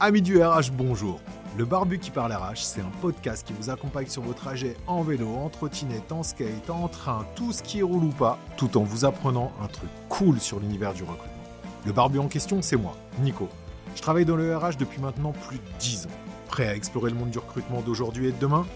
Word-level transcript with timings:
Amis 0.00 0.22
du 0.22 0.40
RH, 0.40 0.70
bonjour. 0.74 1.18
Le 1.56 1.64
Barbu 1.64 1.98
qui 1.98 2.12
parle 2.12 2.32
RH, 2.32 2.58
c'est 2.58 2.80
un 2.80 2.90
podcast 3.02 3.44
qui 3.44 3.52
vous 3.52 3.68
accompagne 3.68 4.06
sur 4.06 4.22
vos 4.22 4.32
trajets 4.32 4.76
en 4.86 5.02
vélo, 5.02 5.26
en 5.34 5.48
trottinette, 5.48 6.12
en 6.12 6.22
skate, 6.22 6.70
en 6.70 6.86
train, 6.86 7.26
tout 7.34 7.50
ce 7.50 7.64
qui 7.64 7.82
roule 7.82 8.04
ou 8.04 8.10
pas, 8.10 8.38
tout 8.56 8.78
en 8.78 8.84
vous 8.84 9.04
apprenant 9.04 9.50
un 9.60 9.66
truc 9.66 9.90
cool 10.08 10.38
sur 10.38 10.60
l'univers 10.60 10.94
du 10.94 11.02
recrutement. 11.02 11.42
Le 11.84 11.92
Barbu 11.92 12.20
en 12.20 12.28
question, 12.28 12.62
c'est 12.62 12.76
moi, 12.76 12.94
Nico. 13.22 13.48
Je 13.96 14.00
travaille 14.00 14.24
dans 14.24 14.36
le 14.36 14.56
RH 14.56 14.76
depuis 14.78 15.00
maintenant 15.00 15.32
plus 15.32 15.56
de 15.56 15.78
10 15.80 16.06
ans. 16.06 16.10
Prêt 16.46 16.68
à 16.68 16.76
explorer 16.76 17.10
le 17.10 17.16
monde 17.16 17.30
du 17.30 17.38
recrutement 17.38 17.80
d'aujourd'hui 17.80 18.28
et 18.28 18.32
de 18.32 18.38
demain? 18.38 18.66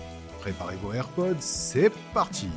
Préparez 0.41 0.77
vos 0.82 0.93
AirPods, 0.93 1.36
c'est 1.39 1.93
parti 2.12 2.48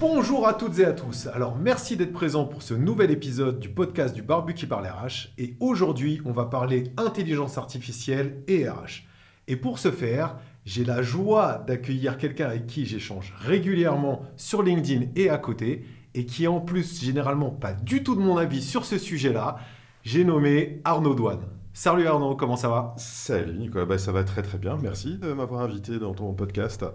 Bonjour 0.00 0.48
à 0.48 0.54
toutes 0.54 0.78
et 0.78 0.86
à 0.86 0.94
tous. 0.94 1.26
Alors 1.26 1.56
merci 1.58 1.94
d'être 1.94 2.14
présents 2.14 2.46
pour 2.46 2.62
ce 2.62 2.72
nouvel 2.72 3.10
épisode 3.10 3.60
du 3.60 3.68
podcast 3.68 4.14
du 4.14 4.22
Barbu 4.22 4.54
qui 4.54 4.64
parle 4.64 4.86
RH. 4.86 5.28
Et 5.36 5.56
aujourd'hui, 5.60 6.22
on 6.24 6.32
va 6.32 6.46
parler 6.46 6.84
intelligence 6.96 7.58
artificielle 7.58 8.42
et 8.48 8.66
RH. 8.66 9.04
Et 9.46 9.56
pour 9.56 9.78
ce 9.78 9.90
faire, 9.90 10.38
j'ai 10.64 10.86
la 10.86 11.02
joie 11.02 11.62
d'accueillir 11.66 12.16
quelqu'un 12.16 12.46
avec 12.46 12.66
qui 12.66 12.86
j'échange 12.86 13.34
régulièrement 13.40 14.22
sur 14.36 14.62
LinkedIn 14.62 15.08
et 15.16 15.28
à 15.28 15.36
côté, 15.36 15.84
et 16.14 16.24
qui 16.24 16.48
en 16.48 16.60
plus 16.60 17.02
généralement 17.04 17.50
pas 17.50 17.74
du 17.74 18.02
tout 18.02 18.14
de 18.14 18.22
mon 18.22 18.38
avis 18.38 18.62
sur 18.62 18.86
ce 18.86 18.96
sujet-là. 18.96 19.58
J'ai 20.02 20.24
nommé 20.24 20.80
Arnaud 20.84 21.14
Douane. 21.14 21.44
Salut 21.74 22.06
Arnaud, 22.06 22.36
comment 22.36 22.56
ça 22.56 22.70
va? 22.70 22.94
Salut 22.96 23.58
Nicolas, 23.58 23.84
bah, 23.84 23.98
ça 23.98 24.12
va 24.12 24.24
très 24.24 24.40
très 24.40 24.56
bien. 24.56 24.78
Merci 24.80 25.18
de 25.18 25.34
m'avoir 25.34 25.60
invité 25.60 25.98
dans 25.98 26.14
ton 26.14 26.32
podcast. 26.32 26.86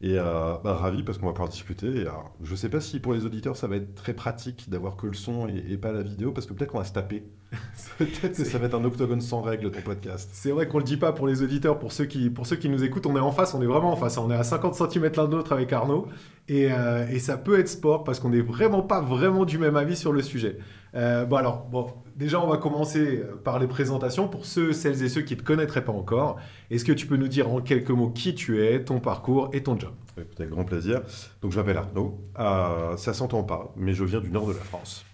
Et 0.00 0.16
euh, 0.18 0.56
bah, 0.62 0.74
ravi 0.74 1.02
parce 1.02 1.18
qu'on 1.18 1.26
va 1.26 1.32
pouvoir 1.32 1.48
discuter. 1.48 2.06
je 2.42 2.50
ne 2.50 2.56
sais 2.56 2.68
pas 2.68 2.80
si 2.80 3.00
pour 3.00 3.14
les 3.14 3.24
auditeurs 3.24 3.56
ça 3.56 3.66
va 3.66 3.76
être 3.76 3.94
très 3.94 4.14
pratique 4.14 4.70
d'avoir 4.70 4.96
que 4.96 5.06
le 5.06 5.14
son 5.14 5.48
et, 5.48 5.76
pas 5.76 5.92
la 5.92 6.02
vidéo 6.02 6.32
parce 6.32 6.46
que 6.46 6.52
peut-être 6.54 6.70
qu'on 6.70 6.78
va 6.78 6.84
se 6.84 6.92
taper. 6.92 7.24
peut-être 7.98 8.36
que 8.36 8.44
ça 8.44 8.58
va 8.58 8.66
être 8.66 8.74
un 8.74 8.84
octogone 8.84 9.20
sans 9.20 9.40
règles 9.40 9.70
ton 9.70 9.80
podcast. 9.80 10.28
C'est 10.32 10.50
vrai 10.50 10.68
qu'on 10.68 10.78
le 10.78 10.84
dit 10.84 10.96
pas 10.96 11.12
pour 11.12 11.26
les 11.26 11.42
auditeurs, 11.42 11.78
pour 11.78 11.92
ceux, 11.92 12.04
qui, 12.04 12.30
pour 12.30 12.46
ceux 12.46 12.56
qui 12.56 12.68
nous 12.68 12.84
écoutent, 12.84 13.06
on 13.06 13.16
est 13.16 13.20
en 13.20 13.32
face, 13.32 13.54
on 13.54 13.62
est 13.62 13.66
vraiment 13.66 13.92
en 13.92 13.96
face. 13.96 14.18
On 14.18 14.30
est 14.30 14.34
à 14.34 14.44
50 14.44 14.74
cm 14.74 15.10
l'un 15.16 15.26
de 15.26 15.36
l'autre 15.36 15.52
avec 15.52 15.72
Arnaud. 15.72 16.08
Et, 16.48 16.72
euh, 16.72 17.06
et, 17.08 17.18
ça 17.18 17.36
peut 17.36 17.58
être 17.58 17.68
sport 17.68 18.04
parce 18.04 18.20
qu'on 18.20 18.30
n'est 18.30 18.40
vraiment 18.40 18.82
pas 18.82 19.00
vraiment 19.00 19.44
du 19.44 19.58
même 19.58 19.76
avis 19.76 19.96
sur 19.96 20.12
le 20.12 20.22
sujet. 20.22 20.58
Euh, 20.94 21.26
bon 21.26 21.36
alors, 21.36 21.66
bon, 21.66 21.92
déjà 22.16 22.40
on 22.40 22.46
va 22.46 22.56
commencer 22.56 23.22
par 23.44 23.58
les 23.58 23.66
présentations 23.66 24.28
pour 24.28 24.46
ceux, 24.46 24.72
celles 24.72 25.02
et 25.02 25.08
ceux 25.08 25.20
qui 25.20 25.34
ne 25.34 25.40
te 25.40 25.44
connaîtraient 25.44 25.84
pas 25.84 25.92
encore. 25.92 26.38
Est-ce 26.70 26.84
que 26.84 26.92
tu 26.92 27.06
peux 27.06 27.16
nous 27.16 27.28
dire 27.28 27.50
en 27.50 27.60
quelques 27.60 27.90
mots 27.90 28.10
qui 28.10 28.34
tu 28.34 28.64
es, 28.64 28.82
ton 28.82 29.00
parcours 29.00 29.50
et 29.52 29.62
ton 29.62 29.78
job? 29.78 29.92
Avec 30.16 30.50
grand 30.50 30.64
plaisir. 30.64 31.02
Donc 31.42 31.52
je 31.52 31.58
m'appelle 31.58 31.76
Arnaud, 31.76 32.18
euh, 32.38 32.96
ça 32.96 33.12
s'entend 33.12 33.42
pas, 33.42 33.72
mais 33.76 33.92
je 33.92 34.04
viens 34.04 34.20
du 34.20 34.30
nord 34.30 34.46
de 34.46 34.52
la 34.52 34.60
France. 34.60 35.04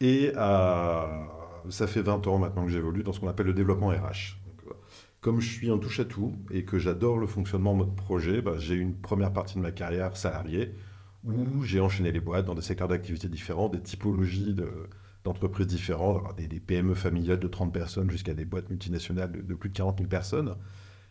Et 0.00 0.32
euh, 0.36 1.06
ça 1.70 1.86
fait 1.86 2.02
20 2.02 2.26
ans 2.26 2.38
maintenant 2.38 2.64
que 2.64 2.70
j'évolue 2.70 3.02
dans 3.02 3.12
ce 3.12 3.20
qu'on 3.20 3.28
appelle 3.28 3.46
le 3.46 3.54
développement 3.54 3.88
RH. 3.88 4.38
comme 5.20 5.40
je 5.40 5.48
suis 5.48 5.70
un 5.70 5.78
touche 5.78 6.00
à 6.00 6.04
tout 6.04 6.34
et 6.50 6.64
que 6.64 6.78
j'adore 6.78 7.18
le 7.18 7.26
fonctionnement 7.26 7.76
de 7.76 7.84
projet, 7.84 8.42
bah, 8.42 8.54
j'ai 8.58 8.74
une 8.74 8.94
première 8.94 9.32
partie 9.32 9.54
de 9.54 9.60
ma 9.60 9.70
carrière 9.70 10.16
salariée 10.16 10.74
où 11.24 11.62
j'ai 11.62 11.80
enchaîné 11.80 12.10
les 12.10 12.20
boîtes 12.20 12.46
dans 12.46 12.54
des 12.54 12.62
secteurs 12.62 12.88
d'activité 12.88 13.28
différents, 13.28 13.68
des 13.68 13.80
typologies 13.80 14.56
d'entreprises 15.24 15.68
différentes, 15.68 16.36
des, 16.36 16.60
PME 16.60 16.94
familiales 16.94 17.38
de 17.38 17.48
30 17.48 17.72
personnes 17.72 18.10
jusqu'à 18.10 18.34
des 18.34 18.44
boîtes 18.44 18.68
multinationales 18.70 19.30
de, 19.30 19.54
plus 19.54 19.68
de 19.68 19.74
40 19.74 19.98
000 19.98 20.08
personnes. 20.08 20.56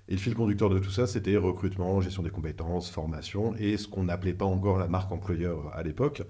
Et 0.09 0.13
le 0.13 0.17
fil 0.17 0.35
conducteur 0.35 0.69
de 0.69 0.79
tout 0.79 0.89
ça, 0.89 1.07
c'était 1.07 1.37
recrutement, 1.37 2.01
gestion 2.01 2.23
des 2.23 2.29
compétences, 2.29 2.89
formation, 2.89 3.55
et 3.55 3.77
ce 3.77 3.87
qu'on 3.87 4.03
n'appelait 4.03 4.33
pas 4.33 4.45
encore 4.45 4.77
la 4.77 4.87
marque 4.87 5.11
employeur 5.11 5.73
à 5.73 5.83
l'époque. 5.83 6.23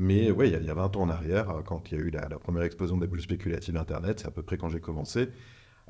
Mais 0.00 0.30
ouais, 0.30 0.48
il 0.48 0.64
y, 0.64 0.70
a 0.70 0.74
20 0.74 0.96
ans 0.96 1.02
en 1.02 1.10
arrière, 1.10 1.60
quand 1.66 1.92
il 1.92 1.98
y 1.98 2.00
a 2.00 2.02
eu 2.02 2.08
la, 2.08 2.26
première 2.38 2.62
explosion 2.62 2.96
des 2.96 3.06
bulles 3.06 3.20
spéculatives 3.20 3.74
d'Internet, 3.74 4.20
c'est 4.20 4.28
à 4.28 4.30
peu 4.30 4.42
près 4.42 4.56
quand 4.56 4.70
j'ai 4.70 4.80
commencé, 4.80 5.28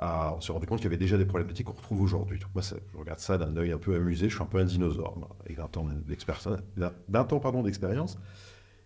on 0.01 0.41
s'est 0.41 0.51
rendu 0.51 0.67
compte 0.67 0.79
qu'il 0.79 0.87
y 0.87 0.89
avait 0.89 0.97
déjà 0.97 1.17
des 1.17 1.25
problématiques 1.25 1.69
qu'on 1.69 1.75
retrouve 1.75 2.03
aujourd'hui. 2.03 2.41
Moi, 2.53 2.65
je 2.65 2.99
regarde 2.99 3.21
ça 3.21 3.39
d'un 3.39 3.57
œil 3.57 3.71
un 3.71 3.79
peu 3.79 3.95
amusé, 3.95 4.29
je 4.29 4.35
suis 4.35 4.43
un 4.43 4.47
peu 4.47 4.59
un 4.59 4.65
dinosaure, 4.65 5.17
avec 5.45 5.59
20 5.59 5.77
ans 5.77 7.63
d'expérience. 7.63 8.19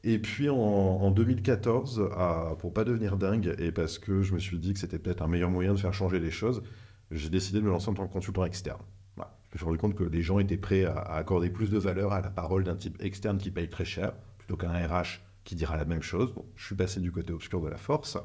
Et 0.03 0.19
puis 0.19 0.51
en, 0.51 1.11
2014, 1.11 2.11
pour 2.59 2.75
pas 2.75 2.85
devenir 2.85 3.17
dingue, 3.17 3.55
et 3.59 3.73
parce 3.73 3.99
que 3.99 4.21
je 4.21 4.35
me 4.35 4.39
suis 4.39 4.59
dit 4.59 4.75
que 4.75 4.79
c'était 4.79 4.99
peut-être 4.99 5.23
un 5.23 5.29
meilleur 5.29 5.49
moyen 5.49 5.73
de 5.73 5.79
faire 5.79 5.95
changer 5.95 6.21
les 6.21 6.31
choses, 6.31 6.63
j'ai 7.11 7.31
décidé 7.31 7.61
de 7.61 7.65
me 7.65 7.71
lancer 7.71 7.89
en 7.89 7.95
tant 7.95 8.07
que 8.07 8.13
consultant 8.13 8.45
externe. 8.45 8.83
Je 9.17 9.23
me 9.55 9.59
suis 9.59 9.65
rendu 9.65 9.79
compte 9.79 9.95
que 9.95 10.05
les 10.05 10.21
gens 10.21 10.39
étaient 10.41 10.59
prêts 10.59 10.85
à, 10.85 10.99
accorder 11.15 11.49
plus 11.49 11.71
de 11.71 11.79
valeur 11.79 12.13
à 12.13 12.21
la 12.21 12.29
parole 12.29 12.65
d'un 12.65 12.77
type 12.77 13.01
externe 13.01 13.39
qui 13.39 13.51
paye 13.51 13.71
très 13.71 13.85
cher, 13.87 14.13
plutôt 14.45 14.57
qu'un 14.57 14.73
RH 14.73 15.21
qui 15.45 15.55
dira 15.55 15.77
la 15.77 15.85
même 15.85 16.03
chose. 16.03 16.35
je 16.57 16.67
suis 16.67 16.75
passé 16.75 17.01
du 17.01 17.11
côté 17.11 17.33
obscur 17.33 17.61
de 17.61 17.69
la 17.69 17.77
force. 17.77 18.19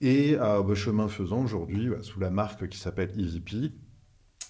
Et 0.00 0.36
euh, 0.36 0.74
chemin 0.74 1.08
faisant, 1.08 1.44
aujourd'hui, 1.44 1.88
bah, 1.88 2.02
sous 2.02 2.20
la 2.20 2.30
marque 2.30 2.68
qui 2.68 2.78
s'appelle 2.78 3.10
EVP, 3.18 3.72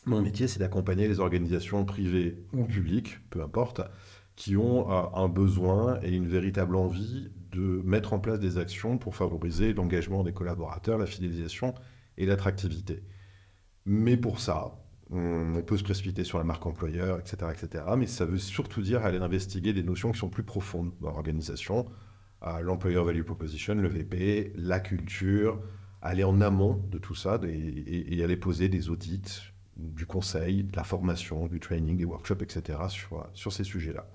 mon 0.06 0.20
métier, 0.20 0.48
c'est 0.48 0.58
d'accompagner 0.58 1.06
les 1.06 1.20
organisations 1.20 1.84
privées 1.84 2.44
ou 2.52 2.64
publiques, 2.64 3.18
peu 3.30 3.42
importe, 3.42 3.82
qui 4.34 4.56
ont 4.56 4.90
euh, 4.90 5.04
un 5.14 5.28
besoin 5.28 6.00
et 6.02 6.12
une 6.12 6.26
véritable 6.26 6.74
envie 6.74 7.30
de 7.52 7.82
mettre 7.84 8.12
en 8.12 8.18
place 8.18 8.40
des 8.40 8.58
actions 8.58 8.98
pour 8.98 9.14
favoriser 9.14 9.74
l'engagement 9.74 10.24
des 10.24 10.32
collaborateurs, 10.32 10.98
la 10.98 11.06
fidélisation 11.06 11.74
et 12.16 12.26
l'attractivité. 12.26 13.04
Mais 13.84 14.16
pour 14.16 14.40
ça, 14.40 14.81
on 15.12 15.62
peut 15.62 15.76
se 15.76 15.84
précipiter 15.84 16.24
sur 16.24 16.38
la 16.38 16.44
marque 16.44 16.64
employeur, 16.66 17.18
etc., 17.18 17.52
etc. 17.52 17.84
Mais 17.96 18.06
ça 18.06 18.24
veut 18.24 18.38
surtout 18.38 18.82
dire 18.82 19.04
aller 19.04 19.18
investiguer 19.18 19.72
des 19.72 19.82
notions 19.82 20.12
qui 20.12 20.18
sont 20.18 20.30
plus 20.30 20.42
profondes 20.42 20.92
dans 21.00 21.10
l'organisation, 21.10 21.86
l'employer 22.62 23.02
value 23.02 23.22
proposition, 23.22 23.74
le 23.74 23.88
VP, 23.88 24.52
la 24.56 24.80
culture, 24.80 25.60
aller 26.00 26.24
en 26.24 26.40
amont 26.40 26.82
de 26.90 26.98
tout 26.98 27.14
ça 27.14 27.38
et, 27.44 28.22
aller 28.24 28.36
poser 28.36 28.68
des 28.68 28.90
audits, 28.90 29.52
du 29.76 30.06
conseil, 30.06 30.64
de 30.64 30.76
la 30.76 30.84
formation, 30.84 31.46
du 31.46 31.60
training, 31.60 31.96
des 31.96 32.04
workshops, 32.04 32.42
etc. 32.42 32.78
sur, 32.88 33.26
sur 33.32 33.52
ces 33.52 33.64
sujets-là. 33.64 34.06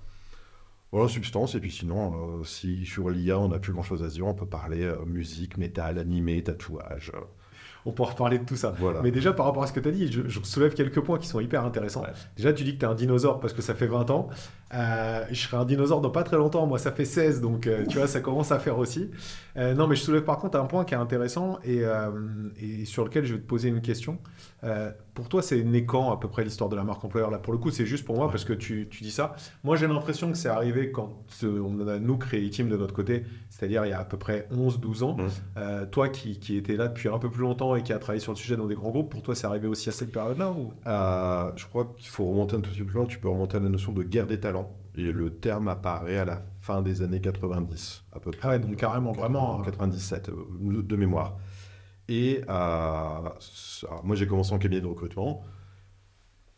Voilà, 0.91 1.09
substance. 1.09 1.56
Et 1.56 1.59
puis 1.59 1.72
sinon, 1.72 2.40
euh, 2.40 2.44
si 2.44 2.86
sur 2.86 3.09
l'IA, 3.09 3.40
on 3.40 3.50
n'a 3.50 3.59
plus 3.59 3.74
grand-chose 3.74 4.03
à 4.03 4.07
dire, 4.07 4.25
on 4.25 4.34
peut 4.34 4.46
parler 4.46 4.84
euh, 4.84 5.03
musique, 5.06 5.57
métal, 5.57 5.97
animé, 5.97 6.41
tatouage. 6.44 7.12
On 7.88 7.94
pourra 7.94 8.12
reparler 8.12 8.38
de 8.38 8.44
tout 8.44 8.58
ça. 8.58 8.74
Mais 9.02 9.12
déjà, 9.12 9.31
par 9.31 9.46
rapport 9.46 9.64
à 9.64 9.68
ce 9.68 9.74
que 9.74 9.80
tu 9.80 9.88
as 9.88 9.92
dit, 9.92 10.12
je, 10.12 10.40
soulève 10.44 10.74
quelques 10.74 11.00
points 11.00 11.18
qui 11.18 11.28
sont 11.28 11.40
hyper 11.40 11.64
intéressants. 11.64 12.03
Déjà, 12.36 12.52
tu 12.52 12.64
dis 12.64 12.74
que 12.74 12.80
tu 12.80 12.86
es 12.86 12.90
un 12.90 12.96
dinosaure 12.96 13.40
parce 13.40 13.53
que 13.53 13.62
ça 13.62 13.74
fait 13.74 13.88
20 13.88 14.12
ans. 14.12 14.28
Euh, 14.74 15.26
je 15.30 15.36
serai 15.36 15.58
un 15.58 15.66
dinosaure 15.66 16.02
dans 16.02 16.10
pas 16.10 16.24
très 16.24 16.38
longtemps, 16.38 16.66
moi 16.68 16.78
ça 16.78 16.92
fait 16.92 17.06
16, 17.06 17.42
donc 17.42 17.68
euh, 17.68 17.86
tu 17.88 17.98
vois, 17.98 18.08
ça 18.08 18.20
commence 18.20 18.52
à 18.52 18.60
faire 18.60 18.78
aussi. 18.78 19.10
Euh, 19.56 19.74
non, 19.74 19.88
mais 19.88 19.96
je 19.96 20.02
soulève 20.02 20.24
par 20.24 20.38
contre 20.38 20.58
un 20.60 20.66
point 20.66 20.84
qui 20.84 20.94
est 20.94 20.98
intéressant 20.98 21.60
et, 21.64 21.84
et 22.60 22.86
sur 22.86 23.06
lequel 23.06 23.26
je 23.26 23.34
vais 23.34 23.40
te 23.40 23.46
poser 23.46 23.70
une 23.70 23.82
question. 23.82 24.20
pour 25.14 25.30
toi, 25.30 25.42
c'est 25.42 25.64
né 25.64 25.86
quand 25.86 26.12
à 26.12 26.18
peu 26.18 26.28
près 26.28 26.44
l'histoire 26.44 26.70
de 26.70 26.76
la 26.76 26.84
marque 26.84 27.04
employeur? 27.04 27.32
Là, 27.32 27.40
pour 27.40 27.54
le 27.54 27.60
coup, 27.60 27.72
c'est 27.72 27.86
juste 27.86 28.06
pour 28.06 28.16
moi 28.16 28.30
parce 28.30 28.46
que 28.46 28.54
tu, 28.54 28.88
tu 28.90 29.04
dis 29.04 29.12
ça. 29.12 29.36
Moi, 29.64 29.76
j'ai 29.76 29.88
l'impression 29.88 30.32
que 30.32 30.38
c'est 30.38 30.50
arrivé 30.50 30.92
quand 30.92 31.24
on 31.44 31.88
a 31.88 32.00
nous 32.00 32.18
créé 32.18 32.48
Team 32.50 32.70
de 32.70 32.78
notre 32.78 32.94
côté, 32.94 33.24
c'est-à-dire 33.50 33.86
il 33.86 33.90
y 33.90 33.94
a 33.94 34.00
à 34.00 34.06
peu 34.06 34.18
près 34.18 34.48
11-12 34.54 35.04
ans. 35.04 35.18
Mmh. 35.18 35.88
toi 35.92 36.10
qui, 36.10 36.40
qui 36.40 36.58
étais 36.58 36.76
là 36.76 36.88
depuis 36.88 37.10
un 37.10 37.18
peu 37.18 37.30
plus 37.30 37.42
longtemps 37.42 37.76
et 37.76 37.84
qui 37.84 37.94
a 37.94 38.00
travaillé 38.00 38.20
sur 38.20 38.34
le 38.34 38.38
sujet 38.38 38.58
dans 38.58 38.68
des 38.68 38.76
grands 38.76 38.92
groupes, 38.92 39.12
pour 39.12 39.24
toi, 39.24 39.34
c'est 39.34 39.48
arrivé 39.48 39.68
aussi 39.68 39.90
à 39.90 39.92
cette 39.92 40.12
période-là 40.12 40.52
ou... 40.52 40.74
Je 40.86 41.66
crois 41.66 41.94
qu'il 41.98 42.10
faut 42.10 42.26
remonter 42.26 42.56
un 42.56 42.62
tout 42.62 42.70
petit 42.70 42.80
peu 42.80 42.86
plus 42.86 42.96
loin. 42.96 43.06
Tu 43.06 43.20
peux 43.20 43.30
remonter 43.30 43.58
à 43.58 43.60
la 43.60 43.70
notion 43.70 43.92
de 43.92 44.04
guerre 44.04 44.28
des 44.28 44.40
talents 44.40 44.58
et 44.97 45.12
le 45.12 45.30
terme 45.30 45.68
apparaît 45.68 46.18
à 46.18 46.25
la 46.25 46.44
fin 46.59 46.81
des 46.81 47.02
années 47.02 47.22
90, 47.22 48.03
à 48.12 48.19
peu 48.19 48.31
près. 48.31 48.40
Ah 48.41 48.50
ouais, 48.50 48.59
donc 48.59 48.75
carrément, 48.75 49.12
vraiment. 49.12 49.62
97, 49.62 50.30
euh, 50.30 50.81
de 50.81 50.96
mémoire. 50.96 51.38
Et 52.09 52.41
euh, 52.50 53.30
moi, 54.03 54.16
j'ai 54.16 54.28
commencé 54.28 54.53
en 54.53 54.57
cabinet 54.57 54.81
de 54.81 54.88
recrutement. 54.88 55.44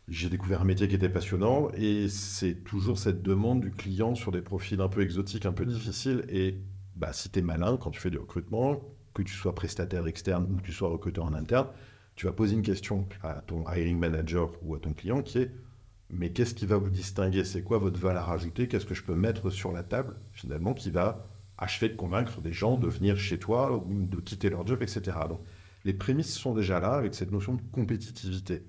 J'ai 0.08 0.28
découvert 0.28 0.62
un 0.62 0.64
métier 0.64 0.88
qui 0.88 0.94
était 0.94 1.08
passionnant 1.08 1.68
et 1.74 2.08
c'est 2.08 2.64
toujours 2.64 2.98
cette 2.98 3.22
demande 3.22 3.60
du 3.60 3.70
client 3.70 4.14
sur 4.14 4.32
des 4.32 4.42
profils 4.42 4.80
un 4.80 4.88
peu 4.88 5.02
exotiques, 5.02 5.46
un 5.46 5.52
peu 5.52 5.64
difficiles. 5.64 6.24
Et 6.28 6.58
bah, 6.96 7.12
si 7.12 7.30
tu 7.30 7.38
es 7.38 7.42
malin 7.42 7.76
quand 7.76 7.90
tu 7.90 8.00
fais 8.00 8.10
du 8.10 8.18
recrutement, 8.18 8.80
que 9.14 9.22
tu 9.22 9.34
sois 9.34 9.54
prestataire 9.54 10.06
externe 10.06 10.46
ou 10.50 10.56
que 10.56 10.62
tu 10.62 10.72
sois 10.72 10.88
recruteur 10.88 11.24
en 11.24 11.34
interne, 11.34 11.68
tu 12.16 12.26
vas 12.26 12.32
poser 12.32 12.54
une 12.54 12.62
question 12.62 13.06
à 13.22 13.34
ton 13.40 13.64
hiring 13.70 13.98
manager 13.98 14.50
ou 14.62 14.74
à 14.74 14.80
ton 14.80 14.92
client 14.92 15.22
qui 15.22 15.38
est 15.38 15.50
mais 16.12 16.30
qu'est-ce 16.30 16.54
qui 16.54 16.66
va 16.66 16.76
vous 16.76 16.90
distinguer? 16.90 17.44
C'est 17.44 17.62
quoi 17.62 17.78
votre 17.78 17.98
valeur 17.98 18.30
ajoutée? 18.30 18.68
Qu'est-ce 18.68 18.86
que 18.86 18.94
je 18.94 19.02
peux 19.02 19.14
mettre 19.14 19.50
sur 19.50 19.72
la 19.72 19.82
table, 19.82 20.16
finalement, 20.32 20.74
qui 20.74 20.90
va 20.90 21.26
achever 21.58 21.88
de 21.90 21.96
convaincre 21.96 22.40
des 22.40 22.52
gens 22.52 22.76
de 22.76 22.88
venir 22.88 23.18
chez 23.18 23.38
toi 23.38 23.76
ou 23.76 24.06
de 24.06 24.16
quitter 24.20 24.50
leur 24.50 24.66
job, 24.66 24.82
etc. 24.82 25.16
Donc, 25.28 25.40
les 25.84 25.92
prémices 25.92 26.34
sont 26.34 26.54
déjà 26.54 26.80
là 26.80 26.94
avec 26.94 27.14
cette 27.14 27.30
notion 27.30 27.54
de 27.54 27.62
compétitivité. 27.72 28.64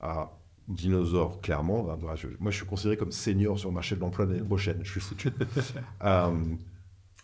À 0.00 0.32
dinosaure, 0.68 1.40
clairement, 1.40 1.82
ben, 1.82 1.98
moi 2.40 2.50
je 2.50 2.56
suis 2.56 2.66
considéré 2.66 2.96
comme 2.96 3.12
senior 3.12 3.58
sur 3.58 3.68
le 3.68 3.74
marché 3.74 3.96
de 3.96 4.00
l'emploi 4.00 4.24
l'année 4.26 4.42
prochaine, 4.42 4.80
je 4.82 4.90
suis 4.90 5.00
foutu. 5.00 5.30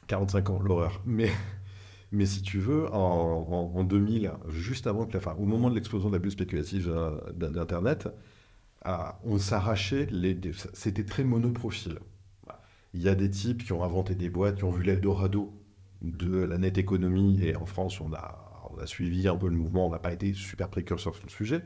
45 0.07 0.51
ans, 0.51 0.61
l'horreur. 0.61 1.01
Mais, 1.07 1.31
mais 2.11 2.27
si 2.27 2.43
tu 2.43 2.59
veux, 2.59 2.93
en, 2.93 3.85
2000, 3.85 4.33
juste 4.49 4.87
avant 4.87 5.07
que 5.07 5.13
la 5.13 5.21
fin, 5.21 5.35
au 5.35 5.45
moment 5.45 5.71
de 5.71 5.75
l'explosion 5.77 6.09
de 6.09 6.15
la 6.15 6.19
bulle 6.19 6.33
spéculative 6.33 6.91
euh, 6.91 7.19
on 8.85 9.39
s'arrachait, 9.39 10.07
les, 10.11 10.39
c'était 10.73 11.05
très 11.05 11.25
monoprofil. 11.25 11.99
Il 12.93 13.03
y 13.03 13.09
a 13.09 13.15
des 13.15 13.31
types 13.31 13.65
qui 13.65 13.73
ont 13.73 13.85
inventé 13.85 14.15
des 14.15 14.31
boîtes, 14.31 14.57
qui 14.57 14.65
ont 14.65 14.71
vu 14.71 14.83
l'Eldorado 14.83 15.53
de 16.03 16.39
la 16.39 16.59
net 16.59 16.79
économie, 16.79 17.41
et 17.43 17.55
en 17.57 17.67
France, 17.67 18.01
on 18.01 18.13
a, 18.13 18.51
a 18.81 18.87
suivi 18.87 19.29
un 19.29 19.37
peu 19.37 19.49
le 19.49 19.57
mouvement, 19.57 19.87
on 19.87 19.91
n'a 19.91 19.99
pas 19.99 20.13
été 20.13 20.33
super 20.33 20.69
précurseur 20.69 21.15
sur 21.15 21.25
le 21.25 21.31
sujet. 21.31 21.63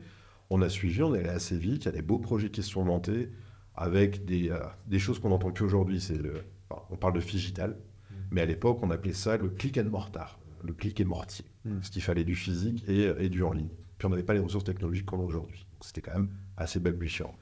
On 0.49 0.61
a 0.61 0.69
suivi, 0.69 1.01
on 1.01 1.15
est 1.15 1.19
allé 1.19 1.29
assez 1.29 1.57
vite, 1.57 1.83
il 1.83 1.85
y 1.85 1.89
a 1.89 1.91
des 1.93 2.01
beaux 2.01 2.19
projets 2.19 2.49
qui 2.49 2.61
se 2.61 2.69
sont 2.69 2.83
montés 2.83 3.31
avec 3.73 4.25
des, 4.25 4.49
euh, 4.51 4.59
des 4.87 4.99
choses 4.99 5.19
qu'on 5.19 5.29
n'entend 5.29 5.51
plus 5.51 5.65
aujourd'hui. 5.65 5.99
C'est 5.99 6.17
le, 6.17 6.43
enfin, 6.69 6.83
on 6.91 6.97
parle 6.97 7.13
de 7.13 7.21
digital, 7.21 7.71
mm. 7.71 8.15
mais 8.31 8.41
à 8.41 8.45
l'époque, 8.45 8.79
on 8.83 8.91
appelait 8.91 9.13
ça 9.13 9.37
le 9.37 9.49
click 9.49 9.77
and 9.77 9.89
mortar, 9.89 10.39
le 10.63 10.73
click 10.73 10.99
et 10.99 11.05
mortier. 11.05 11.45
Mm. 11.65 11.81
Ce 11.81 11.89
qu'il 11.89 12.01
fallait 12.01 12.23
du 12.23 12.35
physique 12.35 12.83
et, 12.87 13.11
et, 13.19 13.29
du 13.29 13.43
en 13.43 13.53
ligne. 13.53 13.69
Puis 13.97 14.05
on 14.05 14.09
n'avait 14.09 14.23
pas 14.23 14.33
les 14.33 14.39
ressources 14.39 14.65
technologiques 14.65 15.05
qu'on 15.05 15.19
a 15.19 15.23
aujourd'hui. 15.23 15.65
C'était 15.81 16.01
quand 16.01 16.13
même 16.13 16.29
assez 16.57 16.79
balbutiant. 16.79 17.33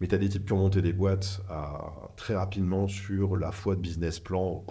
Mais 0.00 0.08
tu 0.08 0.14
as 0.14 0.18
des 0.18 0.28
types 0.28 0.44
qui 0.44 0.52
ont 0.52 0.58
monté 0.58 0.82
des 0.82 0.92
boîtes 0.92 1.40
à, 1.48 2.10
très 2.16 2.34
rapidement 2.34 2.86
sur 2.86 3.36
la 3.36 3.52
foi 3.52 3.76
de 3.76 3.80
business 3.80 4.20
plan, 4.20 4.64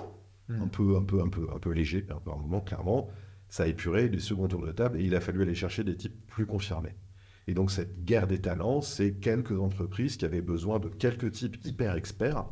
mm. 0.49 0.61
un, 0.61 0.67
peu, 0.67 0.95
un, 0.97 1.03
peu, 1.03 1.21
un, 1.21 1.29
peu, 1.29 1.47
un 1.53 1.59
peu 1.59 1.71
léger, 1.71 2.05
un 2.09 2.19
peu 2.19 2.31
un 2.31 2.37
moment, 2.37 2.61
clairement. 2.61 3.09
Ça 3.49 3.63
a 3.63 3.67
épuré 3.67 4.09
les 4.09 4.19
seconds 4.19 4.47
tours 4.47 4.65
de 4.65 4.71
table 4.71 4.99
et 4.99 5.03
il 5.03 5.15
a 5.15 5.21
fallu 5.21 5.41
aller 5.41 5.55
chercher 5.55 5.83
des 5.83 5.95
types 5.95 6.27
plus 6.27 6.45
confirmés. 6.45 6.95
Et 7.47 7.53
donc 7.53 7.71
cette 7.71 8.03
guerre 8.03 8.27
des 8.27 8.41
talents, 8.41 8.81
c'est 8.81 9.13
quelques 9.13 9.59
entreprises 9.59 10.17
qui 10.17 10.25
avaient 10.25 10.41
besoin 10.41 10.79
de 10.79 10.89
quelques 10.89 11.31
types 11.31 11.63
hyper 11.63 11.95
experts. 11.95 12.45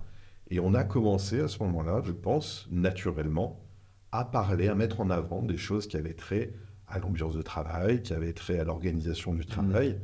Et 0.50 0.60
on 0.60 0.74
a 0.74 0.84
commencé 0.84 1.40
à 1.40 1.48
ce 1.48 1.60
moment-là, 1.64 2.02
je 2.06 2.12
pense, 2.12 2.68
naturellement, 2.72 3.66
à 4.12 4.26
parler, 4.26 4.68
à 4.68 4.76
mettre 4.76 5.02
en 5.02 5.10
avant 5.10 5.42
des 5.42 5.58
choses 5.58 5.88
qui 5.88 5.98
avaient 5.98 6.14
trait 6.14 6.54
à 6.88 7.00
l'ambiance 7.00 7.36
de 7.36 7.42
travail, 7.42 8.04
qui 8.04 8.14
avaient 8.14 8.34
trait 8.34 8.60
à 8.60 8.64
l'organisation 8.64 9.34
du 9.34 9.46
travail. 9.46 9.94
Mmh. 9.94 10.02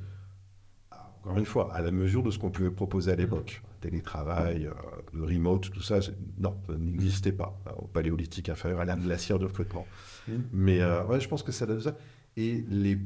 Encore 1.21 1.37
une 1.37 1.45
fois, 1.45 1.73
à 1.73 1.81
la 1.81 1.91
mesure 1.91 2.23
de 2.23 2.31
ce 2.31 2.39
qu'on 2.39 2.49
pouvait 2.49 2.71
proposer 2.71 3.11
à 3.11 3.15
l'époque. 3.15 3.61
Télétravail, 3.81 4.67
euh, 4.67 4.73
le 5.13 5.23
remote, 5.23 5.71
tout 5.71 5.81
ça, 5.81 5.99
non, 6.37 6.57
ça 6.67 6.73
n'existait 6.77 7.31
pas 7.31 7.57
au 7.77 7.87
paléolithique 7.87 8.49
inférieur 8.49 8.81
à 8.81 8.85
la 8.85 8.95
glacière 8.95 9.39
de 9.39 9.45
recrutement. 9.45 9.85
Mmh. 10.27 10.33
Mais 10.51 10.81
euh, 10.81 11.05
ouais, 11.05 11.19
je 11.19 11.27
pense 11.27 11.43
que 11.43 11.51
ça 11.51 11.65
donne 11.65 11.81
ça. 11.81 11.95
Et 12.35 12.63
les 12.69 12.97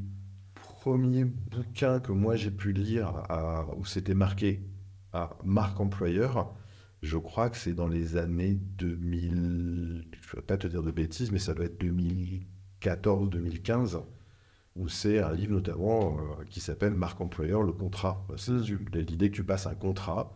premier 0.84 1.24
bouquin 1.24 2.02
que 2.02 2.12
moi 2.12 2.36
j'ai 2.36 2.52
pu 2.52 2.74
lire 2.74 3.24
où 3.78 3.86
c'était 3.86 4.14
marqué 4.14 4.62
à 5.14 5.30
marque 5.46 5.80
employeur, 5.80 6.54
je 7.02 7.18
crois 7.18 7.50
que 7.50 7.56
c'est 7.58 7.74
dans 7.74 7.88
les 7.88 8.18
années 8.18 8.60
2000, 8.78 9.32
je 9.32 9.36
ne 9.36 10.02
vais 10.36 10.42
pas 10.42 10.58
te 10.58 10.68
dire 10.68 10.84
de 10.84 10.92
bêtises, 10.92 11.32
mais 11.32 11.40
ça 11.40 11.54
doit 11.54 11.64
être 11.66 11.82
2014-2015, 11.82 14.02
où 14.76 14.88
c'est 14.88 15.20
un 15.20 15.34
livre 15.34 15.54
notamment 15.54 16.18
euh, 16.18 16.44
qui 16.50 16.60
s'appelle 16.60 16.94
Marque 16.94 17.22
employeur, 17.22 17.64
le 17.64 17.74
contrat. 17.74 18.26
C'est 18.38 18.52
l'idée 18.52 19.30
que 19.30 19.36
tu 19.36 19.44
passes 19.44 19.68
un 19.68 19.76
contrat 19.76 20.36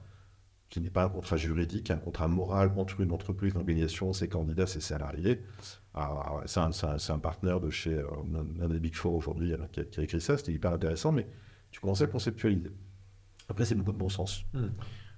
qui 0.70 0.82
n'est 0.82 0.90
pas 0.90 1.06
un 1.06 1.10
contrat 1.10 1.38
juridique, 1.38 1.92
un 1.92 1.98
contrat 1.98 2.28
moral 2.28 2.72
entre 2.78 3.00
une 3.00 3.12
entreprise, 3.12 3.54
une 3.54 3.60
organisation, 3.60 4.12
ses 4.14 4.28
candidats, 4.28 4.68
ses 4.68 4.82
salariés. 4.82 5.42
C'est 6.46 6.60
un, 6.60 7.20
partenaire 7.20 7.60
de 7.60 7.70
chez 7.70 7.94
euh, 7.94 8.06
un, 8.62 8.68
des 8.68 8.80
Big 8.80 8.94
Four 8.94 9.16
aujourd'hui 9.16 9.54
qui, 9.72 10.00
a 10.00 10.04
écrit 10.04 10.22
ça, 10.22 10.38
c'était 10.38 10.52
hyper 10.52 10.74
intéressant, 10.74 11.12
mais 11.12 11.26
tu 11.72 11.80
commençais 11.80 12.04
à 12.04 12.08
le 12.08 12.12
conceptualiser. 12.12 12.72
Après, 13.50 13.66
c'est 13.66 13.76
beaucoup 13.76 13.94
de 13.94 13.98
bon 13.98 14.10
sens. 14.10 14.44
Hmm. 14.54 14.68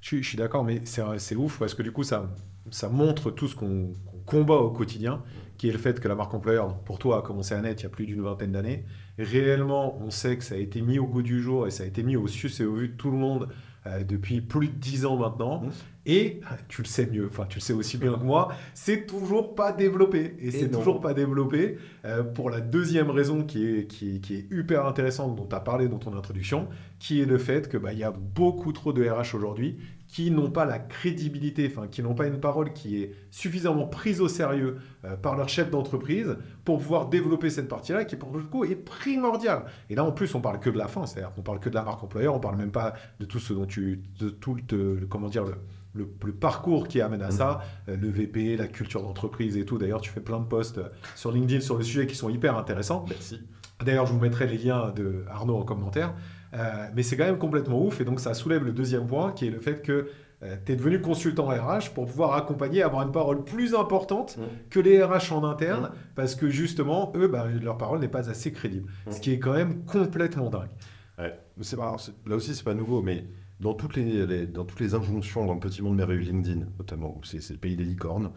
Je, 0.01 0.21
suis 0.21 0.37
d'accord, 0.37 0.63
mais 0.63 0.81
c'est 0.85 1.35
ouf 1.35 1.59
parce 1.59 1.73
que 1.73 1.81
du 1.81 1.91
coup, 1.91 2.03
ça, 2.03 2.33
ça 2.71 2.87
montre 2.87 3.31
tout 3.31 3.47
ce 3.47 3.55
qu'on 3.55 3.93
combat 4.25 4.55
au 4.55 4.71
quotidien, 4.71 5.23
qui 5.59 5.67
est 5.67 5.73
le 5.73 5.77
fait 5.77 5.99
que 5.99 6.07
la 6.07 6.15
marque 6.15 6.33
employeur, 6.33 6.73
pour 6.79 6.99
toi, 6.99 7.19
a 7.19 7.21
commencé 7.21 7.53
à 7.53 7.61
naître 7.61 7.81
il 7.81 7.83
y 7.83 7.87
a 7.87 7.89
plus 7.89 8.05
d'une 8.05 8.21
vingtaine 8.21 8.53
d'années. 8.53 8.85
Réellement, 9.19 9.99
on 10.01 10.09
sait 10.09 10.37
que 10.37 10.43
ça 10.45 10.55
a 10.55 10.57
été 10.57 10.81
mis 10.81 10.99
au 10.99 11.05
goût 11.05 11.21
du 11.21 11.41
jour 11.41 11.67
et 11.67 11.69
ça 11.69 11.83
a 11.83 11.85
été 11.85 12.01
mis 12.01 12.15
au 12.15 12.27
sus 12.27 12.61
et 12.61 12.65
au 12.65 12.75
vu 12.75 12.87
de 12.87 12.93
tout 12.93 13.11
le 13.11 13.17
monde 13.17 13.49
euh, 13.85 14.05
depuis 14.05 14.39
plus 14.39 14.69
de 14.69 14.73
dix 14.73 15.05
ans 15.05 15.17
maintenant. 15.17 15.63
Mmh. 15.63 15.69
Et 16.05 16.39
tu 16.69 16.81
le 16.81 16.87
sais 16.87 17.07
mieux, 17.07 17.27
enfin 17.29 17.45
tu 17.47 17.57
le 17.57 17.61
sais 17.61 17.73
aussi 17.73 17.97
bien 17.97 18.13
que 18.13 18.23
moi, 18.23 18.53
c'est 18.73 19.05
toujours 19.05 19.53
pas 19.53 19.73
développé. 19.73 20.37
Et, 20.39 20.51
c'est 20.51 20.71
toujours 20.71 21.01
pas 21.01 21.13
développé 21.13 21.77
euh, 22.05 22.23
pour 22.23 22.49
la 22.49 22.61
deuxième 22.61 23.09
raison 23.09 23.43
qui 23.43 23.67
est, 23.67 23.85
qui, 23.85 24.21
qui 24.21 24.35
est 24.35 24.47
hyper 24.51 24.85
intéressante, 24.85 25.35
dont 25.35 25.45
tu 25.45 25.55
as 25.55 25.59
parlé 25.59 25.89
dans 25.89 25.99
ton 25.99 26.15
introduction, 26.17 26.69
qui 26.99 27.21
est 27.21 27.25
le 27.25 27.37
fait 27.37 27.69
qu'il 27.69 27.79
bah, 27.79 27.91
y 27.91 28.03
a 28.03 28.11
beaucoup 28.11 28.71
trop 28.71 28.93
de 28.93 29.05
RH 29.05 29.35
aujourd'hui 29.35 29.77
qui 30.09 30.31
n'ont 30.31 30.49
pas 30.49 30.65
la 30.65 30.79
crédibilité, 30.79 31.71
enfin 31.71 31.87
qui 31.87 32.01
n'ont 32.01 32.15
pas 32.15 32.25
une 32.25 32.39
parole 32.39 32.73
qui 32.73 33.01
est 33.01 33.13
suffisamment 33.29 33.85
prise 33.85 34.21
au 34.21 34.27
sérieux 34.27 34.77
euh, 35.05 35.15
par 35.15 35.37
leur 35.37 35.47
chef 35.47 35.69
d'entreprise 35.69 36.35
pour 36.65 36.79
pouvoir 36.79 37.09
développer 37.09 37.51
cette 37.51 37.67
partie-là, 37.67 38.05
qui 38.05 38.15
pour 38.15 38.35
le 38.35 38.43
coup 38.43 38.65
est 38.65 38.75
primordiale. 38.75 39.65
Et 39.89 39.95
là 39.95 40.03
en 40.03 40.11
plus 40.11 40.33
on 40.33 40.41
parle 40.41 40.59
que 40.59 40.71
de 40.71 40.79
la 40.79 40.87
fin, 40.87 41.05
c'est-à-dire 41.05 41.31
qu'on 41.33 41.43
parle 41.43 41.59
que 41.59 41.69
de 41.69 41.75
la 41.75 41.83
marque 41.83 42.03
employeur, 42.03 42.35
on 42.35 42.39
parle 42.39 42.57
même 42.57 42.71
pas 42.71 42.95
de 43.19 43.25
tout 43.25 43.39
ce 43.39 43.53
dont 43.53 43.67
tu, 43.67 44.01
de 44.19 44.29
tout 44.31 44.57
le, 44.71 45.05
comment 45.07 45.29
dire 45.29 45.45
le, 45.45 45.53
le, 45.93 46.33
parcours 46.33 46.87
qui 46.87 47.01
amène 47.01 47.21
à 47.21 47.29
ça, 47.29 47.61
mmh. 47.87 47.91
euh, 47.91 47.97
le 47.97 48.09
VP, 48.09 48.57
la 48.57 48.67
culture 48.67 49.03
d'entreprise 49.03 49.57
et 49.57 49.65
tout. 49.65 49.77
D'ailleurs, 49.77 50.01
tu 50.01 50.09
fais 50.09 50.21
plein 50.21 50.39
de 50.39 50.45
posts 50.45 50.79
sur 51.15 51.31
LinkedIn 51.31 51.61
sur 51.61 51.77
le 51.77 51.83
sujet 51.83 52.07
qui 52.07 52.15
sont 52.15 52.29
hyper 52.29 52.57
intéressants. 52.57 53.05
Merci. 53.09 53.41
D'ailleurs, 53.85 54.07
je 54.07 54.13
vous 54.13 54.19
mettrai 54.19 54.47
les 54.47 54.57
liens 54.57 54.91
de 54.91 55.23
Arnaud 55.29 55.57
en 55.57 55.63
commentaire. 55.63 56.13
Euh, 56.53 56.87
mais 56.95 57.03
c'est 57.03 57.17
quand 57.17 57.25
même 57.25 57.37
complètement 57.37 57.85
ouf. 57.85 58.01
Et 58.01 58.05
donc, 58.05 58.19
ça 58.19 58.33
soulève 58.33 58.63
le 58.63 58.71
deuxième 58.71 59.07
point, 59.07 59.31
qui 59.31 59.47
est 59.47 59.51
le 59.51 59.59
fait 59.59 59.81
que 59.81 60.09
euh, 60.41 60.55
tu 60.65 60.71
es 60.71 60.75
devenu 60.75 61.01
consultant 61.01 61.47
RH 61.47 61.91
pour 61.93 62.05
pouvoir 62.05 62.33
accompagner, 62.33 62.81
avoir 62.81 63.03
une 63.03 63.11
parole 63.11 63.43
plus 63.43 63.75
importante 63.75 64.37
mmh. 64.37 64.41
que 64.69 64.79
les 64.79 65.03
RH 65.03 65.33
en 65.33 65.43
interne, 65.43 65.85
mmh. 65.85 65.95
parce 66.15 66.35
que 66.35 66.49
justement, 66.49 67.11
eux, 67.15 67.27
bah, 67.27 67.47
leur 67.61 67.77
parole 67.77 67.99
n'est 67.99 68.07
pas 68.07 68.29
assez 68.29 68.51
crédible. 68.51 68.89
Mmh. 69.05 69.11
Ce 69.11 69.19
qui 69.19 69.31
est 69.31 69.39
quand 69.39 69.53
même 69.53 69.83
complètement 69.85 70.49
dingue. 70.49 70.69
Ouais. 71.17 71.37
C'est 71.61 71.77
là 71.77 72.35
aussi, 72.35 72.55
c'est 72.55 72.63
pas 72.63 72.73
nouveau, 72.73 73.01
mais 73.01 73.25
dans 73.59 73.73
toutes 73.73 73.97
les, 73.97 74.47
dans 74.47 74.63
toutes 74.63 74.79
les 74.79 74.95
injonctions 74.95 75.45
dans 75.45 75.53
le 75.53 75.59
petit 75.59 75.81
monde 75.81 75.97
merveilleux 75.97 76.21
LinkedIn, 76.21 76.67
notamment, 76.77 77.19
c'est 77.23 77.49
le 77.49 77.57
pays 77.57 77.75
des 77.75 77.83
licornes. 77.83 78.31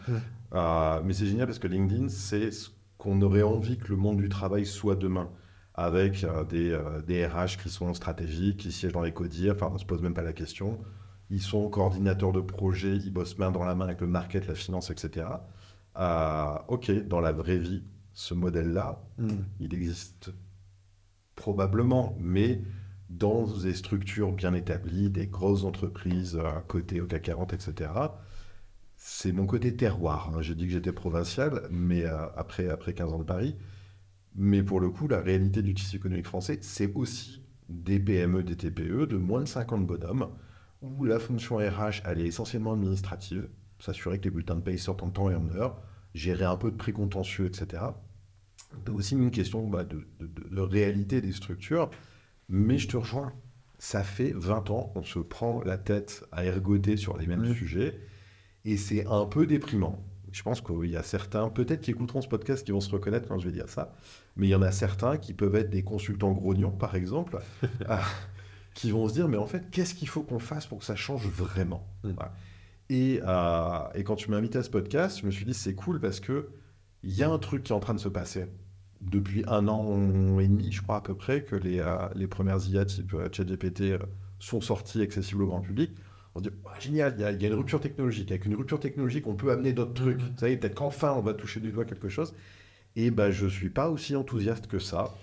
Euh, 0.54 1.00
mais 1.04 1.12
c'est 1.12 1.26
génial 1.26 1.46
parce 1.46 1.60
que 1.60 1.68
LinkedIn, 1.68 2.08
c'est 2.08 2.50
ce 2.50 2.70
qu'on 2.98 3.22
aurait 3.22 3.42
envie 3.42 3.78
que 3.78 3.88
le 3.88 3.96
monde 3.96 4.16
du 4.16 4.28
travail 4.28 4.66
soit 4.66 4.96
demain 4.96 5.30
avec 5.74 6.24
euh, 6.24 6.44
des, 6.44 6.70
euh, 6.70 7.00
des, 7.02 7.26
RH 7.26 7.58
qui 7.62 7.70
sont 7.70 7.92
stratégiques, 7.94 8.58
qui 8.58 8.72
siègent 8.72 8.92
dans 8.92 9.02
les 9.02 9.12
codires, 9.12 9.54
enfin 9.54 9.68
on 9.70 9.74
ne 9.74 9.78
se 9.78 9.84
pose 9.84 10.02
même 10.02 10.14
pas 10.14 10.22
la 10.22 10.32
question. 10.32 10.78
Ils 11.30 11.40
sont 11.40 11.68
coordinateurs 11.70 12.32
de 12.32 12.40
projets, 12.40 12.96
ils 12.96 13.12
bossent 13.12 13.38
main 13.38 13.50
dans 13.50 13.64
la 13.64 13.74
main 13.74 13.86
avec 13.86 14.00
le 14.02 14.06
market, 14.06 14.46
la 14.46 14.54
finance, 14.54 14.90
etc. 14.90 15.26
Euh, 15.98 16.54
ok, 16.68 16.90
dans 17.06 17.20
la 17.20 17.32
vraie 17.32 17.56
vie, 17.56 17.82
ce 18.12 18.34
modèle-là, 18.34 19.02
hmm. 19.18 19.28
il 19.60 19.72
existe 19.72 20.30
probablement, 21.34 22.14
mais 22.20 22.60
dans 23.08 23.46
des 23.46 23.74
structures 23.74 24.32
bien 24.32 24.52
établies, 24.52 25.08
des 25.08 25.26
grosses 25.26 25.64
entreprises 25.64 26.36
à 26.36 26.62
côté 26.68 27.00
au 27.00 27.06
CAC 27.06 27.22
40, 27.22 27.52
etc. 27.54 27.90
C'est 28.96 29.32
mon 29.32 29.46
côté 29.46 29.74
terroir. 29.74 30.32
Hein. 30.34 30.42
J'ai 30.42 30.54
dit 30.54 30.66
que 30.66 30.72
j'étais 30.72 30.92
provincial, 30.92 31.62
mais 31.70 32.04
après, 32.04 32.68
après 32.68 32.92
15 32.94 33.12
ans 33.12 33.18
de 33.18 33.24
Paris, 33.24 33.56
mais 34.34 34.62
pour 34.62 34.80
le 34.80 34.90
coup, 34.90 35.08
la 35.08 35.20
réalité 35.20 35.62
du 35.62 35.74
tissu 35.74 35.96
économique 35.96 36.26
français, 36.26 36.58
c'est 36.62 36.92
aussi 36.94 37.42
des 37.68 38.00
PME, 38.00 38.42
des 38.42 38.56
TPE 38.56 39.06
de 39.06 39.16
moins 39.16 39.42
de 39.42 39.48
50 39.48 39.86
bonhommes, 39.86 40.28
où 40.80 41.04
la 41.04 41.18
fonction 41.18 41.56
RH, 41.56 42.02
elle 42.04 42.20
est 42.20 42.26
essentiellement 42.26 42.72
administrative, 42.72 43.48
s'assurer 43.78 44.18
que 44.18 44.24
les 44.24 44.30
bulletins 44.30 44.56
de 44.56 44.60
paye 44.60 44.78
sortent 44.78 45.02
en 45.02 45.10
temps 45.10 45.30
et 45.30 45.34
en 45.34 45.48
heure, 45.50 45.80
gérer 46.14 46.44
un 46.44 46.56
peu 46.56 46.70
de 46.70 46.76
précontentieux, 46.76 47.46
etc. 47.46 47.84
C'est 48.84 48.92
aussi 48.92 49.14
une 49.14 49.30
question 49.30 49.66
bah, 49.66 49.84
de, 49.84 50.60
réalité 50.60 51.20
des 51.20 51.32
structures, 51.32 51.90
mais 52.48 52.78
je 52.78 52.88
te 52.88 52.96
rejoins. 52.96 53.32
Ça 53.78 54.02
fait 54.02 54.32
20 54.34 54.70
ans 54.70 54.90
qu'on 54.94 55.02
se 55.02 55.18
prend 55.18 55.62
la 55.62 55.76
tête 55.76 56.24
à 56.32 56.44
ergoter 56.44 56.96
sur 56.96 57.16
les 57.16 57.26
mêmes 57.26 57.52
sujets, 57.54 57.98
et 58.64 58.76
c'est 58.76 59.06
un 59.06 59.26
peu 59.26 59.46
déprimant. 59.46 60.04
Je 60.32 60.42
pense 60.42 60.60
qu'il 60.60 60.90
y 60.90 60.96
a 60.96 61.02
certains, 61.02 61.48
peut-être 61.48 61.82
qui 61.82 61.90
écouteront 61.90 62.22
ce 62.22 62.28
podcast, 62.28 62.64
qui 62.64 62.72
vont 62.72 62.80
se 62.80 62.90
reconnaître 62.90 63.28
quand 63.28 63.38
je 63.38 63.46
vais 63.46 63.52
dire 63.52 63.68
ça 63.68 63.94
mais 64.36 64.46
il 64.46 64.50
y 64.50 64.54
en 64.54 64.62
a 64.62 64.72
certains 64.72 65.16
qui 65.16 65.34
peuvent 65.34 65.54
être 65.56 65.70
des 65.70 65.82
consultants 65.82 66.32
grognons, 66.32 66.70
par 66.70 66.94
exemple, 66.94 67.38
ah, 67.88 68.02
qui 68.74 68.90
vont 68.90 69.08
se 69.08 69.14
dire, 69.14 69.28
mais 69.28 69.36
en 69.36 69.46
fait, 69.46 69.70
qu'est-ce 69.70 69.94
qu'il 69.94 70.08
faut 70.08 70.22
qu'on 70.22 70.38
fasse 70.38 70.66
pour 70.66 70.78
que 70.78 70.84
ça 70.84 70.96
change 70.96 71.26
vraiment 71.28 71.86
mm. 72.04 72.12
et, 72.90 73.20
euh, 73.22 73.78
et, 73.94 74.04
quand 74.04 74.16
tu 74.16 74.30
m'as 74.30 74.38
invité 74.38 74.58
à 74.58 74.62
ce 74.62 74.70
podcast, 74.70 75.20
je 75.20 75.26
me 75.26 75.30
suis 75.30 75.44
dit, 75.44 75.54
c'est 75.54 75.74
cool 75.74 76.00
parce 76.00 76.20
que 76.20 76.50
il 77.02 77.14
y 77.14 77.22
a 77.22 77.30
un 77.30 77.38
truc 77.38 77.64
qui 77.64 77.72
est 77.72 77.74
en 77.74 77.80
train 77.80 77.94
de 77.94 78.00
se 78.00 78.08
passer. 78.08 78.46
Depuis 79.00 79.42
un 79.48 79.66
an 79.66 80.38
et 80.38 80.46
demi, 80.46 80.70
je 80.70 80.80
crois 80.80 80.96
à 80.96 81.00
peu 81.00 81.16
près, 81.16 81.42
que 81.42 81.56
les, 81.56 81.80
euh, 81.80 82.08
les 82.14 82.28
premières 82.28 82.64
IA 82.68 82.84
type 82.84 83.12
euh, 83.14 83.28
ChatGPT 83.30 83.98
sont 84.38 84.60
sorties 84.60 85.02
accessibles 85.02 85.42
au 85.42 85.46
grand 85.46 85.60
public. 85.60 85.90
On 86.34 86.40
dit, 86.40 86.50
génial, 86.80 87.14
il 87.18 87.20
y, 87.20 87.42
y, 87.42 87.46
a 87.46 87.48
une 87.48 87.54
rupture 87.54 87.80
technologique. 87.80 88.30
Avec 88.30 88.46
une 88.46 88.54
rupture 88.54 88.80
technologique, 88.80 89.26
on 89.26 89.34
peut 89.34 89.50
amener 89.50 89.72
d'autres 89.72 89.94
trucs. 89.94 90.20
Vous 90.20 90.38
savez, 90.38 90.56
peut-être 90.56 90.74
qu'enfin, 90.74 91.12
on 91.12 91.20
va 91.20 91.34
toucher 91.34 91.60
du 91.60 91.72
doigt 91.72 91.84
quelque 91.84 92.08
chose. 92.08 92.34
Et 92.96 93.10
ben, 93.10 93.30
je 93.30 93.46
suis 93.46 93.70
pas 93.70 93.90
aussi 93.90 94.16
enthousiaste 94.16 94.66
que 94.66 94.78
ça. 94.78 95.14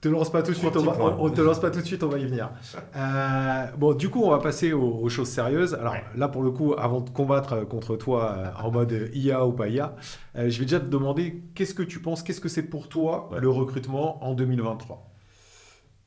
Te 0.00 0.08
lance 0.08 0.32
pas 0.32 0.42
tout 0.42 0.52
de 0.52 0.56
suite, 0.56 0.74
on, 0.76 0.82
va, 0.82 1.30
te 1.30 1.42
lance 1.42 1.60
pas 1.60 1.70
tout 1.70 1.80
de 1.80 1.84
suite, 1.84 2.02
on 2.02 2.08
va 2.08 2.18
y 2.18 2.24
venir. 2.24 2.50
Euh, 2.96 3.66
bon, 3.76 3.92
du 3.92 4.08
coup, 4.08 4.22
on 4.22 4.30
va 4.30 4.38
passer 4.38 4.72
aux, 4.72 5.06
choses 5.10 5.28
sérieuses. 5.28 5.74
Alors 5.74 5.94
là, 6.16 6.28
pour 6.28 6.42
le 6.42 6.50
coup, 6.50 6.74
avant 6.78 7.02
de 7.02 7.10
combattre 7.10 7.68
contre 7.68 7.96
toi 7.96 8.34
euh, 8.38 8.64
en 8.64 8.70
mode 8.70 9.10
IA 9.12 9.44
ou 9.44 9.52
pas 9.52 9.68
IA, 9.68 9.94
euh, 10.36 10.48
je 10.48 10.58
vais 10.58 10.64
déjà 10.64 10.80
te 10.80 10.88
demander 10.88 11.42
qu'est-ce 11.54 11.74
que 11.74 11.82
tu 11.82 12.00
penses, 12.00 12.22
qu'est-ce 12.22 12.40
que 12.40 12.48
c'est 12.48 12.62
pour 12.62 12.88
toi 12.88 13.28
le 13.38 13.50
recrutement 13.50 14.24
en 14.24 14.32
2023 14.32 15.12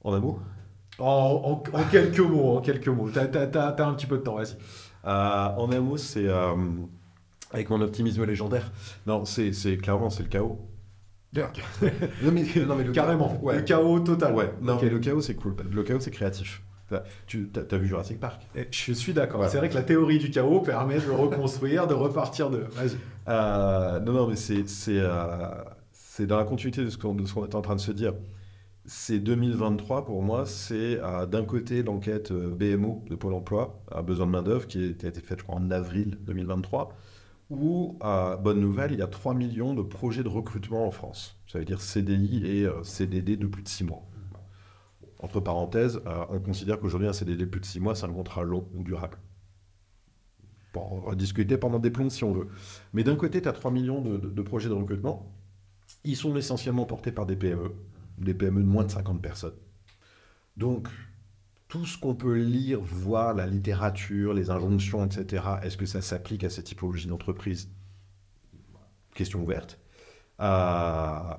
En 0.05 0.13
un 0.13 0.19
mot? 0.19 0.39
En, 1.03 1.63
quelques 1.91 2.19
mots, 2.19 2.57
en 2.57 2.61
quelques 2.61 2.87
mots. 2.87 3.09
T'as 3.09 3.23
as, 3.23 3.87
un 3.87 3.93
petit 3.93 4.05
peu 4.05 4.17
de 4.17 4.23
temps, 4.23 4.35
vas-y. 4.35 4.55
en 5.03 5.71
un 5.71 5.79
mot, 5.79 5.97
c'est 5.97 6.27
avec 7.51 7.69
mon 7.69 7.81
optimisme 7.81 8.25
légendaire. 8.25 8.71
Non, 9.07 9.25
c'est 9.25 9.77
clairement 9.77 10.09
c'est 10.09 10.23
le 10.23 10.29
chaos. 10.29 10.59
non, 11.35 12.31
mais, 12.31 12.43
non, 12.65 12.75
mais 12.75 12.83
le 12.83 12.91
Carrément, 12.91 13.39
ouais. 13.41 13.55
le 13.55 13.61
chaos 13.63 13.99
total. 14.01 14.35
Ouais, 14.35 14.53
non, 14.61 14.77
mais 14.79 14.89
le 14.89 14.99
chaos 14.99 15.21
c'est 15.21 15.33
cool. 15.33 15.55
Le 15.71 15.83
chaos 15.83 15.99
c'est 15.99 16.11
créatif. 16.11 16.61
Tu 17.25 17.49
as, 17.55 17.77
vu 17.77 17.87
Jurassic 17.87 18.19
Park? 18.19 18.41
Et 18.55 18.67
Je 18.69 18.93
suis 18.93 19.13
d'accord. 19.13 19.43
C'est 19.49 19.57
vrai 19.57 19.69
que 19.69 19.73
la 19.73 19.81
théorie 19.81 20.19
du 20.19 20.29
chaos 20.29 20.59
permet 20.59 20.99
de 20.99 21.09
reconstruire, 21.09 21.87
de 21.87 21.95
repartir 21.95 22.51
de. 22.51 22.65
Vas-y. 22.73 22.97
Euh, 23.27 23.99
non, 23.99 24.13
non, 24.13 24.27
mais 24.27 24.35
c'est 24.35 24.63
euh, 24.89 25.47
dans 26.19 26.37
la 26.37 26.43
continuité 26.43 26.83
de 26.83 26.89
ce 26.89 26.97
qu'on 26.97 27.17
était 27.17 27.55
en 27.55 27.61
train 27.61 27.75
de 27.75 27.81
se 27.81 27.91
dire. 27.91 28.13
C'est 28.85 29.19
2023 29.19 30.03
pour 30.05 30.21
moi, 30.21 30.45
c'est 30.45 30.99
d'un 31.29 31.45
côté 31.45 31.83
l'enquête 31.83 32.31
euh, 32.31 32.53
BMO 32.53 33.05
de 33.09 33.15
Pôle 33.15 33.33
emploi, 33.33 33.81
à 33.89 34.01
besoin 34.01 34.25
de 34.25 34.31
main-d'œuvre, 34.31 34.67
qui, 34.67 34.77
a 34.79 35.07
été 35.07 35.21
faite, 35.21 35.39
en 35.47 35.71
avril 35.71 36.17
2023, 36.21 36.93
où, 37.49 37.97
euh, 38.03 38.35
bonne 38.35 38.59
nouvelle, 38.59 38.91
il 38.91 38.99
y 38.99 39.01
a 39.01 39.07
3 39.07 39.33
millions 39.33 39.73
de 39.73 39.81
projets 39.81 40.23
de 40.23 40.27
recrutement 40.27 40.85
en 40.87 40.91
France. 40.91 41.39
Ça 41.47 41.59
veut 41.59 41.65
dire 41.65 41.81
CDI 41.81 42.45
et 42.45 42.65
euh, 42.65 42.83
CDD 42.83 43.37
de 43.37 43.47
plus 43.47 43.63
de 43.63 43.69
6 43.69 43.85
mois. 43.85 44.03
Entre 45.19 45.39
parenthèses, 45.39 46.01
euh, 46.05 46.25
on 46.29 46.39
considère 46.39 46.79
qu'aujourd'hui, 46.79 47.07
un 47.07 47.13
CDD 47.13 47.45
de 47.45 47.49
plus 47.49 47.61
de 47.61 47.65
6 47.65 47.79
mois, 47.79 47.95
c'est 47.95 48.05
un 48.05 48.13
contrat 48.13 48.43
long 48.43 48.67
ou 48.73 48.83
durable. 48.83 49.17
Pour 50.73 51.07
en 51.07 51.13
discuter 51.13 51.57
pendant 51.57 51.79
des 51.79 51.91
plombs 51.91 52.09
si 52.09 52.23
on 52.23 52.33
veut. 52.33 52.47
Mais 52.93 53.03
d'un 53.03 53.15
côté, 53.15 53.41
tu 53.41 53.47
as 53.47 53.53
3 53.53 53.71
millions 53.71 54.01
de 54.01 54.41
projets 54.41 54.69
de 54.69 54.73
recrutement. 54.73 55.31
Ils 56.03 56.17
sont 56.17 56.35
essentiellement 56.35 56.85
portés 56.85 57.11
par 57.11 57.27
des 57.27 57.35
PME, 57.35 57.71
des 58.17 58.33
PME 58.33 58.61
de 58.61 58.67
moins 58.67 58.83
de 58.83 58.91
50 58.91 59.21
personnes. 59.21 59.55
Donc, 60.57 60.87
tout 61.67 61.85
ce 61.85 61.97
qu'on 61.97 62.15
peut 62.15 62.37
lire, 62.37 62.79
voir, 62.81 63.33
la 63.33 63.47
littérature, 63.47 64.33
les 64.33 64.49
injonctions, 64.49 65.05
etc., 65.05 65.43
est-ce 65.63 65.77
que 65.77 65.85
ça 65.85 66.01
s'applique 66.01 66.43
à 66.43 66.49
cette 66.49 66.65
typologie 66.65 67.07
d'entreprise? 67.07 67.69
Question 69.15 69.41
ouverte. 69.41 69.79
Euh, 70.39 71.33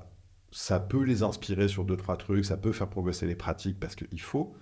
ça 0.51 0.79
peut 0.79 1.03
les 1.03 1.23
inspirer 1.23 1.67
sur 1.67 1.85
deux, 1.85 1.97
trois 1.97 2.17
trucs, 2.17 2.45
ça 2.45 2.57
peut 2.57 2.71
faire 2.71 2.89
progresser 2.89 3.27
les 3.27 3.35
pratiques 3.35 3.79
parce 3.79 3.95
qu'il 3.95 4.21
faut. 4.21 4.55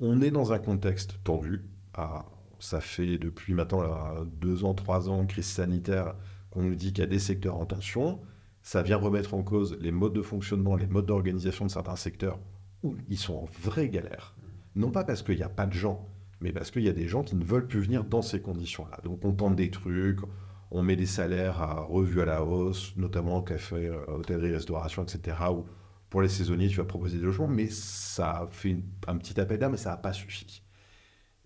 On 0.00 0.20
est 0.20 0.30
dans 0.30 0.52
un 0.52 0.58
contexte 0.58 1.18
tendu. 1.24 1.64
Ah, 1.94 2.24
ça 2.60 2.80
fait 2.80 3.18
depuis 3.18 3.54
maintenant 3.54 3.80
là, 3.80 4.24
deux 4.24 4.64
ans, 4.64 4.74
trois 4.74 5.08
ans, 5.08 5.26
crise 5.26 5.46
sanitaire, 5.46 6.14
qu'on 6.50 6.62
nous 6.62 6.74
dit 6.74 6.92
qu'il 6.92 7.02
y 7.02 7.06
a 7.06 7.10
des 7.10 7.18
secteurs 7.18 7.56
en 7.56 7.66
tension. 7.66 8.20
Ça 8.68 8.82
vient 8.82 8.98
remettre 8.98 9.32
en 9.32 9.42
cause 9.42 9.78
les 9.80 9.90
modes 9.90 10.12
de 10.12 10.20
fonctionnement, 10.20 10.76
les 10.76 10.86
modes 10.86 11.06
d'organisation 11.06 11.64
de 11.64 11.70
certains 11.70 11.96
secteurs 11.96 12.38
où 12.82 12.96
ils 13.08 13.16
sont 13.16 13.32
en 13.32 13.48
vraie 13.62 13.88
galère. 13.88 14.36
Non 14.74 14.90
pas 14.90 15.04
parce 15.04 15.22
qu'il 15.22 15.36
n'y 15.36 15.42
a 15.42 15.48
pas 15.48 15.64
de 15.64 15.72
gens, 15.72 16.06
mais 16.42 16.52
parce 16.52 16.70
qu'il 16.70 16.82
y 16.82 16.88
a 16.90 16.92
des 16.92 17.08
gens 17.08 17.22
qui 17.22 17.34
ne 17.34 17.42
veulent 17.42 17.66
plus 17.66 17.80
venir 17.80 18.04
dans 18.04 18.20
ces 18.20 18.42
conditions-là. 18.42 19.00
Donc 19.04 19.24
on 19.24 19.32
tente 19.32 19.56
des 19.56 19.70
trucs, 19.70 20.18
on 20.70 20.82
met 20.82 20.96
des 20.96 21.06
salaires 21.06 21.62
à 21.62 21.80
revue 21.80 22.20
à 22.20 22.26
la 22.26 22.44
hausse, 22.44 22.92
notamment 22.98 23.40
café, 23.40 23.86
euh, 23.86 24.04
hôtellerie, 24.06 24.52
restauration, 24.52 25.02
etc. 25.02 25.38
Pour 26.10 26.20
les 26.20 26.28
saisonniers, 26.28 26.68
tu 26.68 26.76
vas 26.76 26.84
proposer 26.84 27.16
des 27.16 27.24
logements, 27.24 27.48
mais 27.48 27.68
ça 27.70 28.48
fait 28.50 28.76
un 29.06 29.16
petit 29.16 29.40
appel 29.40 29.60
d'air, 29.60 29.70
mais 29.70 29.78
ça 29.78 29.92
n'a 29.92 29.96
pas 29.96 30.12
suffi. 30.12 30.62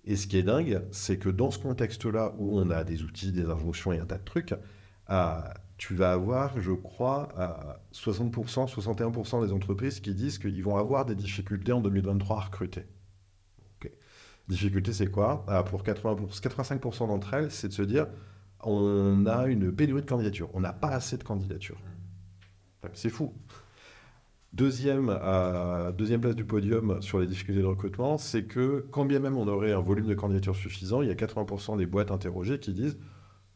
Et 0.04 0.16
ce 0.16 0.26
qui 0.26 0.38
est 0.38 0.42
dingue, 0.42 0.82
c'est 0.90 1.18
que 1.18 1.28
dans 1.28 1.52
ce 1.52 1.60
contexte-là 1.60 2.34
où 2.38 2.58
on 2.58 2.68
a 2.70 2.82
des 2.82 3.04
outils, 3.04 3.30
des 3.30 3.48
injonctions 3.48 3.92
et 3.92 4.00
un 4.00 4.06
tas 4.06 4.18
de 4.18 4.24
trucs, 4.24 4.54
tu 5.78 5.94
vas 5.94 6.12
avoir, 6.12 6.60
je 6.60 6.72
crois, 6.72 7.28
euh, 7.38 7.48
60%, 7.92 8.66
61% 8.68 9.44
des 9.44 9.52
entreprises 9.52 10.00
qui 10.00 10.14
disent 10.14 10.38
qu'ils 10.38 10.62
vont 10.62 10.76
avoir 10.76 11.04
des 11.04 11.14
difficultés 11.14 11.72
en 11.72 11.80
2023 11.80 12.36
à 12.36 12.40
recruter. 12.40 12.86
Difficulté, 14.48 14.92
c'est 14.92 15.10
quoi? 15.10 15.46
Euh, 15.48 15.62
Pour 15.62 15.82
80%, 15.82 16.40
85% 16.40 17.08
d'entre 17.08 17.34
elles, 17.34 17.50
c'est 17.50 17.68
de 17.68 17.72
se 17.72 17.82
dire 17.82 18.06
on 18.64 19.26
a 19.26 19.46
une 19.46 19.72
pénurie 19.72 20.02
de 20.02 20.06
candidatures, 20.06 20.50
on 20.54 20.60
n'a 20.60 20.72
pas 20.72 20.88
assez 20.88 21.16
de 21.16 21.24
candidatures. 21.24 21.80
C'est 22.94 23.10
fou. 23.10 23.32
Deuxième, 24.52 25.08
euh, 25.08 25.92
deuxième 25.92 26.20
place 26.20 26.36
du 26.36 26.44
podium 26.44 27.00
sur 27.00 27.18
les 27.18 27.26
difficultés 27.26 27.62
de 27.62 27.66
recrutement, 27.66 28.18
c'est 28.18 28.44
que 28.44 28.86
quand 28.90 29.06
bien 29.06 29.18
même 29.18 29.38
on 29.38 29.48
aurait 29.48 29.72
un 29.72 29.80
volume 29.80 30.06
de 30.06 30.14
candidatures 30.14 30.54
suffisant, 30.54 31.00
il 31.00 31.08
y 31.08 31.10
a 31.10 31.14
80% 31.14 31.78
des 31.78 31.86
boîtes 31.86 32.10
interrogées 32.10 32.58
qui 32.58 32.72
disent 32.72 32.98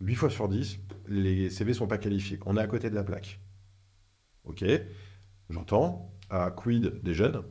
8 0.01 0.15
fois 0.15 0.31
sur 0.31 0.49
10, 0.49 0.79
les 1.09 1.51
CV 1.51 1.73
sont 1.73 1.87
pas 1.87 1.99
qualifiés. 1.99 2.39
On 2.47 2.57
est 2.57 2.61
à 2.61 2.67
côté 2.67 2.91
de 2.91 2.95
la 2.95 3.05
plaque. 3.05 3.41
Ok, 4.45 4.65
j'entends. 5.51 6.13
À 6.29 6.51
quid 6.51 7.03
des 7.03 7.15
jeunes? 7.15 7.43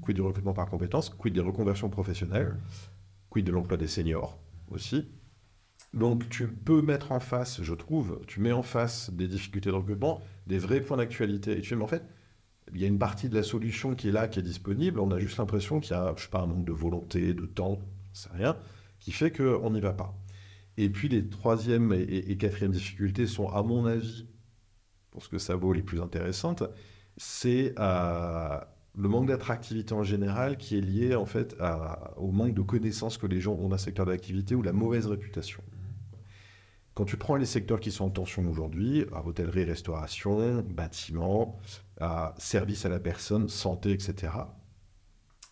Quid 0.00 0.16
du 0.16 0.22
recrutement 0.22 0.54
par 0.54 0.68
compétences? 0.68 1.10
Quid 1.10 1.34
des 1.34 1.40
reconversions 1.40 1.90
professionnelles? 1.90 2.56
Quid 3.28 3.44
de 3.44 3.52
l'emploi 3.52 3.76
des 3.76 3.88
seniors 3.88 4.38
aussi? 4.70 5.08
Donc 5.92 6.28
tu 6.28 6.48
peux 6.48 6.82
mettre 6.82 7.12
en 7.12 7.20
face, 7.20 7.62
je 7.62 7.74
trouve, 7.74 8.20
tu 8.26 8.40
mets 8.40 8.52
en 8.52 8.62
face 8.62 9.10
des 9.10 9.28
difficultés 9.28 9.70
de 9.70 9.74
recrutement, 9.74 10.20
des 10.46 10.58
vrais 10.58 10.80
points 10.80 10.96
d'actualité. 10.96 11.58
Et 11.58 11.60
tu 11.60 11.68
fais, 11.68 11.76
mais 11.76 11.84
en 11.84 11.88
fait, 11.88 12.04
il 12.72 12.80
y 12.80 12.84
a 12.84 12.88
une 12.88 12.98
partie 12.98 13.28
de 13.28 13.34
la 13.34 13.42
solution 13.42 13.94
qui 13.94 14.08
est 14.08 14.12
là, 14.12 14.26
qui 14.26 14.38
est 14.38 14.42
disponible. 14.42 14.98
On 14.98 15.10
a 15.10 15.18
juste 15.18 15.38
l'impression 15.38 15.80
qu'il 15.80 15.92
y 15.92 15.94
a, 15.94 16.14
je 16.16 16.22
sais 16.22 16.30
pas, 16.30 16.40
un 16.40 16.46
manque 16.46 16.64
de 16.64 16.72
volonté, 16.72 17.34
de 17.34 17.46
temps, 17.46 17.78
c'est 18.12 18.32
rien, 18.32 18.56
qui 18.98 19.12
fait 19.12 19.30
qu'on 19.30 19.70
n'y 19.70 19.80
va 19.80 19.92
pas. 19.92 20.16
Et 20.76 20.88
puis 20.88 21.08
les 21.08 21.28
troisième 21.28 21.92
et, 21.92 22.36
quatrième 22.36 22.72
difficultés 22.72 23.26
sont, 23.26 23.48
à 23.48 23.62
mon 23.62 23.86
avis, 23.86 24.26
pour 25.10 25.22
ce 25.22 25.28
que 25.28 25.38
ça 25.38 25.54
vaut, 25.54 25.72
les 25.72 25.82
plus 25.82 26.00
intéressantes, 26.00 26.64
c'est 27.16 27.74
euh, 27.78 28.58
le 28.96 29.08
manque 29.08 29.28
d'attractivité 29.28 29.94
en 29.94 30.02
général 30.02 30.56
qui 30.56 30.76
est 30.76 30.80
lié 30.80 31.14
en 31.14 31.26
fait 31.26 31.56
au 32.16 32.32
manque 32.32 32.54
de 32.54 32.62
connaissances 32.62 33.18
que 33.18 33.26
les 33.26 33.40
gens 33.40 33.54
ont 33.54 33.68
d'un 33.68 33.78
secteur 33.78 34.06
d'activité 34.06 34.54
ou 34.54 34.62
la 34.62 34.72
mauvaise 34.72 35.06
réputation. 35.06 35.62
Quand 36.94 37.04
tu 37.04 37.16
prends 37.16 37.34
les 37.34 37.46
secteurs 37.46 37.80
qui 37.80 37.90
sont 37.90 38.04
en 38.04 38.10
tension 38.10 38.48
aujourd'hui, 38.48 39.04
à 39.12 39.26
hôtellerie, 39.26 39.64
restauration, 39.64 40.62
bâtiment, 40.62 41.58
à 42.00 42.34
service 42.38 42.86
à 42.86 42.88
la 42.88 43.00
personne, 43.00 43.48
santé, 43.48 43.90
etc., 43.90 44.32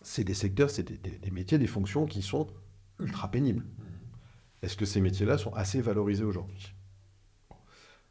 c'est 0.01 0.23
des 0.23 0.33
secteurs, 0.33 0.69
c'est 0.69 0.89
des 0.89 1.31
métiers, 1.31 1.57
des 1.57 1.67
fonctions 1.67 2.05
qui 2.05 2.21
sont 2.21 2.47
ultra 2.99 3.29
pénibles. 3.29 3.65
Est-ce 4.63 4.77
que 4.77 4.85
ces 4.85 5.01
métiers-là 5.01 5.37
sont 5.37 5.53
assez 5.53 5.81
valorisés 5.81 6.23
aujourd'hui 6.23 6.73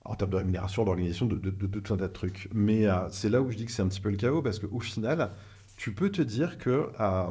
En 0.04 0.14
termes 0.14 0.30
de 0.30 0.36
rémunération, 0.36 0.84
d'organisation, 0.84 1.26
de, 1.26 1.50
tout 1.50 1.94
un 1.94 1.96
tas 1.96 2.08
de 2.08 2.12
trucs. 2.12 2.48
Mais 2.52 2.86
euh, 2.86 3.08
c'est 3.10 3.30
là 3.30 3.40
où 3.42 3.50
je 3.50 3.56
dis 3.56 3.64
que 3.64 3.72
c'est 3.72 3.82
un 3.82 3.88
petit 3.88 4.00
peu 4.00 4.10
le 4.10 4.16
chaos, 4.16 4.42
parce 4.42 4.58
qu'au 4.58 4.80
final, 4.80 5.32
tu 5.76 5.92
peux 5.92 6.10
te 6.10 6.22
dire 6.22 6.58
que 6.58 6.90
euh, 7.00 7.30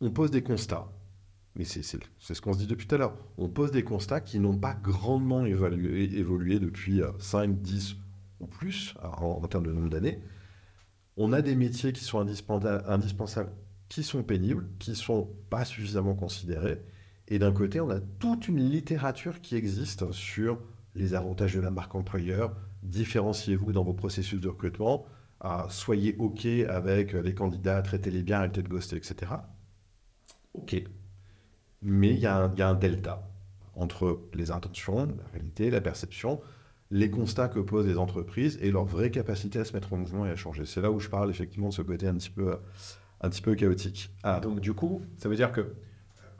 on 0.00 0.10
pose 0.10 0.30
des 0.30 0.42
constats. 0.42 0.88
Mais 1.54 1.64
c'est 1.64 1.82
ce 1.82 2.40
qu'on 2.40 2.54
se 2.54 2.58
dit 2.58 2.66
depuis 2.66 2.86
tout 2.86 2.94
à 2.94 2.98
l'heure. 2.98 3.14
On 3.36 3.48
pose 3.48 3.70
des 3.72 3.84
constats 3.84 4.20
qui 4.20 4.40
n'ont 4.40 4.56
pas 4.56 4.74
grandement 4.74 5.44
évolué 5.44 6.58
depuis 6.58 7.02
euh, 7.02 7.12
5, 7.18 7.60
10 7.60 7.96
ou 8.40 8.46
plus 8.46 8.94
euh, 9.04 9.08
en, 9.08 9.42
en 9.42 9.48
termes 9.48 9.66
de 9.66 9.72
nombre 9.72 9.90
d'années. 9.90 10.20
On 11.18 11.32
a 11.32 11.42
des 11.42 11.54
métiers 11.54 11.92
qui 11.92 12.02
sont 12.04 12.20
indispensables, 12.20 12.84
indispensables, 12.88 13.52
qui 13.90 14.02
sont 14.02 14.22
pénibles, 14.22 14.66
qui 14.78 14.94
sont 14.94 15.28
pas 15.50 15.66
suffisamment 15.66 16.14
considérés. 16.14 16.82
Et 17.28 17.38
d'un 17.38 17.52
côté, 17.52 17.80
on 17.80 17.90
a 17.90 18.00
toute 18.00 18.48
une 18.48 18.58
littérature 18.60 19.40
qui 19.40 19.56
existe 19.56 20.10
sur 20.12 20.58
les 20.94 21.14
avantages 21.14 21.54
de 21.54 21.60
la 21.60 21.70
marque 21.70 21.94
employeur. 21.94 22.54
Différenciez-vous 22.82 23.72
dans 23.72 23.84
vos 23.84 23.94
processus 23.94 24.40
de 24.40 24.48
recrutement. 24.48 25.06
euh, 25.44 25.62
soyez 25.70 26.14
OK 26.18 26.46
avec 26.46 27.12
les 27.14 27.34
candidats, 27.34 27.82
traitez-les 27.82 28.22
bien, 28.22 28.38
arrêtez 28.38 28.62
de 28.62 28.68
ghoster, 28.68 28.96
etc. 28.96 29.32
OK. 30.54 30.76
Mais 31.82 32.10
il 32.10 32.18
y, 32.20 32.26
a 32.26 32.36
un- 32.36 32.74
delta 32.74 33.28
entre 33.74 34.20
les 34.34 34.50
intentions, 34.50 35.06
la 35.06 35.24
réalité, 35.32 35.70
la 35.70 35.80
perception, 35.80 36.40
les 36.90 37.10
constats 37.10 37.48
que 37.48 37.58
posent 37.58 37.86
les 37.86 37.96
entreprises 37.98 38.58
et 38.60 38.70
leur 38.70 38.84
vraie 38.84 39.10
capacité 39.10 39.58
à 39.58 39.64
se 39.64 39.72
mettre 39.72 39.92
en 39.94 39.96
mouvement 39.96 40.26
et 40.26 40.30
à 40.30 40.36
changer. 40.36 40.66
C'est 40.66 40.82
là 40.82 40.90
où 40.92 41.00
je 41.00 41.08
parle 41.08 41.30
effectivement 41.30 41.70
de 41.70 41.74
ce 41.74 41.82
côté 41.82 42.06
un 42.06 42.14
petit 42.14 42.30
peu, 42.30 42.58
un 43.20 43.30
petit 43.30 43.40
peu 43.42 43.54
chaotique. 43.54 44.10
Ah, 44.22 44.40
Donc 44.40 44.60
du 44.60 44.74
coup, 44.74 45.02
ça 45.16 45.28
veut 45.28 45.36
dire 45.36 45.50
que 45.52 45.74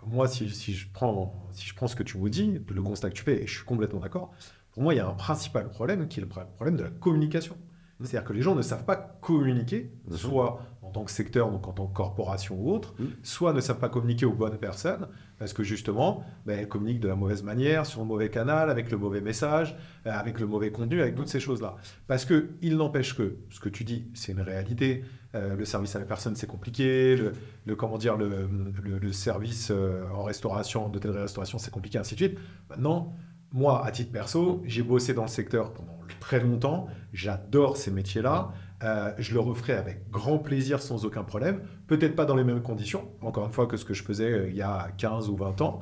moi, 0.06 0.28
si, 0.28 0.48
si 0.50 0.74
je 0.74 0.88
prends, 0.92 1.48
si 1.52 1.66
je 1.66 1.74
prends 1.74 1.86
ce 1.86 1.96
que 1.96 2.02
tu 2.02 2.16
vous 2.18 2.28
dis, 2.28 2.60
le 2.68 2.82
constat 2.82 3.10
que 3.10 3.14
tu 3.14 3.22
fais, 3.22 3.42
et 3.42 3.46
je 3.46 3.56
suis 3.56 3.64
complètement 3.64 4.00
d'accord, 4.00 4.32
pour 4.72 4.82
moi, 4.82 4.94
il 4.94 4.96
y 4.96 5.00
a 5.00 5.06
un 5.08 5.14
principal 5.14 5.68
problème 5.68 6.08
qui 6.08 6.20
est 6.20 6.22
le 6.22 6.28
pr- 6.28 6.46
problème 6.56 6.76
de 6.76 6.82
la 6.84 6.90
communication. 6.90 7.56
C'est-à-dire 8.00 8.24
que 8.24 8.32
les 8.32 8.42
gens 8.42 8.56
ne 8.56 8.62
savent 8.62 8.84
pas 8.84 8.96
communiquer, 9.20 9.92
soit 10.10 10.60
en 10.82 10.90
tant 10.90 11.04
que 11.04 11.10
secteur, 11.12 11.52
donc 11.52 11.68
en 11.68 11.72
tant 11.72 11.86
que 11.86 11.92
corporation 11.94 12.56
ou 12.60 12.72
autre, 12.72 12.94
Mhm. 12.98 13.10
soit 13.22 13.52
ne 13.52 13.60
savent 13.60 13.78
pas 13.78 13.88
communiquer 13.88 14.26
aux 14.26 14.32
bonnes 14.32 14.56
personnes, 14.58 15.06
parce 15.38 15.52
que 15.52 15.62
justement, 15.62 16.24
ben, 16.44 16.58
elles 16.58 16.66
communiquent 16.68 16.98
de 17.00 17.06
la 17.08 17.14
mauvaise 17.14 17.44
manière, 17.44 17.86
sur 17.86 18.00
le 18.00 18.06
mauvais 18.06 18.28
canal, 18.28 18.70
avec 18.70 18.90
le 18.90 18.96
mauvais 18.96 19.20
message, 19.20 19.76
euh, 20.06 20.10
avec 20.10 20.40
le 20.40 20.46
mauvais 20.46 20.72
contenu, 20.72 21.00
avec 21.00 21.14
toutes 21.14 21.28
ces 21.28 21.38
choses-là. 21.38 21.76
Parce 22.08 22.24
que 22.24 22.50
il 22.60 22.76
n'empêche 22.76 23.16
que 23.16 23.36
ce 23.50 23.60
que 23.60 23.68
tu 23.68 23.84
dis, 23.84 24.08
c'est 24.14 24.32
une 24.32 24.40
réalité. 24.40 25.04
Euh, 25.34 25.56
le 25.56 25.64
service 25.64 25.96
à 25.96 25.98
la 25.98 26.04
personne, 26.04 26.36
c'est 26.36 26.46
compliqué. 26.46 27.16
Le, 27.64 27.76
comment 27.76 27.98
dire, 27.98 28.16
le, 28.16 29.12
service 29.12 29.70
euh, 29.70 30.04
en 30.14 30.24
restauration, 30.24 30.88
d'hôtellerie-restauration, 30.88 31.58
c'est 31.58 31.70
compliqué, 31.70 31.98
ainsi 31.98 32.14
de 32.14 32.24
suite. 32.24 32.38
Maintenant, 32.68 33.14
moi, 33.52 33.84
à 33.84 33.90
titre 33.90 34.12
perso, 34.12 34.62
j'ai 34.64 34.82
bossé 34.82 35.14
dans 35.14 35.22
le 35.22 35.28
secteur 35.28 35.72
pendant 35.72 35.98
très 36.20 36.40
longtemps. 36.40 36.86
J'adore 37.12 37.76
ces 37.76 37.90
métiers-là. 37.90 38.52
Euh, 38.82 39.12
je 39.18 39.32
le 39.32 39.40
referai 39.40 39.74
avec 39.74 40.10
grand 40.10 40.38
plaisir, 40.38 40.82
sans 40.82 41.04
aucun 41.04 41.22
problème. 41.22 41.60
Peut-être 41.86 42.16
pas 42.16 42.24
dans 42.24 42.34
les 42.34 42.44
mêmes 42.44 42.62
conditions, 42.62 43.10
encore 43.20 43.46
une 43.46 43.52
fois, 43.52 43.66
que 43.66 43.76
ce 43.76 43.84
que 43.84 43.94
je 43.94 44.02
faisais 44.02 44.48
il 44.48 44.56
y 44.56 44.62
a 44.62 44.88
15 44.98 45.28
ou 45.28 45.36
20 45.36 45.60
ans. 45.62 45.80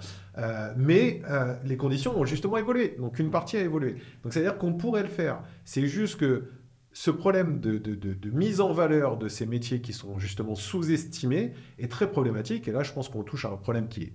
Mais 0.76 1.22
les 1.64 1.76
conditions 1.76 2.18
ont 2.18 2.24
justement 2.24 2.56
évolué. 2.56 2.96
Donc, 2.98 3.18
une 3.18 3.30
partie 3.30 3.56
a 3.56 3.60
évolué. 3.60 3.96
Donc, 4.22 4.32
c'est-à-dire 4.32 4.58
qu'on 4.58 4.74
pourrait 4.74 5.02
le 5.02 5.08
faire. 5.08 5.42
C'est 5.64 5.86
juste 5.86 6.18
que 6.18 6.50
ce 6.92 7.10
problème 7.10 7.60
de, 7.60 7.78
de, 7.78 7.94
de, 7.94 8.30
mise 8.30 8.60
en 8.60 8.72
valeur 8.72 9.16
de 9.16 9.28
ces 9.28 9.46
métiers 9.46 9.80
qui 9.80 9.92
sont 9.92 10.18
justement 10.18 10.54
sous-estimés 10.54 11.54
est 11.78 11.90
très 11.90 12.10
problématique. 12.10 12.66
Et 12.68 12.72
là, 12.72 12.82
je 12.82 12.92
pense 12.92 13.08
qu'on 13.08 13.22
touche 13.22 13.44
à 13.44 13.50
un 13.50 13.56
problème 13.56 13.88
qui 13.88 14.02
est 14.02 14.12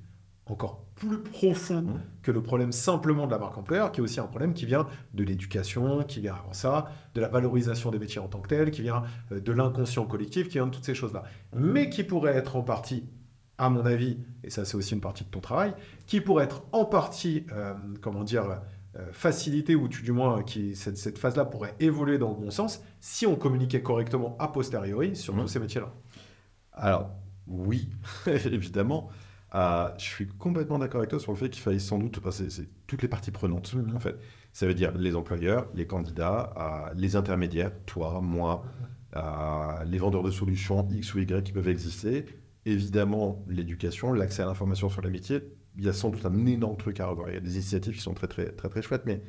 encore 0.47 0.85
plus 0.95 1.21
profond 1.21 1.81
mmh. 1.81 2.01
que 2.21 2.31
le 2.31 2.43
problème 2.43 2.71
simplement 2.71 3.25
de 3.25 3.31
la 3.31 3.39
marque 3.39 3.57
employeur, 3.57 3.91
qui 3.91 3.99
est 3.99 4.03
aussi 4.03 4.19
un 4.19 4.27
problème 4.27 4.53
qui 4.53 4.65
vient 4.65 4.87
de 5.13 5.23
l'éducation, 5.23 6.03
qui 6.03 6.19
vient 6.21 6.35
avant 6.35 6.53
ça, 6.53 6.91
de 7.15 7.21
la 7.21 7.27
valorisation 7.27 7.91
des 7.91 7.99
métiers 7.99 8.19
en 8.19 8.27
tant 8.27 8.39
que 8.39 8.49
tel, 8.49 8.71
qui 8.71 8.81
vient 8.81 9.03
euh, 9.31 9.39
de 9.39 9.51
l'inconscient 9.51 10.05
collectif, 10.05 10.47
qui 10.47 10.53
vient 10.53 10.67
de 10.67 10.71
toutes 10.71 10.85
ces 10.85 10.95
choses-là. 10.95 11.23
Mais 11.53 11.89
qui 11.89 12.03
pourrait 12.03 12.35
être 12.35 12.55
en 12.55 12.61
partie, 12.61 13.05
à 13.57 13.69
mon 13.69 13.85
avis, 13.85 14.19
et 14.43 14.49
ça 14.49 14.65
c'est 14.65 14.77
aussi 14.77 14.93
une 14.93 15.01
partie 15.01 15.23
de 15.23 15.29
ton 15.29 15.39
travail, 15.39 15.73
qui 16.05 16.21
pourrait 16.21 16.45
être 16.45 16.63
en 16.73 16.85
partie, 16.85 17.45
euh, 17.51 17.73
comment 18.01 18.23
dire, 18.23 18.61
euh, 18.97 19.11
facilité, 19.11 19.75
ou 19.75 19.87
du 19.87 20.11
moins 20.11 20.43
qui, 20.43 20.75
cette, 20.75 20.97
cette 20.97 21.17
phase-là 21.17 21.45
pourrait 21.45 21.75
évoluer 21.79 22.17
dans 22.17 22.29
le 22.29 22.35
bon 22.35 22.51
sens, 22.51 22.81
si 22.99 23.25
on 23.25 23.35
communiquait 23.35 23.81
correctement 23.81 24.35
a 24.39 24.47
posteriori 24.47 25.15
sur 25.15 25.35
mmh. 25.35 25.41
tous 25.41 25.47
ces 25.47 25.59
métiers-là. 25.59 25.93
Alors, 26.73 27.11
oui, 27.47 27.89
évidemment. 28.27 29.09
Ah, 29.51 29.93
je 29.97 30.03
suis 30.03 30.27
complètement 30.27 30.79
d'accord 30.79 30.99
avec 30.99 31.09
toi 31.09 31.19
sur 31.19 31.31
le 31.31 31.37
fait 31.37 31.49
qu'il 31.49 31.61
fallait 31.61 31.79
sans 31.79 31.97
doute 31.97 32.19
passer 32.19 32.49
c'est 32.49 32.67
toutes 32.87 33.01
les 33.01 33.07
parties 33.07 33.31
prenantes, 33.31 33.73
en 33.95 33.99
fait. 33.99 34.17
Ça 34.51 34.65
veut 34.67 34.73
dire 34.73 34.91
les 34.97 35.15
employeurs, 35.15 35.67
les 35.73 35.87
candidats, 35.87 36.91
les 36.95 37.15
intermédiaires, 37.15 37.71
toi, 37.85 38.19
moi, 38.21 38.63
ah, 39.13 39.83
les 39.85 39.97
vendeurs 39.97 40.23
de 40.23 40.31
solutions 40.31 40.87
X 40.91 41.13
ou 41.13 41.19
Y 41.19 41.43
qui 41.43 41.51
peuvent 41.53 41.69
exister. 41.69 42.25
Évidemment, 42.65 43.43
l'éducation, 43.47 44.11
l'accès 44.11 44.41
à 44.41 44.45
l'information 44.45 44.89
sur 44.89 45.01
les 45.01 45.09
métiers. 45.09 45.41
Il 45.77 45.83
y 45.83 45.89
a 45.89 45.93
sans 45.93 46.09
doute 46.09 46.25
un 46.25 46.45
énorme 46.45 46.77
truc 46.77 46.99
à 46.99 47.07
revoir. 47.07 47.29
Il 47.29 47.33
y 47.33 47.37
a 47.37 47.41
des 47.41 47.53
initiatives 47.53 47.95
qui 47.95 48.01
sont 48.01 48.13
très, 48.13 48.27
très, 48.27 48.51
très, 48.51 48.69
très 48.69 48.81
chouettes, 48.81 49.05
mais 49.05 49.21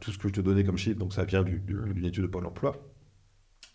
tout 0.00 0.12
ce 0.12 0.18
que 0.18 0.28
je 0.28 0.34
te 0.34 0.40
donnais 0.40 0.64
comme 0.64 0.76
chiffre, 0.76 0.98
donc 0.98 1.12
ça 1.12 1.24
vient 1.24 1.42
d'une 1.42 2.04
étude 2.04 2.24
de 2.24 2.28
Pôle 2.28 2.46
emploi. 2.46 2.76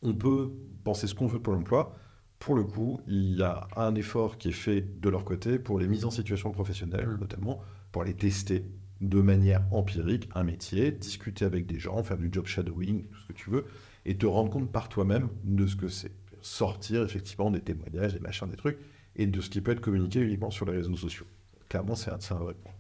On 0.01 0.13
peut 0.13 0.51
penser 0.83 1.07
ce 1.07 1.15
qu'on 1.15 1.27
veut 1.27 1.39
de 1.39 1.43
Pôle 1.43 1.57
emploi 1.57 1.95
pour 2.41 2.55
le 2.55 2.63
coup, 2.63 3.00
il 3.07 3.38
y 3.38 3.43
a 3.43 3.67
un 3.75 3.93
effort 3.93 4.39
qui 4.39 4.50
est 4.50 4.51
fait 4.51 4.81
de 5.00 5.09
leur 5.09 5.23
côté 5.23 5.59
pour 5.59 5.77
les 5.77 5.88
mises 5.88 6.05
en 6.05 6.09
situation 6.09 6.50
professionnelle, 6.50 7.07
mmh. 7.07 7.19
notamment 7.19 7.61
pour 7.91 8.03
les 8.03 8.15
tester 8.15 8.65
de 9.00 9.21
manière 9.21 9.63
empirique 9.71 10.27
un 10.33 10.43
métier, 10.43 10.91
discuter 10.91 11.45
avec 11.45 11.67
des 11.67 11.77
gens, 11.77 12.03
faire 12.03 12.17
du 12.17 12.29
job 12.31 12.47
shadowing, 12.47 13.05
tout 13.05 13.19
ce 13.19 13.27
que 13.27 13.33
tu 13.33 13.51
veux, 13.51 13.65
et 14.05 14.17
te 14.17 14.25
rendre 14.25 14.50
compte 14.50 14.71
par 14.71 14.89
toi-même 14.89 15.29
de 15.43 15.67
ce 15.67 15.75
que 15.75 15.88
c'est. 15.88 16.13
Sortir 16.41 17.03
effectivement 17.03 17.51
des 17.51 17.61
témoignages, 17.61 18.13
des 18.13 18.19
machins, 18.19 18.50
des 18.50 18.57
trucs, 18.57 18.79
et 19.15 19.27
de 19.27 19.41
ce 19.41 19.50
qui 19.50 19.62
peut 19.62 19.72
être 19.72 19.82
communiqué 19.82 20.20
uniquement 20.20 20.51
sur 20.51 20.65
les 20.65 20.74
réseaux 20.74 20.96
sociaux. 20.96 21.25
Clairement, 21.70 21.96
c'est 21.96 22.12
un, 22.12 22.36
vrai 22.36 22.53
point. 22.53 22.74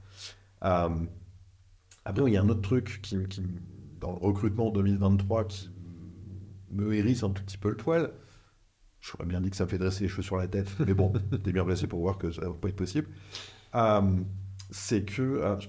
Euh, 0.63 0.89
après, 2.05 2.23
il 2.27 2.33
y 2.33 2.37
a 2.37 2.41
un 2.41 2.49
autre 2.49 2.61
truc 2.61 2.99
qui, 3.01 3.17
qui, 3.27 3.43
dans 3.99 4.11
le 4.11 4.17
recrutement 4.17 4.69
2023 4.69 5.45
qui 5.45 5.69
me 6.71 6.93
hérisse 6.93 7.23
un 7.23 7.29
tout 7.29 7.43
petit 7.43 7.57
peu 7.57 7.69
le 7.69 7.77
poil, 7.77 8.11
J'aurais 9.01 9.25
bien 9.25 9.41
dit 9.41 9.49
que 9.49 9.55
ça 9.55 9.65
me 9.65 9.69
fait 9.69 9.79
dresser 9.79 10.03
les 10.03 10.09
cheveux 10.09 10.21
sur 10.21 10.37
la 10.37 10.47
tête, 10.47 10.69
mais 10.79 10.93
bon, 10.93 11.11
t'es 11.43 11.51
bien 11.51 11.65
placé 11.65 11.87
pour 11.87 11.99
voir 11.99 12.17
que 12.17 12.31
ça 12.31 12.41
ne 12.41 12.47
va 12.47 12.53
pas 12.53 12.69
être 12.69 12.75
possible. 12.75 13.07
Euh, 13.73 14.19
c'est 14.69 15.03
que, 15.03 15.21
euh, 15.21 15.59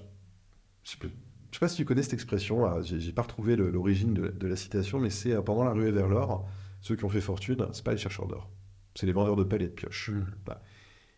je 0.83 0.97
ne 0.97 1.09
sais 1.51 1.59
pas 1.59 1.67
si 1.67 1.77
tu 1.77 1.85
connais 1.85 2.03
cette 2.03 2.13
expression, 2.13 2.65
euh, 2.65 2.83
j'ai 2.83 3.11
pas 3.11 3.23
retrouvé 3.23 3.55
l'origine 3.55 4.13
de, 4.13 4.47
la 4.47 4.55
citation, 4.55 4.99
mais 4.99 5.09
c'est 5.09 5.35
pendant 5.43 5.63
la 5.63 5.71
ruée 5.71 5.91
vers 5.91 6.07
l'or, 6.07 6.47
ceux 6.81 6.95
qui 6.95 7.05
ont 7.05 7.09
fait 7.09 7.21
fortune, 7.21 7.65
c'est 7.73 7.83
pas 7.83 7.91
les 7.91 7.97
chercheurs 7.97 8.27
d'or, 8.27 8.51
c'est 8.95 9.05
les 9.05 9.13
vendeurs 9.13 9.35
de 9.35 9.43
pelles 9.43 9.63
et 9.63 9.67
de 9.67 9.73
pioches. 9.73 10.09
Mmh. 10.09 10.25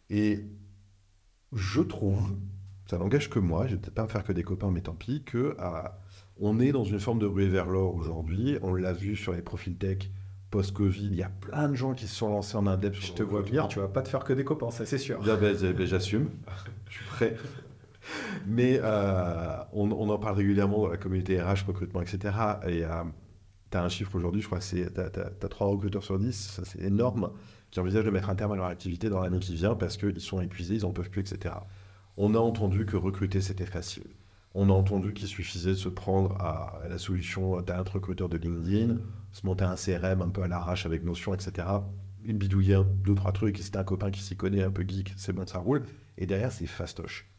Et 0.10 0.46
je 1.54 1.82
trouve, 1.82 2.36
ça 2.88 2.98
n'engage 2.98 3.30
que 3.30 3.40
moi, 3.40 3.68
je 3.68 3.74
vais 3.74 3.82
peut-être 3.82 3.96
pas 3.96 4.04
me 4.04 4.10
faire 4.10 4.24
que 4.24 4.34
des 4.34 4.44
copains, 4.44 4.72
mais 4.72 4.82
tant 4.82 4.94
pis, 4.94 5.24
que 5.24 5.56
on 6.38 6.60
est 6.60 6.72
dans 6.72 6.84
une 6.84 7.00
forme 7.00 7.20
de 7.20 7.26
ruée 7.26 7.48
vers 7.48 7.68
l'or 7.68 7.96
aujourd'hui. 7.96 8.58
On 8.62 8.74
l'a 8.74 8.94
vu 8.94 9.16
sur 9.16 9.34
les 9.34 9.42
profils 9.42 9.78
tech 9.78 10.10
post-Covid, 10.52 11.08
il 11.08 11.16
y 11.16 11.24
a 11.24 11.30
plein 11.30 11.68
de 11.68 11.76
gens 11.76 11.94
qui 11.94 12.08
se 12.08 12.16
sont 12.16 12.30
lancés 12.30 12.56
en 12.56 12.68
indep. 12.68 12.94
Je 12.94 13.12
te 13.12 13.24
vois 13.24 13.42
venir, 13.42 13.68
tu 13.68 13.80
vas 13.80 13.88
pas 13.88 14.02
te 14.02 14.08
faire 14.08 14.24
que 14.24 14.34
des 14.34 14.44
copains, 14.44 14.72
ça 14.72 14.86
c'est 14.86 14.98
sûr. 14.98 15.22
Ben, 15.22 15.38
ben, 15.38 15.86
j'assume, 15.86 16.30
je 16.90 16.96
suis 16.96 17.06
prêt. 17.06 17.36
Mais 18.46 18.80
euh, 18.82 19.58
on, 19.74 19.90
en 19.92 20.18
parle 20.20 20.38
régulièrement 20.38 20.84
dans 20.84 20.88
la 20.88 20.98
communauté 20.98 21.42
RH, 21.42 21.66
recrutement, 21.68 22.02
etc. 22.02 22.36
Et 22.68 22.86
euh, 22.86 23.04
tu 23.72 23.78
as 23.78 23.84
un 23.84 23.90
chiffre 23.90 24.16
aujourd'hui, 24.16 24.42
je 24.42 24.48
crois 24.48 24.60
que. 24.60 24.66
Tu 24.66 25.46
as, 25.46 25.50
3 25.50 25.68
recruteurs 25.68 26.04
sur 26.04 26.20
10, 26.20 26.32
ça 26.32 26.64
c'est 26.64 26.82
énorme, 26.82 27.32
qui 27.76 27.82
envisagent 27.82 28.06
de 28.06 28.10
mettre 28.10 28.30
un 28.30 28.36
terme 28.36 28.54
à 28.54 28.56
leur 28.56 28.68
activité 28.68 29.10
dans 29.10 29.20
l'année 29.20 29.40
qui 29.40 29.54
vient 29.54 29.76
parce 29.76 29.98
qu'ils 29.98 30.22
sont 30.22 30.40
épuisés, 30.40 30.76
ils 30.76 30.84
n'en 30.84 30.94
peuvent 30.94 31.10
plus, 31.10 31.20
etc. 31.20 31.56
On 32.16 32.34
a 32.34 32.38
entendu 32.38 32.86
que 32.86 32.96
recruter 32.96 33.42
c'était 33.42 33.66
facile. 33.66 34.08
On 34.54 34.70
a 34.70 34.72
entendu 34.72 35.14
qu'il 35.14 35.28
suffisait 35.28 35.72
de 35.72 35.76
se 35.76 35.90
prendre 35.90 36.42
à 36.42 36.80
la 36.88 36.98
solution 36.98 37.62
d'un 37.62 37.82
recruteur 37.82 38.30
de 38.30 38.38
LinkedIn, 38.38 39.00
se 39.34 39.46
monter 39.46 39.66
un 39.66 39.76
CRM 39.76 40.22
un 40.22 40.30
peu 40.30 40.44
à 40.44 40.48
l'arrache 40.48 40.86
avec 40.86 41.04
Notion, 41.04 41.34
etc. 41.34 41.68
Une 42.24 42.38
bidouiller 42.38 42.80
deux, 43.04 43.14
trois 43.14 43.34
trucs, 43.34 43.60
et 43.60 43.62
si 43.62 43.78
un 43.78 43.84
copain 43.84 44.10
qui 44.10 44.22
s'y 44.22 44.38
connaît, 44.38 44.64
un 44.64 44.72
peu 44.72 44.86
geek, 44.88 45.14
c'est 45.18 45.34
bon, 45.34 45.46
ça 45.46 45.60
roule. 45.60 45.84
Et 46.18 46.26
derrière, 46.26 46.54
c'est 46.54 46.68
fastoche. 46.68 47.30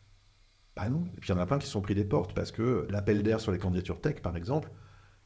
Bah 0.77 0.91
non. 0.91 1.07
Et 1.17 1.21
puis 1.21 1.31
il 1.31 1.35
y 1.35 1.39
en 1.39 1.41
a 1.41 1.47
plein 1.47 1.59
qui 1.59 1.67
sont 1.67 1.81
pris 1.81 1.95
des 1.95 2.05
portes 2.05 2.35
parce 2.35 2.53
que 2.53 2.87
l'appel 2.91 3.23
d'air 3.23 3.41
sur 3.41 3.53
les 3.53 3.59
candidatures 3.59 4.03
tech, 4.03 4.21
par 4.21 4.37
exemple, 4.37 4.71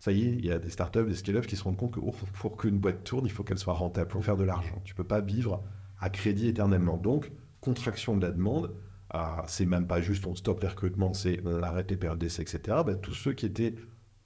ça 0.01 0.13
y 0.13 0.27
est, 0.27 0.33
il 0.33 0.47
y 0.47 0.51
a 0.51 0.59
des 0.59 0.71
startups, 0.71 1.05
des 1.05 1.15
scale-up 1.15 1.47
qui 1.47 1.57
se 1.57 1.63
rendent 1.63 1.77
compte 1.77 1.93
que 1.93 2.01
oh, 2.01 2.15
pour 2.41 2.57
qu'une 2.57 2.79
boîte 2.79 3.05
tourne, 3.05 3.27
il 3.27 3.31
faut 3.31 3.45
qu'elle 3.45 3.59
soit 3.59 3.75
rentable 3.75 4.09
pour 4.09 4.25
faire 4.25 4.39
de 4.39 4.45
l'argent. 4.45 4.81
Tu 4.85 4.95
peux 4.95 5.05
pas 5.05 5.21
vivre 5.21 5.63
à 6.01 6.09
crédit 6.09 6.49
éternellement. 6.49 6.97
Donc, 6.97 7.31
contraction 7.61 8.17
de 8.17 8.23
la 8.23 8.33
demande, 8.33 8.75
ah, 9.11 9.45
c'est 9.47 9.67
même 9.67 9.87
pas 9.87 10.01
juste 10.01 10.27
on 10.27 10.35
stoppe 10.35 10.63
les 10.63 10.69
recrutements, 10.69 11.13
c'est 11.13 11.43
on 11.45 11.63
arrête 11.63 11.91
les 11.91 11.99
périodes 11.99 12.19
d'essai, 12.19 12.41
etc. 12.41 12.79
Bah, 12.87 12.95
tous 12.95 13.13
ceux 13.13 13.35
qui 13.35 13.45
étaient 13.45 13.75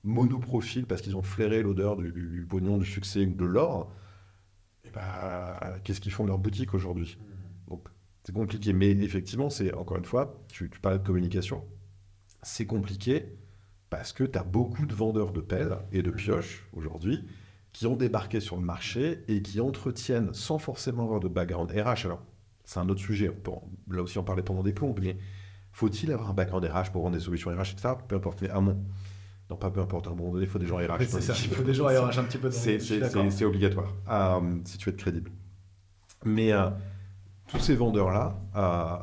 monoprofil 0.05 0.87
parce 0.87 1.03
qu'ils 1.03 1.17
ont 1.17 1.23
flairé 1.23 1.63
l'odeur 1.63 1.97
du, 1.97 2.47
pognon, 2.49 2.79
du 2.79 2.87
succès, 2.87 3.27
de 3.27 3.45
l'or, 3.45 3.93
et 4.85 4.91
bah, 4.91 5.59
qu'est-ce 5.83 6.01
qu'ils 6.01 6.13
font 6.13 6.23
de 6.23 6.29
leur 6.29 6.39
boutique 6.39 6.73
aujourd'hui? 6.73 7.19
Mmh. 7.19 7.71
Donc, 7.71 7.89
c'est 8.23 8.33
compliqué. 8.33 8.73
Mais 8.73 8.93
effectivement, 8.93 9.51
c'est 9.51 9.75
encore 9.75 9.97
une 9.97 10.05
fois, 10.05 10.41
tu, 10.53 10.71
tu 10.71 10.79
parles 10.79 10.99
de 11.01 11.07
communication. 11.07 11.65
C'est 12.45 12.67
compliqué 12.67 13.37
parce 13.97 14.13
que 14.13 14.25
tu 14.25 14.37
as 14.37 14.43
beaucoup 14.43 14.87
de 14.87 14.93
vendeurs 14.95 15.31
de 15.31 15.41
pelles 15.41 15.79
et 15.93 16.03
de 16.03 16.11
pioches 16.11 16.67
aujourd'hui 16.73 17.25
qui 17.73 17.87
ont 17.87 17.95
débarqué 17.95 18.41
sur 18.41 18.57
le 18.57 18.63
marché 18.63 19.23
et 19.29 19.41
qui 19.41 19.61
entretiennent 19.61 20.35
sans 20.35 20.59
forcément 20.59 21.05
avoir 21.05 21.21
de 21.21 21.29
background 21.29 21.71
RH. 21.71 22.07
Alors, 22.07 22.23
c'est 22.65 22.81
un 22.81 22.89
autre 22.89 23.01
sujet. 23.01 23.31
là 23.89 24.03
aussi, 24.03 24.19
on 24.19 24.25
parlait 24.25 24.43
pendant 24.43 24.65
des 24.65 24.73
plombs, 24.73 24.97
mais 25.01 25.17
faut-il 25.71 26.11
avoir 26.11 26.31
un 26.31 26.35
background 26.35 26.65
RH 26.65 26.91
pour 26.91 27.03
vendre 27.03 27.17
des 27.17 27.23
solutions 27.23 27.51
RH, 27.51 27.71
etc. 27.73 27.95
Peu 28.09 28.17
importe. 28.17 28.43
Mais 28.43 28.51
à 28.51 28.61
mon, 28.61 28.77
non, 29.49 29.57
pas 29.57 29.71
peu 29.71 29.81
importe, 29.81 30.09
à 30.09 30.11
un 30.11 30.15
moment 30.17 30.33
donné, 30.33 30.45
il 30.47 30.51
faut 30.51 30.59
des 30.59 30.67
gens 30.67 30.79
RH. 30.79 31.05
c'est 31.07 31.21
ça, 31.21 31.35
il 31.45 31.51
faut 31.51 31.63
des 31.63 31.75
gens 31.75 31.87
RH 31.87 32.19
un 32.19 32.25
petit 32.25 32.39
peu. 32.39 32.51
C'est 32.51 33.45
obligatoire, 33.45 33.95
euh, 34.11 34.41
si 34.65 34.77
tu 34.77 34.87
veux 34.91 34.93
être 34.93 35.01
crédible. 35.01 35.31
Mais 36.25 36.53
euh, 36.53 36.69
tous 37.47 37.61
ces 37.61 37.77
vendeurs-là, 37.77 38.41
euh, 38.57 38.97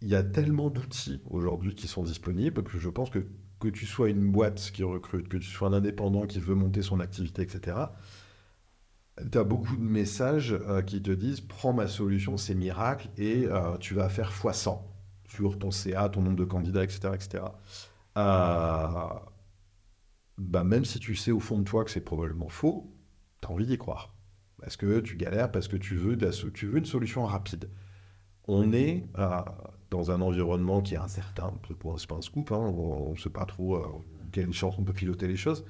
il 0.00 0.08
y 0.08 0.14
a 0.14 0.22
tellement 0.22 0.70
d'outils 0.70 1.20
aujourd'hui 1.28 1.74
qui 1.74 1.86
sont 1.86 2.02
disponibles 2.02 2.62
que 2.62 2.78
je 2.78 2.88
pense 2.88 3.10
que 3.10 3.26
que 3.60 3.68
tu 3.68 3.86
sois 3.86 4.08
une 4.10 4.30
boîte 4.30 4.70
qui 4.72 4.82
recrute, 4.82 5.28
que 5.28 5.36
tu 5.36 5.48
sois 5.48 5.68
un 5.68 5.72
indépendant 5.72 6.26
qui 6.26 6.40
veut 6.40 6.54
monter 6.54 6.82
son 6.82 7.00
activité, 7.00 7.42
etc., 7.42 7.76
tu 9.32 9.36
as 9.36 9.42
beaucoup 9.42 9.76
de 9.76 9.82
messages 9.82 10.56
qui 10.86 11.02
te 11.02 11.10
disent 11.10 11.40
prends 11.40 11.72
ma 11.72 11.88
solution, 11.88 12.36
c'est 12.36 12.54
miracle, 12.54 13.08
et 13.18 13.48
tu 13.80 13.94
vas 13.94 14.08
faire 14.08 14.30
x100 14.30 14.80
sur 15.28 15.58
ton 15.58 15.72
CA, 15.72 16.08
ton 16.08 16.22
nombre 16.22 16.36
de 16.36 16.44
candidats, 16.44 16.84
etc. 16.84 17.10
etc 17.14 17.42
bah, 20.38 20.64
même 20.64 20.84
si 20.84 20.98
tu 21.00 21.14
sais 21.16 21.32
au 21.32 21.40
fond 21.40 21.58
de 21.58 21.64
toi 21.64 21.84
que 21.84 21.90
c'est 21.90 22.00
probablement 22.00 22.48
faux, 22.48 22.90
tu 23.42 23.48
as 23.48 23.50
envie 23.50 23.66
d'y 23.66 23.76
croire. 23.76 24.14
Parce 24.60 24.76
que 24.76 25.00
tu 25.00 25.16
galères, 25.16 25.50
parce 25.52 25.68
que 25.68 25.76
tu 25.76 25.96
veux, 25.96 26.16
tu 26.52 26.66
veux 26.66 26.78
une 26.78 26.84
solution 26.84 27.26
rapide. 27.26 27.70
On 28.46 28.72
est 28.72 29.08
euh, 29.18 29.40
dans 29.90 30.10
un 30.10 30.20
environnement 30.20 30.82
qui 30.82 30.94
est 30.94 30.98
incertain. 30.98 31.52
C'est 31.66 32.06
pas 32.06 32.14
un 32.16 32.22
scoop, 32.22 32.52
hein, 32.52 32.58
on 32.58 33.12
ne 33.12 33.16
sait 33.16 33.30
pas 33.30 33.44
trop 33.46 33.76
euh, 33.76 33.86
quelle 34.32 34.52
chance 34.52 34.76
on 34.78 34.84
peut 34.84 34.92
piloter 34.92 35.26
les 35.26 35.36
choses. 35.36 35.64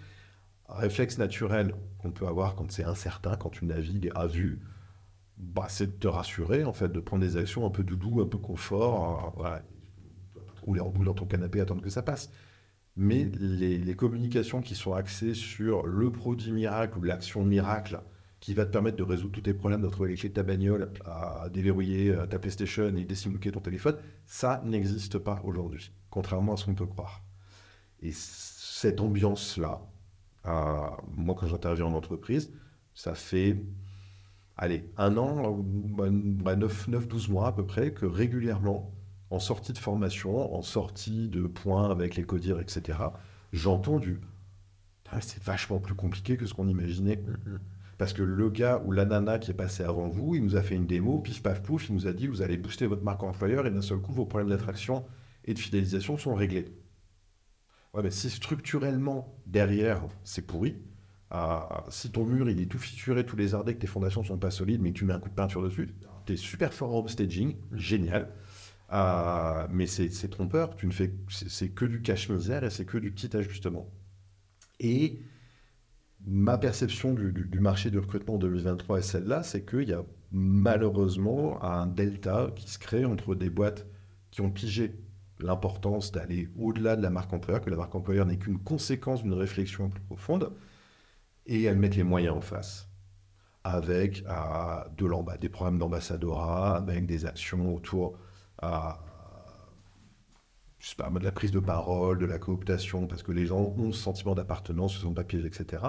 Un 0.68 0.74
réflexe 0.74 1.18
naturel 1.18 1.74
qu'on 1.98 2.11
peut 2.11 2.26
avoir 2.26 2.54
quand 2.54 2.70
c'est 2.70 2.85
incertain, 2.85 3.37
quand 3.37 3.50
tu 3.50 3.64
navigues 3.64 4.11
à 4.14 4.26
vue, 4.26 4.61
bah, 5.37 5.66
c'est 5.68 5.87
de 5.87 5.92
te 5.92 6.09
rassurer, 6.09 6.64
en 6.64 6.72
fait, 6.72 6.88
de 6.88 7.00
prendre 7.00 7.22
des 7.22 7.37
actions 7.37 7.64
un 7.64 7.70
peu 7.70 7.85
doudou, 7.85 8.20
un 8.20 8.26
peu 8.26 8.38
confort. 8.38 9.26
Euh, 9.26 9.31
voilà. 9.37 9.62
Rouler 10.62 10.81
en 10.81 10.90
boule 10.90 11.07
dans 11.07 11.14
ton 11.14 11.24
canapé, 11.24 11.61
attendre 11.61 11.83
que 11.83 11.90
ça 11.90 12.02
passe 12.02 12.31
mais 12.98 13.31
les, 13.38 13.94
communications 13.94 14.61
qui 14.61 14.74
sont 14.74 14.92
axées 14.92 15.33
sur 15.33 15.87
le 15.87 16.11
produit 16.11 16.50
miracle 16.50 16.98
ou 16.98 17.02
l'action 17.02 17.44
miracle 17.44 18.00
qui 18.40 18.55
va 18.55 18.64
te 18.64 18.70
permettre 18.70 18.96
de 18.96 19.03
résoudre 19.03 19.33
tous 19.33 19.40
tes 19.40 19.55
problèmes, 19.55 19.83
de 19.83 19.88
trouver 19.88 20.11
les 20.11 20.16
clés 20.16 20.29
de 20.29 20.35
ta 20.35 20.42
bagnole, 20.42 20.92
à 21.05 21.48
déverrouiller 21.53 22.11
euh, 22.11 22.27
ta 22.27 22.38
PlayStation 22.38 22.94
et 22.96 23.05
décimloquer 23.05 23.51
ton 23.51 23.61
téléphone, 23.61 23.96
ça 24.27 24.62
n'existe 24.64 25.18
pas 25.18 25.40
aujourd'hui, 25.44 25.90
contrairement 26.11 26.55
à 26.55 26.57
ce 26.57 26.64
qu'on 26.64 26.74
peut 26.74 26.87
croire. 26.87 27.22
Et 28.01 28.12
cette 28.12 29.01
ambiance-là, 29.01 29.81
euh, 30.46 30.87
moi 31.16 31.35
quand 31.35 31.46
j'interviens 31.46 31.87
en 31.87 31.94
entreprise, 31.94 32.53
ça 32.94 33.14
fait, 33.14 33.61
allez, 34.57 34.90
un 34.96 35.16
an, 35.16 35.64
9-12 35.98 37.31
mois 37.31 37.48
à 37.48 37.53
peu 37.53 37.66
près, 37.66 37.92
que 37.92 38.07
régulièrement, 38.07 38.92
en 39.31 39.40
sortie 39.40 39.72
de 39.72 39.79
formation, 39.79 40.55
en 40.55 40.62
sortie 40.62 41.29
de 41.29 41.46
points 41.46 41.90
avec 41.90 42.16
les 42.16 42.24
codires, 42.24 42.61
etc., 42.61 42.98
j'entends 43.53 43.98
du 43.98 44.20
Ah, 45.11 45.20
c'est 45.20 45.42
vachement 45.42 45.81
plus 45.81 45.94
compliqué 45.94 46.37
que 46.37 46.46
ce 46.46 46.55
qu'on 46.55 46.68
imaginait. 46.68 47.22
Parce 47.98 48.12
que 48.12 48.22
le 48.22 48.48
gars 48.48 48.80
ou 48.87 48.92
la 48.92 49.04
nana 49.04 49.40
qui 49.40 49.50
est 49.50 49.54
passé 49.54 49.82
avant 49.82 50.08
vous, 50.08 50.37
il 50.37 50.44
nous 50.44 50.54
a 50.56 50.62
fait 50.62 50.76
une 50.76 50.87
démo, 50.87 51.18
pif 51.18 51.42
paf 51.42 51.62
pouf, 51.62 51.88
il 51.88 51.96
nous 51.96 52.06
a 52.06 52.12
dit 52.12 52.28
vous 52.28 52.42
allez 52.42 52.56
booster 52.56 52.87
votre 52.87 53.02
marque 53.02 53.24
employeur 53.24 53.66
et 53.66 53.70
d'un 53.72 53.82
seul 53.82 53.98
coup 53.98 54.12
vos 54.12 54.24
problèmes 54.24 54.50
d'attraction 54.50 55.04
et 55.44 55.52
de 55.52 55.58
fidélisation 55.58 56.16
sont 56.16 56.34
réglés. 56.34 56.66
Ouais, 57.92 58.02
mais 58.02 58.12
si 58.12 58.30
structurellement 58.30 59.37
derrière 59.46 60.06
c'est 60.22 60.46
pourri, 60.46 60.76
euh, 61.34 61.58
si 61.90 62.12
ton 62.12 62.24
mur 62.24 62.48
il 62.48 62.61
est 62.61 62.66
tout 62.66 62.78
fissuré, 62.78 63.26
tous 63.26 63.37
les 63.37 63.54
ardés, 63.54 63.74
que 63.74 63.80
tes 63.80 63.88
fondations 63.88 64.22
sont 64.22 64.38
pas 64.38 64.52
solides, 64.52 64.80
mais 64.80 64.92
que 64.92 64.98
tu 64.98 65.04
mets 65.04 65.14
un 65.14 65.20
coup 65.20 65.28
de 65.28 65.34
peinture 65.34 65.62
dessus, 65.62 65.88
tu 66.24 66.34
es 66.34 66.37
super 66.37 66.72
fort 66.72 66.94
en 66.94 67.06
staging, 67.08 67.56
génial. 67.72 68.32
Euh, 68.92 69.66
mais 69.70 69.87
c'est 69.87 70.30
trompeur, 70.30 70.76
tu 70.76 70.87
ne 70.87 70.92
fais 70.92 71.12
c'est 71.28 71.70
que 71.70 71.84
du 71.84 72.00
cache-misère 72.00 72.64
et 72.64 72.70
c'est 72.70 72.87
que 72.87 72.96
du 72.96 73.11
petit 73.11 73.37
ajustement. 73.37 73.90
Et 74.80 75.20
ma 76.28 76.58
perception 76.58 77.14
du, 77.14 77.60
marché 77.60 77.90
du 77.90 77.98
recrutement 77.98 78.34
en 78.34 78.38
2023 78.38 78.98
est 78.98 79.02
celle-là, 79.02 79.42
c'est 79.42 79.64
qu'il 79.64 79.88
y 79.88 79.94
a 79.94 80.04
malheureusement 80.30 81.62
un 81.64 81.86
delta 81.86 82.50
qui 82.54 82.68
se 82.70 82.78
crée 82.78 83.06
entre 83.06 83.34
des 83.34 83.48
boîtes 83.48 83.86
qui 84.30 84.42
ont 84.42 84.50
pigé 84.50 84.94
l'importance 85.40 86.12
d'aller 86.12 86.48
au-delà 86.58 86.96
de 86.96 87.02
la 87.02 87.08
marque 87.10 87.32
employeur, 87.32 87.62
que 87.62 87.70
la 87.70 87.76
marque 87.76 87.94
employeur 87.94 88.26
n'est 88.26 88.36
qu'une 88.36 88.58
conséquence 88.58 89.22
d'une 89.22 89.32
réflexion 89.32 89.88
plus 89.88 90.02
profonde, 90.02 90.52
et 91.46 91.62
elles 91.62 91.78
mettent 91.78 91.96
les 91.96 92.04
moyens 92.04 92.36
en 92.36 92.40
face, 92.42 92.90
avec 93.64 94.22
de 94.22 95.38
des 95.38 95.48
programmes 95.48 95.78
d'ambassadorat, 95.78 96.76
avec 96.76 97.06
des 97.06 97.24
actions 97.24 97.74
autour 97.74 98.18
de 98.62 98.68
la 101.24 101.32
prise 101.32 101.52
de 101.52 101.60
parole, 101.60 102.18
de 102.18 102.26
la 102.26 102.38
cooptation, 102.38 103.06
parce 103.06 103.22
que 103.22 103.32
les 103.32 103.46
gens 103.46 103.74
ont 103.78 103.92
ce 103.92 104.02
sentiment 104.02 104.34
d'appartenance, 104.34 104.92
ce 104.94 105.00
sont 105.00 105.14
pas 105.14 105.24
pièges, 105.24 105.46
etc. 105.46 105.82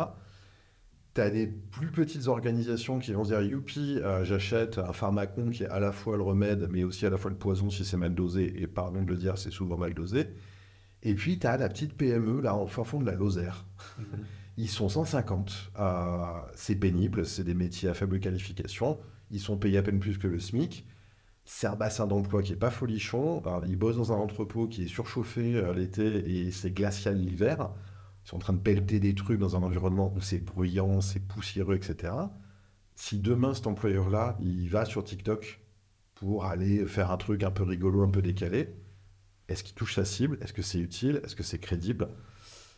Tu 1.15 1.21
as 1.21 1.29
des 1.29 1.47
plus 1.47 1.91
petites 1.91 2.27
organisations 2.27 2.99
qui 2.99 3.13
vont 3.13 3.23
se 3.23 3.29
dire 3.29 3.41
Youpi, 3.41 3.99
euh, 3.99 4.23
j'achète 4.23 4.77
un 4.77 4.93
pharmacon 4.93 5.49
qui 5.49 5.63
est 5.63 5.69
à 5.69 5.79
la 5.79 5.91
fois 5.91 6.17
le 6.17 6.23
remède, 6.23 6.67
mais 6.71 6.83
aussi 6.83 7.05
à 7.05 7.09
la 7.09 7.17
fois 7.17 7.31
le 7.31 7.37
poison 7.37 7.69
si 7.69 7.83
c'est 7.83 7.97
mal 7.97 8.13
dosé. 8.13 8.61
Et 8.61 8.67
pardon 8.67 9.03
de 9.03 9.09
le 9.09 9.17
dire, 9.17 9.37
c'est 9.37 9.51
souvent 9.51 9.77
mal 9.77 9.93
dosé. 9.93 10.27
Et 11.03 11.15
puis 11.15 11.39
tu 11.39 11.47
as 11.47 11.57
la 11.57 11.69
petite 11.69 11.93
PME, 11.93 12.41
là, 12.41 12.55
en 12.55 12.67
fin 12.67 12.83
fond 12.83 12.99
de 12.99 13.05
la 13.05 13.15
Lozère. 13.15 13.65
Mhm. 13.97 14.05
Ils 14.57 14.69
sont 14.69 14.89
150. 14.89 15.71
Euh, 15.79 16.23
c'est 16.53 16.75
pénible, 16.75 17.25
c'est 17.25 17.45
des 17.45 17.53
métiers 17.53 17.87
à 17.87 17.93
faible 17.93 18.19
qualification. 18.19 18.99
Ils 19.31 19.39
sont 19.39 19.57
payés 19.57 19.77
à 19.77 19.83
peine 19.83 19.99
plus 19.99 20.17
que 20.17 20.27
le 20.27 20.39
SMIC. 20.39 20.85
C'est 21.45 21.67
un 21.67 21.75
bassin 21.75 22.05
d'emploi 22.07 22.43
qui 22.43 22.53
est 22.53 22.57
pas 22.57 22.69
folichon. 22.69 23.41
ils 23.67 23.77
bossent 23.77 23.95
dans 23.95 24.11
un 24.11 24.17
entrepôt 24.17 24.67
qui 24.67 24.83
est 24.83 24.87
surchauffé 24.87 25.55
euh, 25.55 25.73
l'été 25.73 26.05
et 26.29 26.51
c'est 26.51 26.71
glacial 26.71 27.17
l'hiver 27.17 27.71
sont 28.29 28.35
en 28.35 28.39
train 28.39 28.53
de 28.53 28.59
pelleter 28.59 28.99
des 28.99 29.15
trucs 29.15 29.39
dans 29.39 29.55
un 29.55 29.63
environnement 29.63 30.13
où 30.15 30.21
c'est 30.21 30.37
bruyant, 30.37 31.01
c'est 31.01 31.19
poussiéreux, 31.19 31.75
etc. 31.75 32.13
Si 32.93 33.17
demain 33.17 33.55
cet 33.55 33.65
employeur-là, 33.65 34.37
il 34.39 34.69
va 34.69 34.85
sur 34.85 35.03
TikTok 35.03 35.59
pour 36.13 36.45
aller 36.45 36.85
faire 36.85 37.09
un 37.09 37.17
truc 37.17 37.41
un 37.43 37.49
peu 37.49 37.63
rigolo, 37.63 38.03
un 38.03 38.09
peu 38.09 38.21
décalé, 38.21 38.69
est-ce 39.47 39.63
qu'il 39.63 39.73
touche 39.73 39.95
sa 39.95 40.05
cible? 40.05 40.37
Est-ce 40.41 40.53
que 40.53 40.61
c'est 40.61 40.77
utile? 40.77 41.21
Est-ce 41.23 41.35
que 41.35 41.41
c'est 41.41 41.57
crédible? 41.57 42.07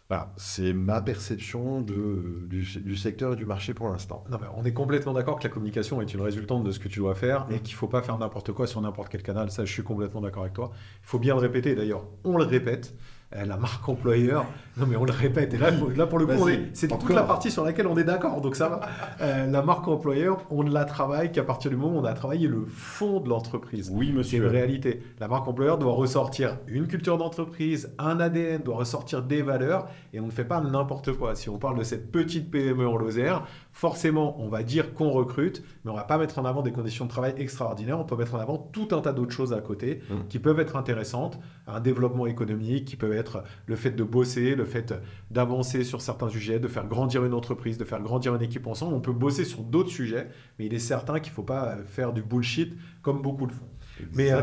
Voilà, 0.07 0.33
c'est 0.37 0.71
ma 0.71 1.01
perception 1.01 1.81
de, 1.81 2.47
du, 2.47 2.95
secteur 2.95 3.33
et 3.33 3.35
du 3.35 3.45
marché 3.45 3.73
pour 3.73 3.89
l'instant. 3.89 4.23
on 4.55 4.63
est 4.63 4.73
complètement 4.73 5.13
d'accord 5.13 5.37
que 5.37 5.43
la 5.43 5.49
communication 5.49 6.01
est 6.01 6.13
une 6.13 6.21
résultante 6.21 6.63
de 6.63 6.71
ce 6.71 6.79
que 6.79 6.87
tu 6.87 6.99
dois 6.99 7.15
faire 7.15 7.45
et 7.49 7.59
qu'il 7.59 7.75
ne 7.75 7.77
faut 7.77 7.87
pas 7.87 8.01
faire 8.01 8.17
n'importe 8.17 8.53
quoi 8.53 8.67
sur 8.67 8.79
n'importe 8.79 9.09
quel 9.09 9.23
canal. 9.23 9.51
Ça, 9.51 9.65
je 9.65 9.71
suis 9.71 9.83
complètement 9.83 10.21
d'accord 10.21 10.43
avec 10.43 10.53
toi. 10.53 10.71
Il 11.01 11.07
faut 11.07 11.19
bien 11.19 11.33
le 11.33 11.41
répéter. 11.41 11.75
D'ailleurs, 11.75 12.05
on 12.23 12.37
le 12.37 12.45
répète. 12.45 12.93
Euh, 13.33 13.45
la 13.45 13.55
marque 13.55 13.87
employeur. 13.87 14.45
Non, 14.75 14.85
mais 14.85 14.97
on 14.97 15.05
le 15.05 15.11
répète. 15.11 15.53
Et 15.53 15.57
là, 15.57 15.69
là 15.95 16.05
pour 16.05 16.19
le 16.19 16.25
coup, 16.25 16.49
c'est 16.73 16.87
toute 16.87 17.09
la 17.09 17.23
partie 17.23 17.49
sur 17.49 17.63
laquelle 17.63 17.87
on 17.87 17.97
est 17.97 18.03
d'accord. 18.03 18.41
Donc 18.41 18.55
ça 18.55 18.67
va. 18.67 18.81
Euh, 19.21 19.47
la 19.47 19.61
marque 19.61 19.87
employeur, 19.87 20.43
on 20.49 20.63
ne 20.63 20.71
la 20.71 20.83
travaille 20.83 21.31
qu'à 21.31 21.43
partir 21.43 21.71
du 21.71 21.77
moment 21.77 21.97
où 21.97 22.01
on 22.01 22.05
a 22.05 22.13
travaillé 22.13 22.47
le 22.47 22.65
fond 22.65 23.21
de 23.21 23.29
l'entreprise. 23.29 23.89
Oui, 23.93 24.11
monsieur. 24.11 24.39
C'est 24.39 24.45
une 24.45 24.51
réalité. 24.51 25.01
La 25.19 25.27
marque 25.27 25.47
employeur 25.47 25.77
doit 25.77 25.93
ressortir 25.93 26.57
une 26.67 26.87
culture 26.87 27.17
d'entreprise, 27.17 27.93
un 27.99 28.19
ADN, 28.19 28.63
doit 28.63 28.77
ressortir 28.77 29.23
des 29.23 29.41
valeurs. 29.41 29.87
Et 30.13 30.19
on 30.19 30.25
ne 30.25 30.31
fait 30.31 30.45
pas 30.45 30.59
n'importe 30.59 31.13
quoi. 31.13 31.35
Si 31.35 31.49
on 31.49 31.57
parle 31.57 31.77
de 31.77 31.83
cette 31.83 32.11
petite 32.11 32.51
PME 32.51 32.87
en 32.87 32.97
Lozère, 32.97 33.43
forcément, 33.71 34.39
on 34.39 34.49
va 34.49 34.63
dire 34.63 34.93
qu'on 34.93 35.09
recrute, 35.09 35.63
mais 35.83 35.91
on 35.91 35.95
va 35.95 36.03
pas 36.03 36.17
mettre 36.17 36.39
en 36.39 36.45
avant 36.45 36.61
des 36.61 36.71
conditions 36.71 37.05
de 37.05 37.09
travail 37.09 37.33
extraordinaires. 37.37 37.99
On 37.99 38.03
peut 38.03 38.15
mettre 38.15 38.35
en 38.35 38.39
avant 38.39 38.57
tout 38.57 38.89
un 38.91 39.01
tas 39.01 39.13
d'autres 39.13 39.31
choses 39.31 39.53
à 39.53 39.61
côté 39.61 40.01
mmh. 40.09 40.15
qui 40.29 40.39
peuvent 40.39 40.59
être 40.59 40.75
intéressantes. 40.75 41.39
Un 41.67 41.79
développement 41.79 42.27
économique 42.27 42.85
qui 42.85 42.95
peut 42.95 43.13
être 43.13 43.43
le 43.65 43.75
fait 43.75 43.91
de 43.91 44.03
bosser, 44.03 44.55
le 44.55 44.65
fait 44.65 44.93
d'avancer 45.29 45.83
sur 45.83 46.01
certains 46.01 46.29
sujets, 46.29 46.59
de 46.59 46.67
faire 46.67 46.87
grandir 46.87 47.23
une 47.25 47.33
entreprise, 47.33 47.77
de 47.77 47.85
faire 47.85 48.01
grandir 48.01 48.35
une 48.35 48.41
équipe 48.41 48.67
ensemble. 48.67 48.93
On 48.93 49.01
peut 49.01 49.13
bosser 49.13 49.45
sur 49.45 49.61
d'autres 49.63 49.89
sujets, 49.89 50.27
mais 50.59 50.65
il 50.65 50.73
est 50.73 50.79
certain 50.79 51.19
qu'il 51.19 51.31
ne 51.31 51.35
faut 51.35 51.43
pas 51.43 51.77
faire 51.85 52.13
du 52.13 52.21
bullshit 52.21 52.73
comme 53.01 53.21
beaucoup 53.21 53.45
le 53.45 53.53
font. 53.53 53.67
Mais 54.13 54.31
euh, 54.31 54.41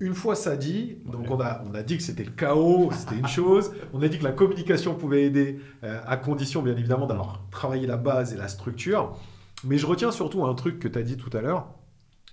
une 0.00 0.14
fois 0.14 0.34
ça 0.34 0.56
dit, 0.56 0.98
donc 1.06 1.30
on, 1.30 1.40
a, 1.40 1.62
on 1.70 1.74
a 1.74 1.82
dit 1.82 1.96
que 1.96 2.02
c'était 2.02 2.24
le 2.24 2.30
chaos, 2.30 2.90
c'était 2.92 3.16
une 3.16 3.26
chose. 3.26 3.72
On 3.92 4.02
a 4.02 4.08
dit 4.08 4.18
que 4.18 4.24
la 4.24 4.32
communication 4.32 4.94
pouvait 4.94 5.24
aider, 5.24 5.58
euh, 5.84 6.00
à 6.06 6.16
condition 6.16 6.62
bien 6.62 6.76
évidemment 6.76 7.06
d'avoir 7.06 7.44
travaillé 7.50 7.86
la 7.86 7.96
base 7.96 8.34
et 8.34 8.36
la 8.36 8.48
structure. 8.48 8.59
Mais 9.64 9.78
je 9.78 9.86
retiens 9.86 10.10
surtout 10.10 10.44
un 10.44 10.54
truc 10.54 10.78
que 10.78 10.88
tu 10.88 10.98
as 10.98 11.02
dit 11.02 11.16
tout 11.16 11.34
à 11.36 11.40
l'heure, 11.40 11.68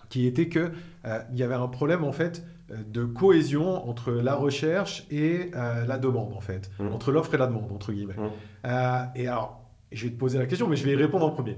qui 0.09 0.25
était 0.27 0.47
qu'il 0.47 0.71
euh, 1.05 1.19
il 1.31 1.37
y 1.37 1.43
avait 1.43 1.55
un 1.55 1.67
problème 1.67 2.03
en 2.03 2.13
fait 2.13 2.45
de 2.69 3.05
cohésion 3.05 3.87
entre 3.87 4.11
la 4.11 4.35
recherche 4.35 5.05
et 5.09 5.51
la 5.53 5.97
demande 5.97 6.33
en 6.33 6.41
fait, 6.41 6.69
mmh. 6.79 6.87
entre 6.87 7.13
l'offre 7.13 7.33
et 7.33 7.37
la 7.37 7.47
demande 7.47 7.71
entre 7.71 7.93
guillemets. 7.93 8.15
Mmh. 8.17 8.67
et 9.15 9.27
alors, 9.27 9.67
je 9.91 10.05
vais 10.05 10.11
te 10.11 10.17
poser 10.17 10.37
la 10.37 10.45
question, 10.45 10.67
mais 10.67 10.75
je 10.75 10.83
vais 10.83 10.91
y 10.91 10.95
répondre 10.95 11.25
en 11.25 11.31
premier. 11.31 11.57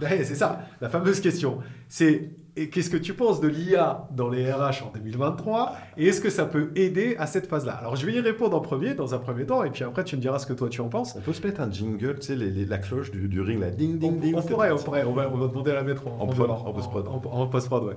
C'est 0.00 0.34
ça, 0.34 0.66
la 0.80 0.88
fameuse 0.88 1.20
question. 1.20 1.58
C'est 1.88 2.32
et 2.56 2.70
qu'est-ce 2.70 2.88
que 2.88 2.96
tu 2.96 3.12
penses 3.12 3.40
de 3.40 3.48
l'IA 3.48 4.08
dans 4.12 4.30
les 4.30 4.50
RH 4.50 4.82
en 4.86 4.90
2023 4.94 5.76
Et 5.98 6.08
est-ce 6.08 6.22
que 6.22 6.30
ça 6.30 6.46
peut 6.46 6.72
aider 6.74 7.14
à 7.18 7.26
cette 7.26 7.46
phase-là? 7.46 7.74
Alors, 7.74 7.96
je 7.96 8.06
vais 8.06 8.14
y 8.14 8.20
répondre 8.20 8.56
en 8.56 8.60
premier, 8.60 8.94
dans 8.94 9.14
un 9.14 9.18
premier 9.18 9.44
temps, 9.44 9.62
et 9.62 9.70
puis 9.70 9.84
après, 9.84 10.04
tu 10.04 10.16
me 10.16 10.22
diras 10.22 10.38
ce 10.38 10.46
que 10.46 10.54
toi 10.54 10.70
tu 10.70 10.80
en 10.80 10.88
penses. 10.88 11.14
On 11.16 11.20
peut 11.20 11.34
se 11.34 11.46
mettre 11.46 11.60
un 11.60 11.70
jingle, 11.70 12.18
tu 12.18 12.28
sais, 12.28 12.36
la 12.36 12.78
cloche 12.78 13.10
du, 13.10 13.40
ring, 13.40 13.60
la 13.60 13.70
ding, 13.70 13.98
ding, 13.98 14.18
ding. 14.18 14.34
On, 14.34 14.42
pourrait, 14.42 14.72
on 14.72 14.78
pourrait, 14.78 15.04
on 15.04 15.12
va, 15.12 15.30
on 15.30 15.36
va 15.36 15.48
demander 15.48 15.72
à 15.72 15.74
la 15.74 15.82
mettre 15.82 16.06
en, 16.06 16.18
en, 16.18 16.22
en, 16.22 16.72
post-prod. 16.72 17.06
En, 17.06 17.46
post-prod, 17.46 17.84
ouais. 17.84 17.96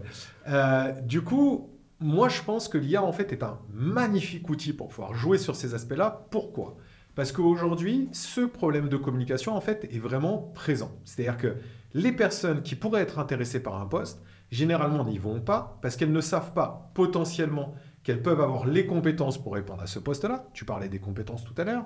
Euh, 0.49 0.91
du 1.03 1.21
coup, 1.21 1.69
moi, 2.01 2.27
je 2.27 2.41
pense 2.41 2.67
que 2.67 2.77
l'IA, 2.77 3.01
en 3.01 3.13
fait, 3.13 3.31
est 3.31 3.43
un 3.43 3.59
magnifique 3.73 4.49
outil 4.49 4.73
pour 4.73 4.89
pouvoir 4.89 5.13
jouer 5.13 5.37
sur 5.37 5.55
ces 5.55 5.73
aspects-là. 5.73 6.27
Pourquoi? 6.31 6.75
Parce 7.15 7.31
qu'aujourd'hui, 7.31 8.09
ce 8.11 8.41
problème 8.41 8.89
de 8.89 8.97
communication, 8.97 9.55
en 9.55 9.61
fait, 9.61 9.87
est 9.91 9.99
vraiment 9.99 10.51
présent. 10.53 10.91
C'est-à-dire 11.05 11.37
que 11.37 11.55
les 11.93 12.11
personnes 12.11 12.61
qui 12.61 12.75
pourraient 12.75 13.01
être 13.01 13.19
intéressées 13.19 13.61
par 13.61 13.81
un 13.81 13.85
poste, 13.85 14.21
généralement 14.51 15.05
n'y 15.05 15.17
vont 15.17 15.41
pas 15.41 15.77
parce 15.81 15.95
qu'elles 15.95 16.11
ne 16.11 16.21
savent 16.21 16.53
pas 16.53 16.91
potentiellement 16.93 17.73
qu'elles 18.03 18.21
peuvent 18.21 18.41
avoir 18.41 18.65
les 18.65 18.85
compétences 18.85 19.41
pour 19.41 19.53
répondre 19.53 19.81
à 19.81 19.87
ce 19.87 19.99
poste-là. 19.99 20.45
Tu 20.53 20.65
parlais 20.65 20.89
des 20.89 20.99
compétences 20.99 21.43
tout 21.43 21.53
à 21.57 21.63
l'heure. 21.63 21.85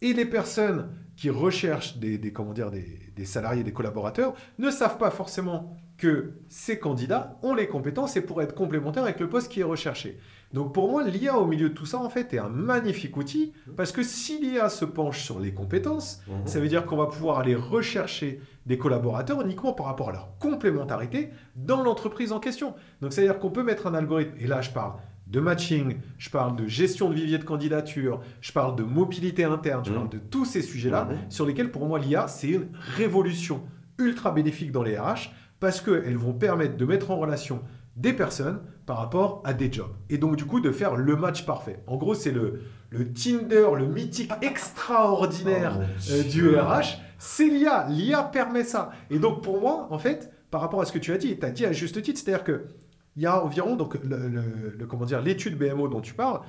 Et 0.00 0.12
les 0.12 0.26
personnes 0.26 0.88
qui 1.16 1.30
recherchent 1.30 1.98
des, 1.98 2.18
comment 2.32 2.52
dire, 2.52 2.72
des, 2.72 2.98
des, 3.14 3.24
salariés, 3.24 3.62
des 3.62 3.72
collaborateurs, 3.72 4.34
ne 4.58 4.70
savent 4.70 4.98
pas 4.98 5.10
forcément 5.12 5.76
que 5.96 6.32
ces 6.48 6.80
candidats 6.80 7.38
ont 7.44 7.54
les 7.54 7.68
compétences 7.68 8.16
et 8.16 8.20
pourraient 8.20 8.44
être 8.44 8.56
complémentaires 8.56 9.04
avec 9.04 9.20
le 9.20 9.28
poste 9.28 9.52
qui 9.52 9.60
est 9.60 9.64
recherché. 9.64 10.18
Donc 10.52 10.74
pour 10.74 10.90
moi, 10.90 11.04
l'IA 11.04 11.38
au 11.38 11.46
milieu 11.46 11.68
de 11.68 11.74
tout 11.74 11.86
ça, 11.86 11.98
en 11.98 12.10
fait, 12.10 12.34
est 12.34 12.38
un 12.38 12.48
magnifique 12.48 13.16
outil 13.16 13.52
parce 13.76 13.92
que 13.92 14.02
si 14.02 14.40
l'IA 14.40 14.68
se 14.68 14.84
penche 14.84 15.22
sur 15.22 15.38
les 15.38 15.54
compétences, 15.54 16.20
mhm. 16.26 16.46
ça 16.46 16.58
veut 16.58 16.68
dire 16.68 16.84
qu'on 16.84 16.96
va 16.96 17.06
pouvoir 17.06 17.38
aller 17.38 17.54
rechercher 17.54 18.40
des 18.66 18.78
collaborateurs 18.78 19.40
uniquement 19.42 19.72
par 19.72 19.86
rapport 19.86 20.10
à 20.10 20.12
leur 20.12 20.38
complémentarité 20.38 21.30
dans 21.56 21.82
l'entreprise 21.82 22.32
en 22.32 22.40
question. 22.40 22.74
Donc 23.00 23.12
c'est-à-dire 23.12 23.38
qu'on 23.38 23.50
peut 23.50 23.62
mettre 23.62 23.86
un 23.86 23.94
algorithme, 23.94 24.34
et 24.38 24.46
là 24.46 24.60
je 24.60 24.70
parle 24.70 24.92
de 25.26 25.40
matching, 25.40 25.96
je 26.18 26.30
parle 26.30 26.56
de 26.56 26.66
gestion 26.66 27.08
de 27.08 27.14
vivier 27.14 27.38
de 27.38 27.44
candidature, 27.44 28.20
je 28.40 28.52
parle 28.52 28.76
de 28.76 28.82
mobilité 28.82 29.44
interne, 29.44 29.84
je 29.84 29.90
mhm. 29.90 29.96
parle 29.96 30.08
de 30.10 30.18
tous 30.18 30.44
ces 30.44 30.62
sujets-là 30.62 31.04
mhm. 31.04 31.30
sur 31.30 31.46
lesquels 31.46 31.70
pour 31.70 31.86
moi 31.86 31.98
l'IA, 31.98 32.28
c'est 32.28 32.48
une 32.48 32.68
révolution 32.96 33.62
ultra 33.98 34.30
bénéfique 34.30 34.72
dans 34.72 34.82
les 34.82 34.98
RH 34.98 35.30
parce 35.58 35.80
qu'elles 35.80 36.16
vont 36.16 36.32
permettre 36.34 36.76
de 36.76 36.84
mettre 36.84 37.10
en 37.10 37.16
relation 37.16 37.62
des 37.96 38.12
personnes 38.12 38.60
par 38.86 38.96
rapport 38.96 39.42
à 39.44 39.52
des 39.52 39.72
jobs. 39.72 39.92
Et 40.10 40.18
donc, 40.18 40.36
du 40.36 40.44
coup, 40.44 40.60
de 40.60 40.72
faire 40.72 40.96
le 40.96 41.14
match 41.16 41.46
parfait. 41.46 41.82
En 41.86 41.96
gros, 41.96 42.14
c'est 42.14 42.32
le, 42.32 42.62
le 42.90 43.12
Tinder, 43.12 43.68
le 43.76 43.86
mythique 43.86 44.32
extraordinaire 44.40 45.78
oh, 45.78 46.12
euh, 46.12 46.22
du 46.24 46.56
RH. 46.56 46.98
C'est 47.24 47.46
l'IA. 47.46 47.86
L'IA 47.88 48.24
permet 48.24 48.64
ça. 48.64 48.90
Et 49.08 49.20
donc, 49.20 49.44
pour 49.44 49.60
moi, 49.60 49.86
en 49.90 49.98
fait, 49.98 50.32
par 50.50 50.60
rapport 50.60 50.80
à 50.80 50.84
ce 50.84 50.90
que 50.90 50.98
tu 50.98 51.12
as 51.12 51.18
dit, 51.18 51.38
tu 51.38 51.46
as 51.46 51.50
dit 51.50 51.64
à 51.64 51.70
juste 51.70 52.02
titre, 52.02 52.18
c'est-à-dire 52.18 52.42
que 52.42 52.66
il 53.14 53.22
y 53.22 53.26
a 53.26 53.44
environ, 53.44 53.76
donc, 53.76 53.96
le, 54.02 54.86
comment 54.86 55.04
dire, 55.04 55.22
l'étude 55.22 55.56
BMO 55.56 55.86
dont 55.86 56.00
tu 56.00 56.14
parles, 56.14 56.40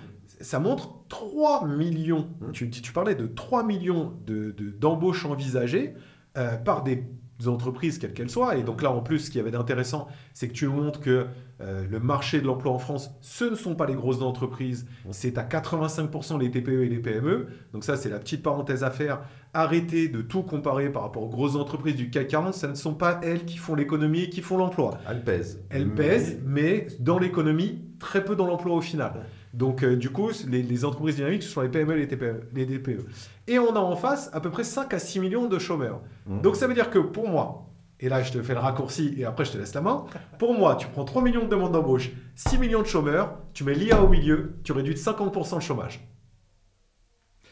ça 0.42 0.60
montre 0.60 1.06
3 1.10 1.68
millions, 1.68 2.28
tu, 2.54 2.72
tu 2.72 2.92
parlais 2.92 3.14
de 3.14 3.28
3 3.28 3.64
millions 3.64 4.14
d'embauches 4.26 5.26
de, 5.26 5.30
envisagées 5.30 5.94
euh, 6.38 6.58
par 6.58 6.82
des 6.82 7.04
entreprises, 7.48 7.98
quelles 7.98 8.14
qu'elles 8.14 8.30
soient. 8.30 8.58
Et 8.58 8.64
donc 8.64 8.82
là, 8.82 8.92
en 8.92 9.02
plus, 9.02 9.20
ce 9.20 9.30
qui 9.32 9.38
y 9.38 9.42
avait 9.42 9.52
d'intéressant, 9.52 10.08
c'est 10.34 10.48
que 10.48 10.54
tu 10.54 10.68
montres 10.68 11.00
que 11.00 11.26
euh, 11.62 11.86
le 11.90 12.00
marché 12.00 12.42
de 12.42 12.46
l'emploi 12.46 12.72
en 12.72 12.80
France, 12.80 13.12
ce 13.22 13.46
ne 13.46 13.56
sont 13.56 13.76
pas 13.76 13.86
les 13.86 13.96
grosses 13.96 14.22
entreprises, 14.22 14.88
c'est 15.12 15.38
à 15.38 15.44
85% 15.44 16.40
les 16.40 16.52
TPE 16.52 16.84
et 16.84 16.90
les 16.90 17.00
PME. 17.00 17.48
Donc 17.74 17.84
ça, 17.84 17.98
c'est 17.98 18.10
la 18.10 18.20
petite 18.20 18.44
parenthèse 18.44 18.84
à 18.84 18.92
faire. 18.92 19.22
Arrêtez 19.54 20.08
de 20.08 20.22
tout 20.22 20.44
comparer 20.44 20.90
par 20.90 21.04
rapport 21.04 21.24
aux 21.24 21.30
grosses 21.30 21.56
entreprises 21.56 21.96
du 21.96 22.10
CAC 22.10 22.28
40. 22.28 22.54
Ce 22.54 22.68
ne 22.68 22.76
sont 22.76 22.96
pas 22.96 23.20
elles 23.24 23.46
qui 23.46 23.58
font 23.58 23.76
l'économie 23.76 24.24
et 24.24 24.30
qui 24.30 24.42
font 24.42 24.58
l'emploi. 24.58 24.98
Elles 25.08 25.24
pèsent. 25.24 25.62
Elles 25.70 25.94
pèsent, 25.94 26.40
mais 26.46 26.88
dans 27.00 27.20
l'économie, 27.20 27.84
très 28.00 28.26
peu 28.26 28.36
dans 28.36 28.48
l'emploi 28.48 28.76
au 28.76 28.82
final. 28.82 29.26
Donc, 29.54 29.84
euh, 29.84 29.96
du 29.96 30.10
coup, 30.10 30.32
les, 30.48 30.86
entreprises 30.86 31.18
dynamiques, 31.18 31.44
ce 31.44 31.50
sont 31.50 31.62
les 31.62 31.70
PME 31.70 31.94
et 31.94 32.00
les, 32.00 32.08
TPE, 32.08 32.50
les 32.54 32.66
DPE. 32.66 33.06
Et 33.48 33.60
on 33.60 33.76
a 33.76 33.80
en 33.80 33.96
face 33.96 34.30
à 34.34 34.42
peu 34.42 34.50
près 34.50 34.64
5 34.64 34.92
à 34.94 35.00
6 35.00 35.20
millions 35.20 35.48
de 35.48 35.60
chômeurs. 35.60 36.02
Mmh. 36.26 36.42
Donc, 36.42 36.56
ça 36.56 36.68
veut 36.68 36.74
dire 36.74 36.90
que 36.90 36.98
pour 36.98 37.30
moi, 37.30 37.70
et 38.00 38.10
là, 38.10 38.22
je 38.24 38.32
te 38.32 38.42
fais 38.42 38.54
le 38.54 38.60
raccourci 38.60 39.14
et 39.18 39.26
après, 39.26 39.46
je 39.46 39.52
te 39.52 39.58
laisse 39.58 39.74
la 39.74 39.82
main. 39.82 40.06
Pour 40.40 40.54
moi, 40.54 40.76
tu 40.76 40.88
prends 40.88 41.06
3 41.06 41.22
millions 41.22 41.46
de 41.46 41.50
demandes 41.50 41.72
d'embauche, 41.72 42.12
6 42.36 42.58
millions 42.58 42.82
de 42.82 42.88
chômeurs, 42.88 43.38
tu 43.54 43.64
mets 43.64 43.76
l'IA 43.76 44.02
au 44.02 44.10
milieu, 44.10 44.56
tu 44.64 44.72
réduis 44.72 44.96
de 44.96 45.00
50% 45.00 45.56
le 45.56 45.62
chômage. 45.62 46.06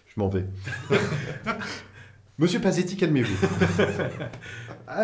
Je 0.08 0.20
m'en 0.20 0.28
vais. 0.28 0.46
Monsieur 2.38 2.60
Pazetti, 2.60 2.98
calmez-vous. 2.98 3.48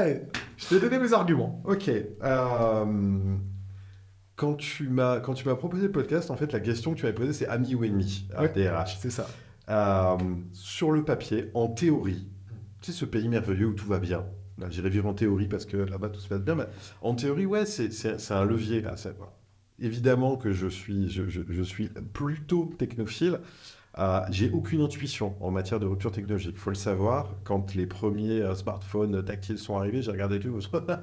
je 0.57 0.67
t'ai 0.67 0.79
donné 0.81 0.99
mes 0.99 1.13
arguments. 1.13 1.61
Ok. 1.65 1.89
Euh, 1.89 2.85
quand 4.37 4.53
tu 4.53 4.87
m'as 4.87 5.19
quand 5.19 5.33
tu 5.33 5.45
m'as 5.45 5.55
proposé 5.55 5.87
le 5.87 5.91
podcast, 5.91 6.31
en 6.31 6.37
fait, 6.37 6.53
la 6.53 6.61
question 6.61 6.93
que 6.93 6.99
tu 6.99 7.03
m'avais 7.03 7.15
posée, 7.15 7.33
c'est 7.33 7.47
ami 7.47 7.75
ou 7.75 7.83
ennemi 7.83 8.29
à 8.33 8.47
DRH. 8.47 8.97
C'est 8.99 9.09
ça. 9.09 9.27
Euh, 9.69 10.15
sur 10.53 10.91
le 10.91 11.03
papier, 11.03 11.51
en 11.53 11.67
théorie, 11.67 12.29
tu 12.81 12.91
sais, 12.91 12.97
ce 12.97 13.03
pays 13.03 13.27
merveilleux 13.27 13.65
où 13.65 13.73
tout 13.73 13.87
va 13.87 13.99
bien. 13.99 14.25
J'irai 14.69 14.89
vivre 14.89 15.07
en 15.07 15.13
théorie 15.13 15.47
parce 15.47 15.65
que 15.65 15.77
là-bas 15.77 16.09
tout 16.09 16.19
se 16.19 16.29
passe 16.29 16.41
bien. 16.41 16.55
Mais 16.55 16.67
en 17.01 17.15
théorie, 17.15 17.45
ouais, 17.45 17.65
c'est 17.65 18.31
un 18.31 18.45
levier. 18.45 18.81
Là. 18.81 18.95
Évidemment 19.79 20.37
que 20.37 20.51
je 20.51 20.67
suis, 20.67 21.09
je, 21.09 21.23
je, 21.27 21.63
suis 21.63 21.89
plutôt 22.13 22.73
technophile. 22.77 23.39
Euh, 23.99 24.21
j'ai 24.29 24.51
aucune 24.51 24.81
intuition 24.81 25.35
en 25.41 25.49
matière 25.49 25.79
de 25.79 25.87
rupture 25.87 26.11
technologique. 26.11 26.53
Il 26.55 26.59
faut 26.59 26.69
le 26.69 26.75
savoir, 26.75 27.33
quand 27.43 27.73
les 27.73 27.87
premiers 27.87 28.41
euh, 28.41 28.53
smartphones 28.53 29.23
tactiles 29.25 29.57
sont 29.57 29.75
arrivés, 29.75 30.03
j'ai 30.03 30.11
regardé 30.11 30.39
tout, 30.39 30.59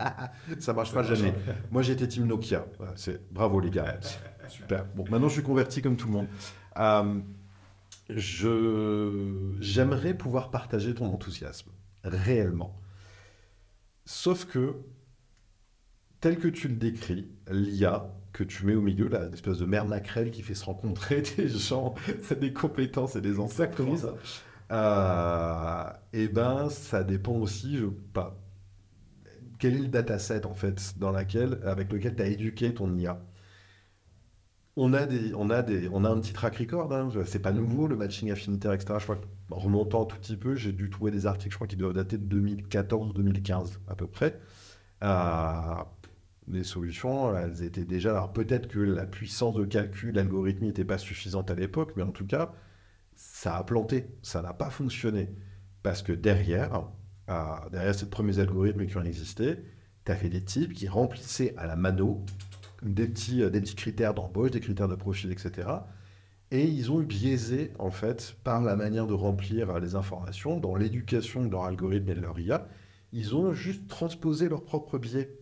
ça 0.60 0.72
marche 0.72 0.92
pas 0.92 1.02
jamais. 1.02 1.34
Moi 1.72 1.82
j'étais 1.82 2.06
team 2.06 2.26
Nokia. 2.26 2.66
c'est 2.94 3.32
bravo 3.32 3.58
les 3.58 3.70
gars. 3.70 3.98
Super. 4.48 4.84
Bon, 4.94 5.04
maintenant 5.10 5.28
je 5.28 5.34
suis 5.34 5.42
converti 5.42 5.82
comme 5.82 5.96
tout 5.96 6.06
le 6.06 6.12
monde. 6.12 6.26
Euh, 6.78 7.20
je 8.10 9.52
j'aimerais 9.60 10.14
pouvoir 10.14 10.50
partager 10.50 10.94
ton 10.94 11.06
enthousiasme 11.06 11.70
réellement. 12.04 12.78
Sauf 14.04 14.44
que 14.44 14.76
tel 16.24 16.38
que 16.38 16.48
tu 16.48 16.68
le 16.68 16.76
décris, 16.76 17.28
l'IA 17.50 18.10
que 18.32 18.44
tu 18.44 18.64
mets 18.64 18.74
au 18.74 18.80
milieu, 18.80 19.08
là, 19.08 19.26
une 19.26 19.34
espèce 19.34 19.58
de 19.58 19.66
merde 19.66 19.90
nacrelle 19.90 20.30
qui 20.30 20.40
fait 20.40 20.54
se 20.54 20.64
rencontrer 20.64 21.22
des 21.36 21.50
gens, 21.50 21.94
des 22.40 22.50
compétences 22.50 23.14
et 23.14 23.20
des 23.20 23.34
ça. 23.34 24.14
Euh, 24.72 25.92
et 26.14 26.22
eh 26.22 26.28
ben, 26.28 26.70
ça 26.70 27.04
dépend 27.04 27.34
aussi, 27.34 27.76
je 27.76 27.84
pas. 27.84 28.40
Quel 29.58 29.74
est 29.74 29.80
le 29.80 29.88
dataset 29.88 30.46
en 30.46 30.54
fait 30.54 30.98
dans 30.98 31.10
laquelle, 31.10 31.60
avec 31.62 31.92
lequel 31.92 32.16
tu 32.16 32.22
as 32.22 32.26
éduqué 32.28 32.72
ton 32.72 32.96
IA 32.96 33.20
on 34.76 34.94
a, 34.94 35.04
des, 35.04 35.34
on, 35.34 35.50
a 35.50 35.62
des, 35.62 35.90
on 35.92 36.04
a 36.04 36.08
un 36.08 36.18
petit 36.20 36.32
track 36.32 36.56
record, 36.56 36.90
hein. 36.92 37.10
c'est 37.26 37.38
pas 37.38 37.52
nouveau 37.52 37.86
le 37.86 37.96
matching 37.96 38.30
affinitaire, 38.32 38.72
etc. 38.72 38.94
Je 38.98 39.04
crois 39.04 39.16
que, 39.16 39.26
remontant 39.50 40.04
un 40.04 40.06
tout 40.06 40.16
petit 40.16 40.36
peu, 40.38 40.54
j'ai 40.54 40.72
dû 40.72 40.88
trouver 40.88 41.10
des 41.10 41.26
articles, 41.26 41.52
je 41.52 41.58
crois, 41.58 41.66
qui 41.66 41.76
doivent 41.76 41.92
dater 41.92 42.16
de 42.16 42.40
2014-2015 42.40 43.76
à 43.88 43.94
peu 43.94 44.06
près. 44.06 44.40
Euh, 45.02 45.84
les 46.48 46.64
solutions, 46.64 47.36
elles 47.36 47.62
étaient 47.62 47.84
déjà. 47.84 48.10
Alors 48.10 48.32
peut-être 48.32 48.68
que 48.68 48.78
la 48.78 49.06
puissance 49.06 49.54
de 49.54 49.64
calcul, 49.64 50.14
l'algorithme 50.14 50.64
n'était 50.64 50.84
pas 50.84 50.98
suffisante 50.98 51.50
à 51.50 51.54
l'époque, 51.54 51.92
mais 51.96 52.02
en 52.02 52.12
tout 52.12 52.26
cas, 52.26 52.52
ça 53.14 53.56
a 53.56 53.64
planté, 53.64 54.06
ça 54.22 54.42
n'a 54.42 54.52
pas 54.52 54.70
fonctionné. 54.70 55.30
Parce 55.82 56.02
que 56.02 56.12
derrière, 56.12 56.88
derrière 57.70 57.94
ces 57.94 58.08
premiers 58.10 58.38
algorithmes 58.38 58.86
qui 58.86 58.96
ont 58.96 59.04
existé, 59.04 59.56
tu 60.04 60.12
as 60.12 60.16
fait 60.16 60.28
des 60.28 60.44
types 60.44 60.72
qui 60.72 60.88
remplissaient 60.88 61.54
à 61.56 61.66
la 61.66 61.76
mano 61.76 62.24
des 62.82 63.06
petits, 63.06 63.38
des 63.50 63.60
petits 63.60 63.76
critères 63.76 64.14
d'embauche, 64.14 64.50
des 64.50 64.60
critères 64.60 64.88
de 64.88 64.94
profil, 64.94 65.32
etc. 65.32 65.68
Et 66.50 66.64
ils 66.66 66.92
ont 66.92 67.00
biaisé, 67.00 67.72
en 67.78 67.90
fait, 67.90 68.36
par 68.44 68.62
la 68.62 68.76
manière 68.76 69.06
de 69.06 69.14
remplir 69.14 69.78
les 69.80 69.94
informations, 69.94 70.60
dans 70.60 70.76
l'éducation 70.76 71.44
de 71.44 71.50
leur 71.50 71.64
algorithme 71.64 72.10
et 72.10 72.14
de 72.14 72.20
leur 72.20 72.38
IA, 72.38 72.68
ils 73.12 73.34
ont 73.34 73.52
juste 73.52 73.88
transposé 73.88 74.48
leur 74.48 74.64
propre 74.64 74.98
biais. 74.98 75.38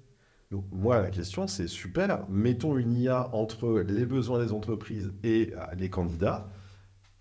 Moi, 0.70 1.00
la 1.00 1.10
question, 1.10 1.46
c'est 1.46 1.66
super, 1.66 2.28
mettons 2.28 2.76
une 2.76 2.92
IA 2.94 3.34
entre 3.34 3.80
les 3.80 4.06
besoins 4.06 4.44
des 4.44 4.52
entreprises 4.52 5.12
et 5.22 5.52
euh, 5.56 5.64
les 5.76 5.90
candidats. 5.90 6.50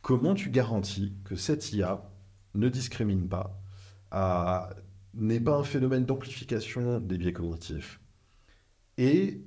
Comment 0.01 0.33
tu 0.33 0.49
garantis 0.49 1.13
que 1.23 1.35
cette 1.35 1.71
IA 1.73 2.09
ne 2.55 2.69
discrimine 2.69 3.29
pas, 3.29 3.61
n'est 5.13 5.39
pas 5.39 5.55
un 5.55 5.63
phénomène 5.63 6.05
d'amplification 6.05 6.99
des 6.99 7.17
biais 7.17 7.33
cognitifs 7.33 8.01
et 8.97 9.41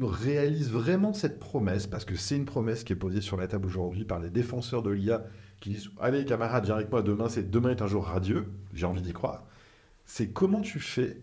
réalise 0.00 0.70
vraiment 0.70 1.12
cette 1.12 1.38
promesse, 1.38 1.86
parce 1.86 2.04
que 2.04 2.16
c'est 2.16 2.36
une 2.36 2.44
promesse 2.44 2.84
qui 2.84 2.92
est 2.92 2.96
posée 2.96 3.20
sur 3.20 3.36
la 3.36 3.46
table 3.46 3.66
aujourd'hui 3.66 4.04
par 4.04 4.18
les 4.18 4.30
défenseur 4.30 4.82
de 4.82 4.90
l'IA 4.90 5.24
qui 5.60 5.70
disent 5.70 5.90
Allez, 6.00 6.24
camarades, 6.24 6.64
viens 6.64 6.74
avec 6.76 6.90
moi 6.90 7.02
demain, 7.02 7.28
c'est 7.28 7.50
demain 7.50 7.70
est 7.70 7.82
un 7.82 7.86
jour 7.86 8.04
radieux, 8.04 8.52
j'ai 8.72 8.86
envie 8.86 9.02
d'y 9.02 9.12
croire. 9.12 9.46
C'est 10.04 10.30
comment 10.30 10.60
tu 10.60 10.80
fais 10.80 11.22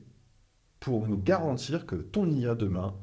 pour 0.84 1.08
nous 1.08 1.18
garantir 1.18 1.86
que 1.86 1.96
ton 1.96 2.30
IA 2.30 2.56
demain, 2.56 2.94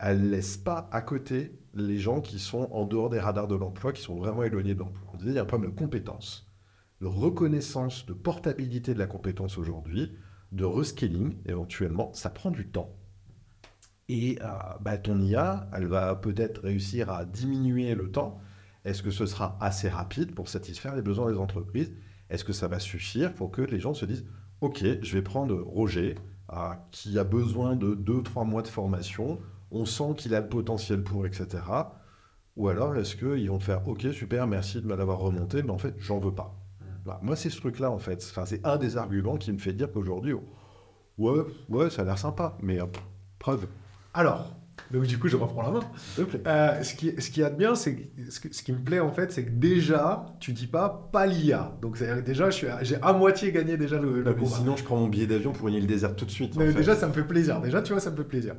elle 0.00 0.30
laisse 0.30 0.56
pas 0.56 0.88
à 0.90 1.00
côté 1.00 1.56
les 1.72 1.96
gens 1.96 2.20
qui 2.20 2.40
sont 2.40 2.68
en 2.72 2.84
dehors 2.84 3.10
des 3.10 3.20
radars 3.20 3.46
de 3.46 3.54
l'emploi, 3.54 3.92
qui 3.92 4.02
sont 4.02 4.16
vraiment 4.16 4.42
éloignés 4.42 4.74
de 4.74 4.80
l'emploi. 4.80 5.04
Il 5.20 5.32
y 5.32 5.38
a 5.38 5.42
un 5.42 5.44
problème 5.44 5.70
de 5.70 5.78
compétence, 5.78 6.50
de 7.00 7.06
reconnaissance, 7.06 8.06
de 8.06 8.12
portabilité 8.12 8.92
de 8.92 8.98
la 8.98 9.06
compétence 9.06 9.56
aujourd'hui, 9.56 10.10
de 10.50 10.64
reskilling 10.64 11.36
éventuellement, 11.46 12.12
ça 12.12 12.28
prend 12.28 12.50
du 12.50 12.66
temps. 12.66 12.90
Et 14.08 14.40
euh, 14.42 14.48
bah, 14.80 14.98
ton 14.98 15.20
IA, 15.20 15.70
elle 15.72 15.86
va 15.86 16.16
peut-être 16.16 16.62
réussir 16.62 17.08
à 17.08 17.24
diminuer 17.24 17.94
le 17.94 18.10
temps. 18.10 18.40
Est-ce 18.84 19.00
que 19.00 19.12
ce 19.12 19.26
sera 19.26 19.56
assez 19.60 19.88
rapide 19.88 20.34
pour 20.34 20.48
satisfaire 20.48 20.96
les 20.96 21.02
besoins 21.02 21.30
des 21.30 21.38
entreprises? 21.38 21.92
Est-ce 22.30 22.44
que 22.44 22.52
ça 22.52 22.66
va 22.66 22.80
suffire 22.80 23.32
pour 23.32 23.52
que 23.52 23.62
les 23.62 23.78
gens 23.78 23.94
se 23.94 24.06
disent 24.06 24.26
Ok, 24.60 24.82
je 24.82 25.12
vais 25.12 25.22
prendre 25.22 25.54
Roger, 25.54 26.16
qui 26.90 27.18
a 27.18 27.24
besoin 27.24 27.76
de 27.76 27.94
2-3 27.94 28.46
mois 28.46 28.62
de 28.62 28.68
formation, 28.68 29.38
on 29.70 29.84
sent 29.84 30.14
qu'il 30.16 30.34
a 30.34 30.40
le 30.40 30.48
potentiel 30.48 31.02
pour, 31.02 31.26
etc. 31.26 31.62
Ou 32.56 32.68
alors 32.68 32.94
est-ce 32.96 33.16
qu'ils 33.16 33.48
vont 33.48 33.60
faire 33.60 33.86
Ok, 33.88 34.06
super, 34.12 34.46
merci 34.46 34.80
de 34.80 34.86
me 34.86 34.94
l'avoir 34.94 35.18
remonté, 35.18 35.62
mais 35.62 35.70
en 35.70 35.78
fait, 35.78 35.94
j'en 35.98 36.18
veux 36.18 36.34
pas. 36.34 36.54
moi, 37.22 37.36
c'est 37.36 37.50
ce 37.50 37.58
truc-là, 37.58 37.90
en 37.90 37.98
fait. 37.98 38.22
Enfin, 38.30 38.44
c'est 38.44 38.64
un 38.66 38.76
des 38.76 38.96
arguments 38.96 39.36
qui 39.36 39.52
me 39.52 39.58
fait 39.58 39.72
dire 39.72 39.90
qu'aujourd'hui, 39.90 40.34
ouais, 41.18 41.44
ouais, 41.70 41.90
ça 41.90 42.02
a 42.02 42.04
l'air 42.04 42.18
sympa, 42.18 42.56
mais 42.60 42.78
preuve. 43.38 43.66
Alors, 44.12 44.50
donc 44.92 45.06
du 45.06 45.18
coup, 45.18 45.28
je 45.28 45.36
reprends 45.36 45.62
la 45.62 45.70
main. 45.70 45.80
Euh, 46.46 46.82
ce, 46.82 46.94
qui, 46.94 47.12
ce 47.20 47.30
qui 47.30 47.42
a 47.42 47.50
de 47.50 47.56
bien, 47.56 47.74
c'est 47.74 48.10
ce, 48.28 48.40
ce, 48.50 48.62
qui 48.62 48.72
me 48.72 48.78
plaît 48.78 49.00
en 49.00 49.10
fait, 49.10 49.32
c'est 49.32 49.44
que 49.44 49.50
déjà, 49.50 50.26
tu 50.38 50.52
dis 50.52 50.66
pas 50.66 51.08
pas 51.12 51.26
l'IA. 51.26 51.76
Donc 51.80 51.98
déjà, 52.24 52.50
j'ai 52.50 52.96
à 53.00 53.12
moitié 53.12 53.52
gagné 53.52 53.76
déjà 53.76 53.98
le, 53.98 54.22
le 54.22 54.36
Sinon, 54.44 54.76
je 54.76 54.84
prends 54.84 54.96
mon 54.96 55.08
billet 55.08 55.26
d'avion 55.26 55.52
pour 55.52 55.68
une 55.68 55.74
île 55.74 55.86
déserte 55.86 56.16
tout 56.16 56.26
de 56.26 56.30
suite. 56.30 56.56
Mais 56.56 56.72
déjà, 56.72 56.94
ça 56.94 57.06
me 57.06 57.12
fait 57.12 57.24
plaisir. 57.24 57.60
Déjà, 57.60 57.80
tu 57.82 57.92
vois, 57.92 58.00
ça 58.00 58.10
me 58.10 58.16
fait 58.16 58.24
plaisir. 58.24 58.54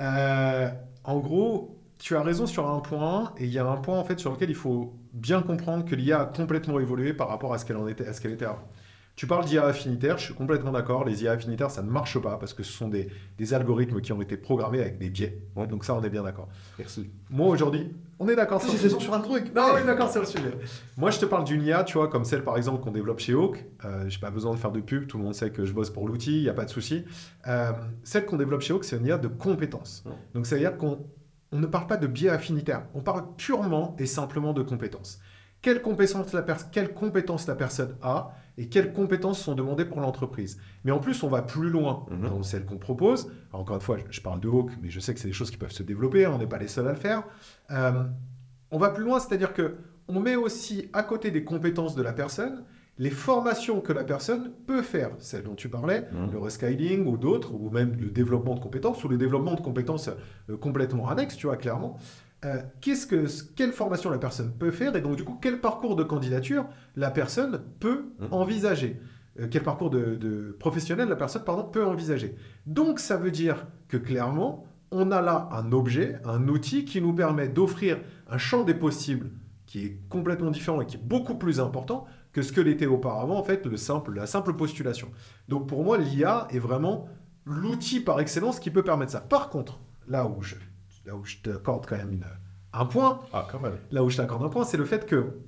Euh, 0.00 0.68
en 1.04 1.18
gros, 1.18 1.80
tu 1.98 2.16
as 2.16 2.22
raison 2.22 2.46
sur 2.46 2.68
un 2.68 2.80
point, 2.80 3.32
et 3.38 3.44
il 3.44 3.52
y 3.52 3.58
a 3.58 3.66
un 3.66 3.76
point 3.76 3.98
en 3.98 4.04
fait 4.04 4.18
sur 4.18 4.32
lequel 4.32 4.50
il 4.50 4.56
faut 4.56 4.94
bien 5.12 5.40
comprendre 5.40 5.84
que 5.84 5.94
l'IA 5.94 6.20
a 6.20 6.26
complètement 6.26 6.80
évolué 6.80 7.14
par 7.14 7.28
rapport 7.28 7.54
à 7.54 7.58
ce 7.58 7.64
qu'elle 7.64 7.76
était, 7.88 8.06
à 8.06 8.12
ce 8.12 8.20
qu'elle 8.20 8.32
était 8.32 8.44
avant. 8.44 8.68
Tu 9.16 9.26
parles 9.26 9.46
d'IA 9.46 9.64
affinitaire, 9.64 10.18
je 10.18 10.24
suis 10.24 10.34
complètement 10.34 10.72
d'accord. 10.72 11.06
Les 11.06 11.24
IA 11.24 11.32
affinitaires, 11.32 11.70
ça 11.70 11.82
ne 11.82 11.90
marche 11.90 12.18
pas 12.18 12.36
parce 12.36 12.52
que 12.52 12.62
ce 12.62 12.70
sont 12.70 12.88
des, 12.90 13.08
algorithmes 13.54 14.02
qui 14.02 14.12
ont 14.12 14.20
été 14.20 14.36
programmés 14.36 14.80
avec 14.80 14.98
des 14.98 15.08
biais. 15.08 15.40
donc 15.70 15.86
ça, 15.86 15.94
on 15.94 16.02
est 16.02 16.10
bien 16.10 16.22
d'accord. 16.22 16.48
Merci. 16.78 17.08
Moi, 17.30 17.46
aujourd'hui, 17.46 17.96
on 18.18 18.28
est 18.28 18.36
d'accord 18.36 18.60
sur, 18.60 19.00
sur 19.00 19.14
un 19.14 19.20
truc. 19.20 19.54
Non, 19.54 19.68
on 19.72 19.78
est 19.78 19.86
d'accord 19.86 20.10
sur 20.10 20.20
le 20.20 20.26
sujet. 20.26 20.52
Moi, 20.98 21.10
je 21.10 21.18
te 21.18 21.24
parle 21.24 21.44
d'une 21.44 21.62
IA, 21.62 21.82
tu 21.84 21.96
vois, 21.96 22.08
comme 22.08 22.26
celle, 22.26 22.44
par 22.44 22.58
exemple, 22.58 22.84
qu'on 22.84 22.90
développe 22.90 23.18
chez 23.18 23.32
Hawk. 23.32 23.64
Euh, 23.86 24.06
je 24.06 24.16
n'ai 24.16 24.20
pas 24.20 24.30
besoin 24.30 24.52
de 24.52 24.58
faire 24.58 24.72
de 24.72 24.80
pub. 24.80 25.06
Tout 25.06 25.16
le 25.16 25.24
monde 25.24 25.34
sait 25.34 25.48
que 25.48 25.64
je 25.64 25.72
bosse 25.72 25.88
pour 25.88 26.06
l'outil. 26.06 26.36
Il 26.36 26.42
n'y 26.42 26.50
a 26.50 26.54
pas 26.54 26.66
de 26.66 26.70
souci. 26.70 27.06
Euh, 27.46 27.72
celle 28.04 28.26
qu'on 28.26 28.36
développe 28.36 28.60
chez 28.60 28.74
Hawk, 28.74 28.84
c'est 28.84 28.98
une 28.98 29.06
IA 29.06 29.16
de 29.16 29.28
compétences. 29.28 30.04
Donc, 30.34 30.44
ça 30.44 30.56
veut 30.56 30.60
dire 30.60 30.76
qu'on 30.76 31.06
ne 31.52 31.66
parle 31.66 31.86
pas 31.86 31.96
de 31.96 32.06
biais 32.06 32.28
affinitaire. 32.28 32.82
On 32.92 33.00
parle 33.00 33.24
purement 33.38 33.96
et 33.98 34.04
simplement 34.04 34.52
de 34.52 34.60
compétences. 34.60 35.20
Quelles 35.62 35.80
compétences 35.80 36.34
la, 36.34 36.44
quelle 36.70 36.92
compétence 36.92 37.46
la 37.46 37.54
personne 37.54 37.96
a 38.02 38.34
et 38.58 38.68
quelles 38.68 38.92
compétences 38.92 39.40
sont 39.40 39.54
demandées 39.54 39.84
pour 39.84 40.00
l'entreprise. 40.00 40.58
Mais 40.84 40.92
en 40.92 40.98
plus, 40.98 41.22
on 41.22 41.28
va 41.28 41.42
plus 41.42 41.68
loin 41.70 42.06
mhm. 42.10 42.28
dans 42.28 42.42
celle 42.42 42.64
qu'on 42.64 42.78
propose. 42.78 43.30
encore 43.52 43.76
une 43.76 43.82
fois, 43.82 43.98
je 44.10 44.20
parle 44.20 44.40
de 44.40 44.48
Hawk, 44.48 44.70
mais 44.82 44.90
je 44.90 45.00
sais 45.00 45.14
que 45.14 45.20
c'est 45.20 45.28
des 45.28 45.34
choses 45.34 45.50
qui 45.50 45.56
peuvent 45.56 45.72
se 45.72 45.82
développer, 45.82 46.24
hein, 46.24 46.32
on 46.34 46.38
n'est 46.38 46.46
pas 46.46 46.58
les 46.58 46.68
seuls 46.68 46.88
à 46.88 46.92
le 46.92 46.98
faire. 46.98 47.24
Euh, 47.70 48.04
on 48.70 48.78
va 48.78 48.90
plus 48.90 49.04
loin, 49.04 49.20
c'est-à-dire 49.20 49.52
que 49.52 49.76
on 50.08 50.20
met 50.20 50.36
aussi 50.36 50.88
à 50.92 51.02
côté 51.02 51.30
des 51.30 51.44
compétences 51.44 51.96
de 51.96 52.02
la 52.02 52.12
personne 52.12 52.64
les 52.98 53.10
formations 53.10 53.80
que 53.80 53.92
la 53.92 54.04
personne 54.04 54.52
peut 54.66 54.82
faire, 54.82 55.10
celles 55.18 55.42
dont 55.42 55.54
tu 55.54 55.68
parlais, 55.68 56.08
Mhm. 56.12 56.32
le 56.32 56.38
rescaling 56.38 57.06
ou 57.06 57.16
d'autres, 57.18 57.52
ou 57.52 57.70
même 57.70 57.94
le 58.00 58.10
développement 58.10 58.54
de 58.54 58.60
compétences, 58.60 59.04
ou 59.04 59.08
le 59.08 59.18
développement 59.18 59.54
de 59.54 59.60
compétences 59.60 60.08
euh, 60.48 60.56
complètement 60.56 61.08
annexes, 61.08 61.36
tu 61.36 61.46
vois, 61.46 61.56
clairement. 61.56 61.98
Euh, 62.46 62.62
qu'est-ce 62.80 63.06
que, 63.06 63.26
quelle 63.56 63.72
formation 63.72 64.08
la 64.10 64.18
personne 64.18 64.52
peut 64.56 64.70
faire 64.70 64.94
et 64.96 65.00
donc 65.00 65.16
du 65.16 65.24
coup 65.24 65.36
quel 65.42 65.60
parcours 65.60 65.96
de 65.96 66.04
candidature 66.04 66.66
la 66.94 67.10
personne 67.10 67.60
peut 67.80 68.04
Mhm. 68.20 68.28
envisager? 68.30 69.00
Euh, 69.40 69.48
quel 69.50 69.62
parcours 69.62 69.90
de, 69.90 70.14
de 70.14 70.56
professionnel 70.60 71.08
la 71.08 71.16
personne 71.16 71.42
pardon, 71.44 71.64
peut 71.64 71.84
envisager? 71.84 72.36
Donc 72.66 73.00
ça 73.00 73.16
veut 73.16 73.30
dire 73.32 73.66
que 73.88 73.96
clairement 73.96 74.64
on 74.92 75.10
a 75.10 75.20
là 75.22 75.48
un 75.52 75.72
objet 75.72 76.20
un 76.24 76.46
outil 76.48 76.84
qui 76.84 77.00
nous 77.02 77.12
permet 77.12 77.48
d'offrir 77.48 77.98
un 78.30 78.38
champ 78.38 78.62
des 78.64 78.74
possibles 78.74 79.30
qui 79.66 79.84
est 79.84 80.00
complètement 80.08 80.52
différent 80.52 80.80
et 80.80 80.86
qui 80.86 80.96
est 80.96 81.04
beaucoup 81.04 81.34
plus 81.34 81.58
important 81.58 82.06
que 82.32 82.42
ce 82.42 82.52
que 82.52 82.60
l'était 82.60 82.86
auparavant 82.86 83.36
en 83.38 83.42
fait 83.42 83.66
le 83.66 83.76
simple, 83.76 84.14
la 84.14 84.26
simple 84.26 84.54
postulation. 84.54 85.08
Donc 85.48 85.66
pour 85.68 85.82
moi 85.84 85.98
l'IA 85.98 86.46
est 86.50 86.60
vraiment 86.60 87.08
l'outil 87.44 87.98
par 88.00 88.20
excellence 88.20 88.60
qui 88.60 88.70
peut 88.70 88.84
permettre 88.84 89.12
ça. 89.12 89.20
Par 89.20 89.48
contre 89.50 89.80
là 90.06 90.26
où 90.26 90.40
je 90.42 90.54
là 91.06 91.14
où 91.16 91.24
je 91.24 91.36
t'accorde 91.38 91.86
quand 91.86 91.96
même 91.96 92.12
une- 92.12 92.24
un 92.72 92.84
point, 92.84 93.20
Ah, 93.32 93.46
quand 93.50 93.60
même. 93.60 93.78
là 93.90 94.02
où 94.04 94.10
je 94.10 94.16
t'accorde 94.18 94.42
un 94.42 94.48
point, 94.48 94.64
c'est 94.64 94.76
le 94.76 94.84
fait 94.84 95.06
que, 95.06 95.38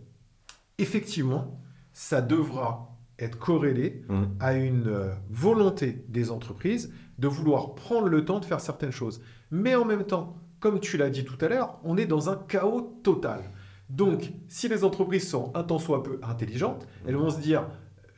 effectivement, 0.79 1.61
ça 1.93 2.21
devra 2.21 2.97
être 3.19 3.39
corrélé 3.39 4.05
Mhm. 4.09 4.29
à 4.41 4.55
une 4.55 4.87
euh, 4.89 5.13
volonté 5.29 6.05
des 6.09 6.31
entreprises 6.31 6.93
de 7.19 7.27
vouloir 7.27 7.75
prendre 7.75 8.09
le 8.09 8.25
temps 8.25 8.39
de 8.39 8.45
faire 8.45 8.61
certaines 8.61 8.93
choses. 8.93 9.21
Mais 9.51 9.75
en 9.75 9.85
même 9.85 10.05
temps, 10.05 10.37
comme 10.61 10.79
tu 10.79 10.97
l'as 10.97 11.11
dit 11.11 11.25
tout 11.25 11.37
à 11.45 11.49
l'heure, 11.49 11.81
on 11.83 11.97
est 11.97 12.07
dans 12.07 12.31
un 12.31 12.37
chaos 12.37 13.01
total. 13.03 13.41
Donc, 13.91 14.33
si 14.49 14.69
les 14.69 14.85
entreprises 14.85 15.29
sont 15.29 15.51
un 15.57 15.65
tant 15.65 15.79
soit 15.79 16.03
peu 16.03 16.21
intelligentes, 16.23 16.87
elles 17.07 17.17
vont 17.17 17.31
se 17.31 17.41
dire, 17.41 17.67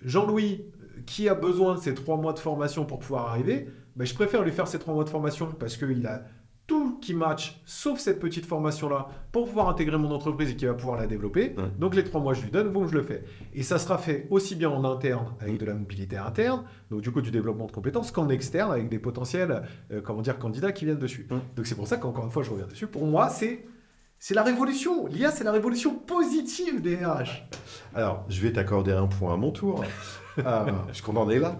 Jean-Louis, 0.03 0.65
qui 1.07 1.29
a 1.29 1.35
besoin 1.35 1.77
de 1.77 1.81
ces 1.81 1.95
trois 1.95 2.17
mois 2.19 2.33
de 2.35 2.39
formation 2.39 2.85
pour 2.85 2.99
pouvoir 2.99 3.29
arriver, 3.29 3.71
ben, 3.97 4.05
je 4.05 4.15
préfère 4.15 4.43
lui 4.43 4.53
faire 4.53 4.69
ces 4.69 4.79
trois 4.79 4.93
mois 4.95 5.05
de 5.05 5.09
formation 5.09 5.47
parce 5.59 5.77
qu'il 5.77 6.07
a 6.07 6.25
tout 6.71 7.01
qui 7.01 7.15
match, 7.15 7.61
sauf 7.65 7.99
cette 7.99 8.21
petite 8.21 8.47
formation-là, 8.47 9.09
pour 9.33 9.49
pouvoir 9.49 9.69
intégrer 9.69 9.99
mon 9.99 10.13
entreprise 10.13 10.51
et 10.51 10.57
qui 10.57 10.67
va 10.67 10.75
pouvoir 10.75 10.97
la 10.97 11.09
développer. 11.09 11.53
Ouais. 11.59 11.65
Donc 11.81 11.97
les 11.97 12.05
trois 12.05 12.21
mois, 12.21 12.33
je 12.33 12.43
lui 12.43 12.51
donne, 12.53 12.69
bon, 12.69 12.87
je 12.87 12.95
le 12.95 13.03
fais. 13.03 13.25
Et 13.55 13.65
ça 13.65 13.81
sera 13.81 13.99
fait 13.99 14.29
aussi 14.31 14.55
bien 14.55 14.71
en 14.71 14.85
interne, 14.85 15.35
avec 15.41 15.59
de 15.59 15.67
la 15.67 15.75
mobilité 15.75 16.17
interne, 16.17 16.63
donc 16.89 17.01
du 17.01 17.11
coup 17.11 17.23
du 17.23 17.33
développement 17.33 17.67
de 17.67 17.73
compétences, 17.73 18.13
qu'en 18.13 18.29
externe, 18.29 18.71
avec 18.71 18.89
des 18.89 19.01
potentiels 19.01 19.65
euh, 19.91 20.01
comment 20.01 20.23
dire, 20.23 20.39
candidats 20.39 20.71
qui 20.71 20.85
viennent 20.85 21.01
dessus. 21.01 21.27
Ouais. 21.29 21.39
Donc 21.57 21.67
c'est 21.67 21.75
pour 21.75 21.89
ça 21.89 21.97
qu'encore 21.97 22.25
une 22.25 22.31
fois, 22.31 22.45
je 22.45 22.51
reviens 22.51 22.69
dessus. 22.69 22.87
Pour 22.87 23.05
moi, 23.05 23.31
c'est... 23.31 23.67
C'est 24.23 24.35
la 24.35 24.43
révolution. 24.43 25.07
L'IA, 25.07 25.33
c'est 25.33 25.45
la 25.45 25.53
révolution 25.53 25.95
positive 25.95 26.83
des 26.83 26.97
RH. 26.97 27.49
Alors, 27.95 28.27
je 28.29 28.43
vais 28.43 28.53
t'accorder 28.53 28.93
un 28.93 29.07
point 29.07 29.33
à 29.33 29.37
mon 29.39 29.51
tour, 29.51 29.83
euh, 30.39 30.67
puisqu'on 30.89 31.17
en 31.17 31.31
est 31.31 31.39
là. 31.39 31.59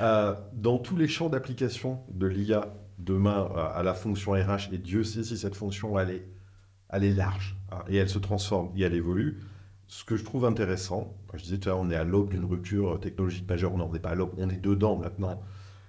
Euh, 0.00 0.34
dans 0.52 0.78
tous 0.78 0.96
les 0.96 1.06
champs 1.06 1.28
d'application 1.28 2.00
de 2.10 2.26
l'IA 2.26 2.74
demain 2.98 3.48
euh, 3.56 3.68
à 3.74 3.82
la 3.82 3.94
fonction 3.94 4.32
RH, 4.32 4.72
et 4.72 4.78
Dieu 4.78 5.04
sait 5.04 5.24
si 5.24 5.36
cette 5.36 5.54
fonction 5.54 5.98
elle 5.98 6.10
est, 6.10 7.14
large 7.14 7.56
hein, 7.72 7.78
et 7.88 7.96
elle 7.96 8.08
se 8.08 8.18
transforme 8.18 8.70
et 8.76 8.82
elle 8.82 8.94
évolue. 8.94 9.40
Ce 9.86 10.04
que 10.04 10.16
je 10.16 10.24
trouve 10.24 10.44
intéressant, 10.44 11.14
je 11.34 11.42
disais 11.42 11.58
tout 11.58 11.68
à 11.68 11.72
l'heure, 11.72 11.80
on 11.80 11.90
est 11.90 11.96
à 11.96 12.04
l'aube 12.04 12.30
d'une 12.30 12.44
rupture 12.44 12.98
technologique 13.00 13.48
majeure, 13.48 13.74
on 13.74 13.78
n'en 13.78 13.92
est 13.94 13.98
pas 13.98 14.10
à 14.10 14.14
l'aube, 14.14 14.32
on 14.38 14.48
est 14.48 14.60
dedans 14.60 14.96
maintenant. 14.96 15.42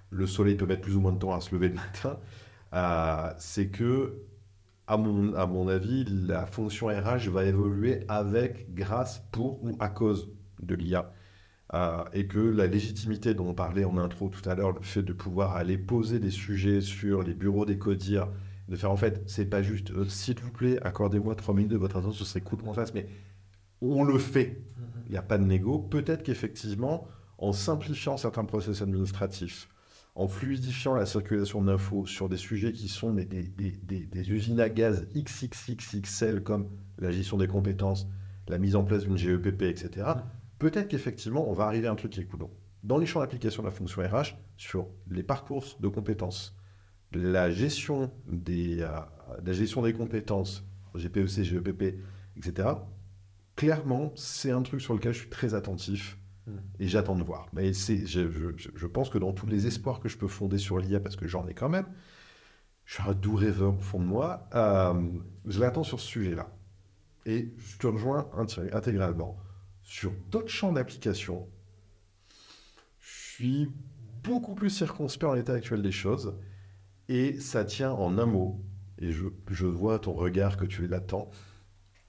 Le 0.10 0.28
soleil 0.28 0.56
peut 0.56 0.65
mettre 0.65 0.82
plus 0.82 0.96
ou 0.96 1.02
moins 1.02 1.12
de 1.12 1.20
temps 1.20 1.34
à 1.34 1.41
se 1.41 1.54
lever 1.54 1.70
le 1.70 1.76
matin. 1.76 2.20
Euh, 2.74 3.32
c'est 3.38 3.68
que, 3.68 4.22
à 4.88 4.98
mon 4.98 5.68
avis, 5.68 6.06
la 6.06 6.46
fonction 6.46 6.88
RH 6.88 7.30
va 7.30 7.46
évoluer 7.46 8.04
avec, 8.08 8.74
grâce, 8.74 9.26
pour 9.32 9.63
ou 9.63 9.76
à 9.80 9.89
cause 9.89 10.30
de 10.62 10.76
l'IA. 10.76 11.12
Euh, 11.76 12.04
et 12.14 12.26
que 12.26 12.40
la 12.40 12.68
légitimité 12.68 13.34
dont 13.34 13.50
on 13.50 13.54
parlait 13.54 13.84
en 13.84 13.98
intro 13.98 14.30
tout 14.30 14.48
à 14.50 14.56
l'heure, 14.56 14.72
le 14.72 14.82
fait 14.82 15.04
de 15.04 15.12
pouvoir 15.12 15.58
aller 15.58 15.78
poser 15.78 16.20
des 16.20 16.30
sujets 16.32 16.80
sur 16.80 17.22
les 17.22 17.34
bureaux 17.34 17.66
des 17.66 17.78
codires, 17.78 18.30
de 18.70 18.78
faire 18.78 18.92
en 18.92 18.96
fait, 18.96 19.22
c'est 19.28 19.46
pas 19.50 19.62
juste, 19.62 19.92
euh, 19.92 20.06
s'il 20.08 20.40
vous 20.40 20.52
plaît, 20.52 20.80
accordez-moi 20.84 21.36
trois 21.36 21.54
minutes 21.54 21.72
de 21.72 21.78
votre 21.78 21.98
attention, 21.98 22.24
ce 22.24 22.24
serait 22.24 22.40
cool 22.42 22.60
qu'on 22.62 22.74
fasse, 22.74 22.94
mais 22.94 23.08
on 23.82 24.04
le 24.06 24.18
fait. 24.18 24.62
Il 25.08 25.12
n'y 25.12 25.18
a 25.18 25.22
pas 25.22 25.38
de 25.38 25.44
négo. 25.44 25.80
Peut-être 25.80 26.24
qu'effectivement, 26.24 27.08
en 27.40 27.52
simplifiant 27.52 28.16
certains 28.16 28.46
process 28.46 28.82
administratifs, 28.82 29.68
en 30.16 30.30
fluidifiant 30.30 30.96
la 30.96 31.06
circulation 31.06 31.62
d'infos 31.62 32.06
sur 32.06 32.30
des 32.30 32.38
sujets 32.38 32.72
qui 32.72 32.88
sont 32.88 33.12
des, 33.14 33.26
des- 33.26 33.44
des- 33.44 33.72
des- 33.84 34.06
des 34.06 34.32
usines 34.32 34.62
à 34.62 34.70
gaz 34.70 35.08
XXXXL 35.14 36.42
comme 36.42 36.70
la 37.00 37.12
gestion 37.12 37.38
des 37.38 37.48
compétences, 37.48 38.08
la 38.48 38.60
mise 38.60 38.78
en 38.78 38.84
place 38.86 39.04
d'une 39.04 39.18
GEPP, 39.18 39.64
etc., 39.64 40.08
peut-être 40.60 40.88
qu'effectivement, 40.88 41.50
on 41.50 41.54
va 41.54 41.65
arriver 41.65 41.88
à 41.88 41.91
un 41.91 41.96
truc 41.96 42.12
qui 42.12 42.22
est 42.22 42.26
cool. 42.26 42.48
Dans 42.84 42.98
les 42.98 43.06
champs 43.06 43.20
d'application 43.20 43.63
de 43.63 43.68
la 43.68 43.72
fonction 43.74 44.02
RH, 44.02 44.36
sur 44.58 44.88
les 45.10 45.24
parcours 45.24 45.65
de 45.80 45.88
compétences, 45.88 46.56
la 47.13 47.50
gestion 47.50 48.12
des, 48.28 48.82
euh, 48.82 49.00
la 49.44 49.54
gestion 49.54 49.82
des 49.82 49.94
compétences, 49.94 50.63
GPEC, 50.96 51.28
GEPP, 51.44 52.00
etc., 52.38 52.70
clairement, 53.56 54.12
c'est 54.15 54.52
un 54.52 54.62
truc 54.62 54.82
sur 54.82 54.94
lequel 54.94 55.13
je 55.13 55.20
suis 55.20 55.30
très 55.30 55.54
attentif 55.54 56.18
Mm. 56.48 56.52
et 56.80 56.88
j'attends 56.88 57.15
de 57.15 57.24
voir. 57.24 57.48
Mais 57.54 57.74
je, 57.74 58.06
je- 58.06 58.70
je 58.76 58.86
pense 58.88 59.10
que 59.10 59.18
dans 59.18 59.34
tous 59.34 59.48
les 59.48 59.65
espoirs 59.65 60.00
que 60.00 60.08
je 60.10 60.15
peux 60.18 60.28
fonder 60.28 60.60
sur 60.60 60.78
l'IA, 60.78 61.00
parce 61.00 61.15
que 61.15 61.28
j'en 61.28 61.48
ai 61.48 61.56
quand 61.56 61.70
même, 61.70 61.88
je 62.86 62.94
suis 63.02 63.04
un 63.10 63.13
doux 63.13 63.36
rêveur 63.36 63.74
au 63.74 63.82
fond 63.82 64.00
de 64.00 64.06
moi, 64.06 64.48
euh, 64.54 64.94
je 65.48 65.60
l'attends 65.60 65.84
sur 65.84 66.00
ce 66.00 66.06
sujet-là. 66.06 66.48
Et 67.26 67.52
je 67.58 67.78
te 67.80 67.88
rejoins 67.88 68.30
inté- 68.38 68.72
intégralement. 68.76 69.38
Sur 69.86 70.12
d'autres 70.32 70.50
champs 70.50 70.71
d'application, 70.71 71.48
je 73.00 73.34
suis 73.34 73.71
beaucoup 74.24 74.56
plus 74.56 74.71
circonspect 74.71 75.30
en 75.30 75.36
l'état 75.36 75.54
actuel 75.54 75.84
des 75.84 75.91
choses. 75.91 76.36
Et 77.08 77.39
ça 77.39 77.63
tient 77.63 77.91
en 77.91 78.17
un 78.17 78.26
mot. 78.26 78.60
Et 78.98 79.12
je, 79.12 79.65
vois 79.65 80.00
ton 80.00 80.13
regard 80.13 80.58
que 80.58 80.65
tu 80.65 80.88
l'attends. 80.88 81.30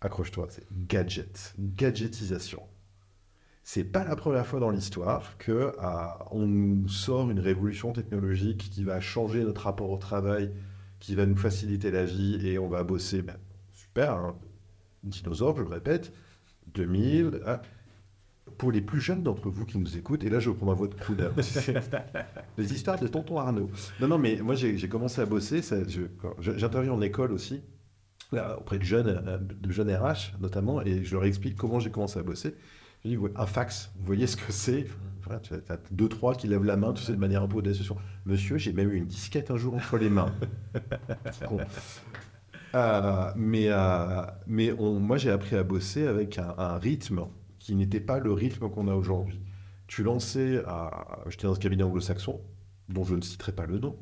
Accroche-toi, 0.01 0.47
c'est 0.49 0.67
gadget, 0.73 1.55
gadgetisation. 1.59 2.63
C'est 3.63 3.85
pas 3.85 4.05
la 4.05 4.17
première 4.17 4.47
fois 4.47 4.61
dans 4.61 4.71
l'histoire 4.71 5.37
que 5.37 5.73
on 6.31 6.89
sort 6.89 7.31
une 7.31 7.41
révolution 7.41 7.93
technologique 7.93 8.71
qui 8.71 8.85
va 8.85 9.01
changer 9.01 9.45
notre 9.45 9.63
rapport 9.63 9.91
au 9.91 9.99
travail, 9.99 10.51
qui 10.99 11.15
va 11.15 11.27
nous 11.27 11.37
faciliter 11.37 11.91
la 11.91 12.05
vie 12.05 12.47
et 12.47 12.59
on 12.59 12.69
va 12.69 12.85
bosser. 12.85 13.21
Ben, 13.21 13.37
super, 13.75 14.13
hein. 14.15 14.39
dinosaure, 15.03 15.57
je 15.57 15.63
le 15.63 15.69
répète, 15.69 16.13
2000. 16.77 17.41
hein. 17.47 17.61
Pour 18.59 18.71
les 18.73 18.81
plus 18.81 19.01
jeunes 19.01 19.23
d'entre 19.23 19.51
vous 19.51 19.67
qui 19.67 19.77
nous 19.77 19.97
écoutent, 19.99 20.23
et 20.25 20.31
là 20.31 20.39
je 20.39 20.51
prends 20.51 20.67
ma 20.67 20.73
voix 20.73 20.87
de 20.89 20.95
coude, 20.95 21.31
les 22.59 22.73
histoires 22.73 22.99
de 22.99 23.07
tonton 23.09 23.39
Arnaud. 23.39 23.69
Non, 24.01 24.07
non, 24.09 24.19
mais 24.19 24.37
moi 24.41 24.55
j'ai 24.55 24.89
commencé 24.89 25.21
à 25.21 25.27
bosser, 25.27 25.61
j'interviens 26.41 26.93
en 26.93 27.01
école 27.03 27.33
aussi, 27.33 27.61
là, 28.33 28.57
auprès 28.59 28.79
de 28.79 28.85
jeunes, 28.85 29.09
euh, 29.27 29.39
de 29.39 29.71
jeunes 29.73 29.91
RH 29.95 30.39
notamment, 30.41 30.81
et 30.81 31.03
je 31.05 31.15
leur 31.15 31.25
explique 31.25 31.57
comment 31.57 31.81
j'ai 31.81 31.91
commencé 31.91 32.19
à 32.19 32.23
bosser. 32.23 32.55
Je 33.05 33.11
dis, 33.11 33.19
un 33.37 33.47
fax, 33.47 33.91
vous 33.99 34.07
voyez 34.07 34.27
ce 34.27 34.37
que 34.37 34.51
c'est? 34.53 34.87
Voilà, 35.25 35.41
Tu 35.41 35.53
as 35.55 35.79
deux, 35.91 36.09
trois 36.09 36.35
qui 36.35 36.47
lèvent 36.47 36.65
la 36.65 36.77
main, 36.77 36.93
tu 36.93 37.03
sais, 37.03 37.13
de 37.13 37.19
manière 37.19 37.43
un 37.43 37.49
peu 37.49 37.57
audacieuse. 37.59 37.93
Monsieur, 38.25 38.59
j'ai 38.59 38.73
même 38.73 38.91
eu 38.91 38.97
une 38.97 39.07
disquette 39.07 39.51
un 39.51 39.57
jour 39.57 39.75
entre 39.75 39.99
les 39.99 40.09
mains. 40.09 40.33
Euh, 42.75 43.31
mais 43.37 43.69
euh, 43.69 44.25
moi, 44.47 45.17
j'ai 45.17 45.31
appris 45.31 45.57
à 45.57 45.63
bosser 45.63 46.07
avec 46.07 46.39
un, 46.39 46.79
rythme 46.79 47.27
qui 47.59 47.75
n'était 47.75 48.01
pas 48.01 48.19
le 48.19 48.33
rythme 48.33 48.69
qu'on 48.69 48.89
a 48.89 48.95
aujourd'hui. 48.95 49.41
Tu 49.87 50.03
lançais, 50.03 50.63
j'étais 51.29 51.47
dans 51.47 51.55
ce 51.55 51.61
cabinet 51.61 51.85
anglo-saxon, 51.85 52.41
dont 52.89 53.05
je 53.05 53.15
ne 53.15 53.21
citerai 53.21 53.53
pas 53.53 53.67
le 53.67 53.79
nom, 53.79 53.97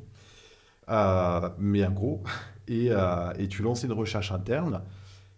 euh, 0.89 1.49
mais 1.57 1.83
un 1.83 1.91
gros, 1.91 2.23
et, 2.67 2.89
tu 3.49 3.61
lançais 3.61 3.87
une 3.87 3.93
recherche 3.93 4.31
interne. 4.31 4.81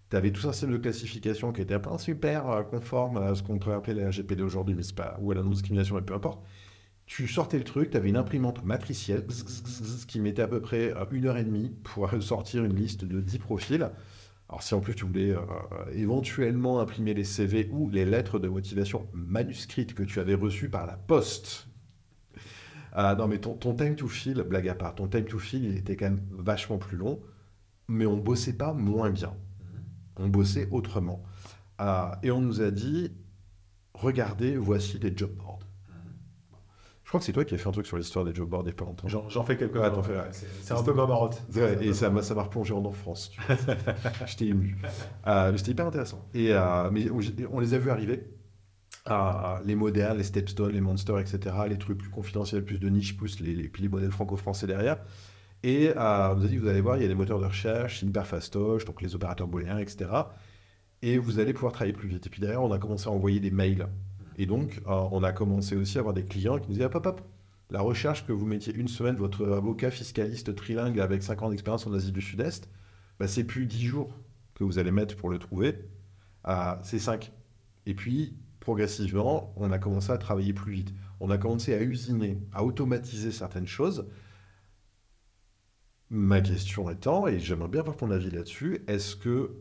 Tu 0.09 0.15
avais 0.15 0.31
tout 0.31 0.47
un 0.47 0.53
système 0.53 0.71
de 0.71 0.77
classification 0.77 1.51
qui 1.51 1.61
était 1.61 1.79
pas 1.79 1.97
super 1.97 2.65
conforme 2.69 3.17
à 3.17 3.35
ce 3.35 3.43
qu'on 3.43 3.59
pourrait 3.59 3.75
appeler 3.75 4.01
la 4.01 4.07
RGPD 4.09 4.41
aujourd'hui, 4.41 4.73
mais 4.73 4.83
c'est 4.83 4.95
pas, 4.95 5.17
ou 5.19 5.31
à 5.31 5.35
la 5.35 5.43
non-discrimination, 5.43 5.95
mais 5.95 6.01
peu 6.01 6.13
importe. 6.13 6.39
Tu 7.07 7.27
sortais 7.27 7.57
le 7.57 7.63
truc, 7.63 7.89
tu 7.91 7.97
avais 7.97 8.09
une 8.09 8.17
imprimante 8.17 8.63
matricielle 8.65 9.25
qui 10.07 10.19
mettait 10.19 10.41
à 10.41 10.47
peu 10.47 10.61
près 10.61 10.93
euh, 10.93 11.05
une 11.11 11.25
heure 11.25 11.37
et 11.37 11.43
demie 11.43 11.73
pour 11.83 12.09
sortir 12.21 12.63
une 12.65 12.75
liste 12.75 13.05
de 13.05 13.21
10 13.21 13.39
profils. 13.39 13.89
Alors 14.49 14.61
si 14.61 14.73
en 14.73 14.81
plus 14.81 14.93
tu 14.93 15.05
voulais 15.05 15.31
euh, 15.31 15.39
éventuellement 15.93 16.79
imprimer 16.79 17.13
les 17.13 17.23
CV 17.23 17.69
ou 17.71 17.89
les 17.89 18.05
lettres 18.05 18.39
de 18.39 18.49
motivation 18.49 19.07
manuscrites 19.13 19.93
que 19.93 20.03
tu 20.03 20.19
avais 20.19 20.35
reçues 20.35 20.69
par 20.69 20.85
la 20.85 20.97
poste. 20.97 21.67
Ah 22.91 23.15
non 23.15 23.27
mais 23.27 23.39
ton, 23.39 23.55
ton 23.55 23.73
time 23.73 23.95
to 23.95 24.07
fill, 24.07 24.43
blague 24.43 24.67
à 24.67 24.75
part, 24.75 24.95
ton 24.95 25.07
time 25.07 25.25
to 25.25 25.39
fill 25.39 25.63
il 25.63 25.77
était 25.77 25.95
quand 25.95 26.05
même 26.05 26.25
vachement 26.31 26.77
plus 26.77 26.97
long, 26.97 27.21
mais 27.87 28.05
on 28.05 28.17
bossait 28.17 28.53
pas 28.53 28.73
moins 28.73 29.09
bien. 29.09 29.33
On 30.17 30.27
bossait 30.27 30.67
autrement. 30.71 31.23
Ah, 31.77 32.19
et 32.23 32.31
on 32.31 32.41
nous 32.41 32.61
a 32.61 32.71
dit, 32.71 33.11
regardez, 33.93 34.57
voici 34.57 34.97
les 34.99 35.15
job 35.15 35.31
boards. 35.35 35.66
Je 37.07 37.11
crois 37.11 37.21
que 37.21 37.25
c'est 37.25 37.31
toi 37.31 37.45
qui 37.45 37.55
as 37.55 37.57
fait 37.57 37.69
un 37.69 37.71
truc 37.71 37.87
sur 37.87 37.95
l'histoire 37.95 38.25
des 38.25 38.35
job 38.35 38.49
boards 38.49 38.65
pas 38.65 38.83
longtemps. 38.83 39.07
J'en 39.07 39.41
fais 39.45 39.55
quelques 39.55 39.81
fais, 39.81 40.11
ouais. 40.11 40.29
C'est 40.61 40.73
un 40.73 40.83
peu 40.83 40.93
ma 40.93 41.07
marotte. 41.07 41.41
Ouais, 41.55 41.77
et 41.81 41.93
ça 41.93 42.09
m'a 42.09 42.21
ça 42.21 42.35
m'a 42.35 42.43
replongé 42.43 42.73
en 42.73 42.83
enfance. 42.83 43.31
J'étais 44.25 44.47
ému. 44.47 44.77
Euh, 45.25 45.55
C'était 45.55 45.71
hyper 45.71 45.87
intéressant. 45.87 46.27
Et, 46.33 46.51
euh, 46.51 46.91
mais 46.91 47.07
on, 47.49 47.61
les 47.61 47.73
a 47.73 47.77
vus 47.77 47.91
arriver. 47.91 48.27
les 49.63 49.75
modernes, 49.75 50.17
les 50.17 50.25
Stepstone, 50.25 50.73
les 50.73 50.81
Monsters, 50.81 51.19
etc., 51.19 51.55
les 51.69 51.77
trucs 51.77 51.97
plus 51.97 52.09
confidentiels, 52.09 52.65
plus 52.65 52.77
de 52.77 52.89
niche, 52.89 53.15
plus 53.15 53.39
les, 53.39 53.55
les, 53.55 53.69
puis 53.69 53.83
les 53.83 53.87
modèles 53.87 54.11
franco-français 54.11 54.67
derrière. 54.67 54.97
Et 55.63 55.93
euh, 55.95 56.33
on 56.33 56.35
nous 56.35 56.43
a 56.43 56.47
dit, 56.49 56.57
vous 56.57 56.67
allez 56.67 56.81
voir, 56.81 56.97
il 56.97 57.03
y 57.03 57.05
a 57.05 57.07
des 57.07 57.15
moteurs 57.15 57.39
de 57.39 57.45
recherche, 57.45 58.03
hyperfastoche, 58.03 58.83
donc 58.83 59.01
les 59.01 59.15
opérateurs 59.15 59.47
booléens, 59.47 59.77
etc. 59.77 60.09
Et 61.01 61.17
vous 61.17 61.39
allez 61.39 61.53
pouvoir 61.53 61.71
travailler 61.71 61.93
plus 61.93 62.09
vite. 62.09 62.27
Et 62.27 62.29
puis 62.29 62.41
derrière, 62.41 62.61
on 62.61 62.71
a 62.73 62.79
commencé 62.79 63.07
à 63.07 63.11
envoyer 63.11 63.39
des 63.39 63.51
mails. 63.51 63.87
Et 64.37 64.45
donc, 64.45 64.81
euh, 64.87 65.07
on 65.11 65.23
a 65.23 65.31
commencé 65.31 65.75
aussi 65.75 65.97
à 65.97 66.01
avoir 66.01 66.13
des 66.13 66.25
clients 66.25 66.59
qui 66.59 66.67
nous 66.67 66.73
disaient, 66.73 66.85
hop, 66.85 66.95
hop, 66.95 67.05
hop, 67.07 67.21
la 67.69 67.81
recherche 67.81 68.25
que 68.25 68.31
vous 68.31 68.45
mettiez 68.45 68.73
une 68.73 68.87
semaine, 68.87 69.15
votre 69.15 69.45
avocat 69.45 69.91
fiscaliste 69.91 70.55
trilingue 70.55 70.99
avec 70.99 71.23
5 71.23 71.41
ans 71.43 71.49
d'expérience 71.49 71.85
en 71.87 71.93
Asie 71.93 72.11
du 72.11 72.21
Sud-Est, 72.21 72.69
bah, 73.19 73.27
c'est 73.27 73.43
plus 73.43 73.65
10 73.65 73.85
jours 73.85 74.17
que 74.53 74.63
vous 74.63 74.79
allez 74.79 74.91
mettre 74.91 75.15
pour 75.15 75.29
le 75.29 75.37
trouver, 75.37 75.75
c'est 76.83 76.99
5. 76.99 77.31
Et 77.85 77.93
puis, 77.93 78.37
progressivement, 78.59 79.53
on 79.57 79.71
a 79.71 79.79
commencé 79.79 80.11
à 80.11 80.17
travailler 80.17 80.53
plus 80.53 80.73
vite. 80.73 80.93
On 81.19 81.29
a 81.29 81.37
commencé 81.37 81.73
à 81.73 81.81
usiner, 81.81 82.39
à 82.53 82.63
automatiser 82.63 83.31
certaines 83.31 83.67
choses. 83.67 84.07
Ma 86.09 86.41
question 86.41 86.89
étant, 86.89 87.27
et 87.27 87.39
j'aimerais 87.39 87.67
bien 87.67 87.81
avoir 87.81 87.97
ton 87.97 88.11
avis 88.11 88.31
là-dessus, 88.31 88.83
est-ce 88.87 89.15
que 89.15 89.51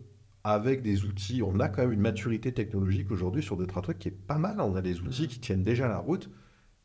avec 0.47 0.81
des 0.81 1.05
outils, 1.05 1.43
on 1.43 1.59
a 1.59 1.69
quand 1.69 1.83
même 1.83 1.91
une 1.91 2.01
maturité 2.01 2.53
technologique 2.53 3.11
aujourd'hui 3.11 3.43
sur 3.43 3.57
deux 3.57 3.67
trois 3.67 3.83
trucs 3.83 3.99
qui 3.99 4.07
est 4.07 4.13
pas 4.13 4.39
mal. 4.39 4.61
On 4.61 4.77
a 4.77 4.81
des 4.81 5.01
outils 5.01 5.27
qui 5.27 5.41
tiennent 5.41 5.65
déjà 5.65 5.89
la 5.89 5.99
route. 5.99 6.31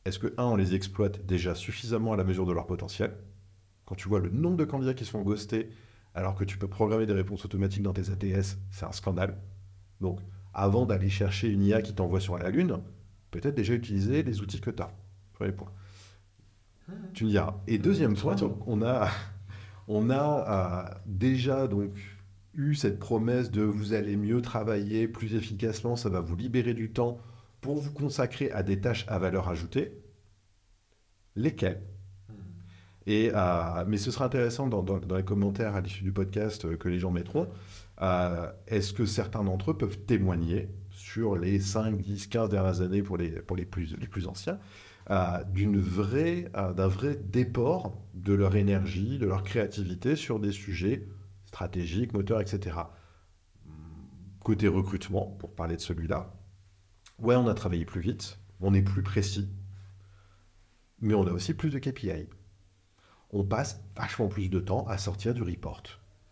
Est-ce 0.04 0.18
que 0.18 0.34
un, 0.40 0.46
on 0.46 0.56
les 0.56 0.74
exploite 0.74 1.28
déjà 1.28 1.54
suffisamment 1.54 2.12
à 2.14 2.18
la 2.18 2.24
mesure 2.24 2.48
de 2.48 2.54
leur 2.54 2.66
potentiel? 2.66 3.16
Quand 3.86 3.94
tu 3.94 4.10
vois 4.10 4.20
le 4.20 4.30
nombre 4.30 4.58
de 4.58 4.66
candidats 4.66 4.96
qui 4.96 5.06
se 5.06 5.12
font 5.12 5.22
ghoster 5.22 5.70
alors 6.16 6.34
que 6.34 6.44
tu 6.44 6.58
peux 6.58 6.68
programmer 6.68 7.06
des 7.06 7.14
réponses 7.14 7.46
automatiques 7.46 7.84
dans 7.84 7.94
tes 7.94 8.10
ATS, 8.10 8.58
c'est 8.72 8.86
un 8.86 8.92
scandale. 8.92 9.38
Donc, 10.00 10.22
avant 10.56 10.88
d'aller 10.88 11.10
chercher 11.10 11.48
une 11.48 11.62
IA 11.62 11.84
qui 11.84 11.94
t'envoie 11.94 12.20
sur 12.20 12.40
la 12.40 12.50
Lune, 12.50 12.80
peut-être 13.30 13.54
déjà 13.54 13.76
utiliser 13.76 14.24
les 14.24 14.42
outils 14.42 14.60
que 14.60 14.72
tu 14.72 14.82
as. 14.82 14.92
Premier 15.34 15.52
point. 15.52 15.72
Tu 17.14 17.26
me 17.26 17.30
diras. 17.30 17.62
Et 17.68 17.78
deuxième 17.78 18.16
point, 18.16 18.36
on 18.66 18.82
a, 18.82 19.08
on 19.88 20.10
a 20.10 20.90
euh, 20.90 21.00
déjà 21.06 21.68
donc 21.68 21.92
eu 22.54 22.76
cette 22.76 23.00
promesse 23.00 23.52
de 23.52 23.62
vous 23.62 23.94
allez 23.94 24.18
mieux 24.18 24.42
travailler 24.42 25.08
plus 25.08 25.36
efficacement, 25.36 25.96
ça 25.96 26.10
va 26.10 26.20
vous 26.20 26.36
libérer 26.36 26.74
du 26.74 26.92
temps 26.92 27.20
pour 27.62 27.78
vous 27.78 27.92
consacrer 27.92 28.52
à 28.52 28.64
des 28.64 28.82
tâches 28.82 29.06
à 29.08 29.20
valeur 29.20 29.50
ajoutée. 29.50 29.94
Lesquelles? 31.36 31.82
Et, 33.08 33.32
euh, 33.34 33.86
mais 33.88 33.98
ce 33.98 34.12
sera 34.12 34.26
intéressant 34.26 34.68
dans, 34.68 34.84
dans, 34.84 35.16
les 35.16 35.24
commentaires 35.24 35.76
à 35.76 35.82
l'issue 35.82 36.04
du 36.04 36.12
podcast 36.12 36.66
euh, 36.66 36.76
que 36.76 36.88
les 36.88 37.00
gens 37.00 37.12
mettront. 37.12 37.48
Euh, 38.02 38.52
est-ce 38.68 38.94
que 38.94 39.06
certains 39.06 39.44
d'entre 39.44 39.72
eux 39.72 39.78
peuvent 39.78 39.98
témoigner 40.00 40.70
sur 40.92 41.36
les 41.36 41.60
5, 41.60 41.98
10, 41.98 42.28
15 42.28 42.50
dernières 42.50 42.82
années 42.82 43.02
pour 43.02 43.18
les, 43.18 43.30
pour 43.30 43.58
les, 43.58 43.66
plus, 43.66 43.96
les 44.00 44.08
plus 44.08 44.28
anciens 44.28 44.60
d'une 45.52 45.78
vraie, 45.78 46.50
d'un 46.54 46.88
vrai 46.88 47.20
déport 47.22 47.98
de 48.14 48.34
leur 48.34 48.56
énergie, 48.56 49.18
de 49.18 49.26
leur 49.26 49.44
créativité 49.44 50.16
sur 50.16 50.40
des 50.40 50.54
sujets 50.54 51.06
stratégiques, 51.52 52.14
moteurs, 52.14 52.42
etc. 52.42 52.78
Côté 54.44 54.68
recrutement, 54.68 55.28
pour 55.40 55.54
parler 55.54 55.76
de 55.76 55.82
celui-là, 55.82 56.34
ouais, 57.20 57.36
on 57.36 57.48
a 57.48 57.54
travaillé 57.54 57.86
plus 57.86 58.02
vite, 58.02 58.40
on 58.60 58.74
est 58.74 58.82
plus 58.82 59.04
précis, 59.04 59.50
mais 61.00 61.14
on 61.14 61.28
a 61.28 61.32
aussi 61.32 61.54
plus 61.54 61.70
de 61.70 61.80
KPI 61.80 62.28
on 63.34 63.44
passe 63.44 63.82
vachement 63.96 64.28
plus 64.28 64.50
de 64.50 64.60
temps 64.60 64.86
à 64.88 64.98
sortir 64.98 65.34
du 65.34 65.42
report 65.42 65.84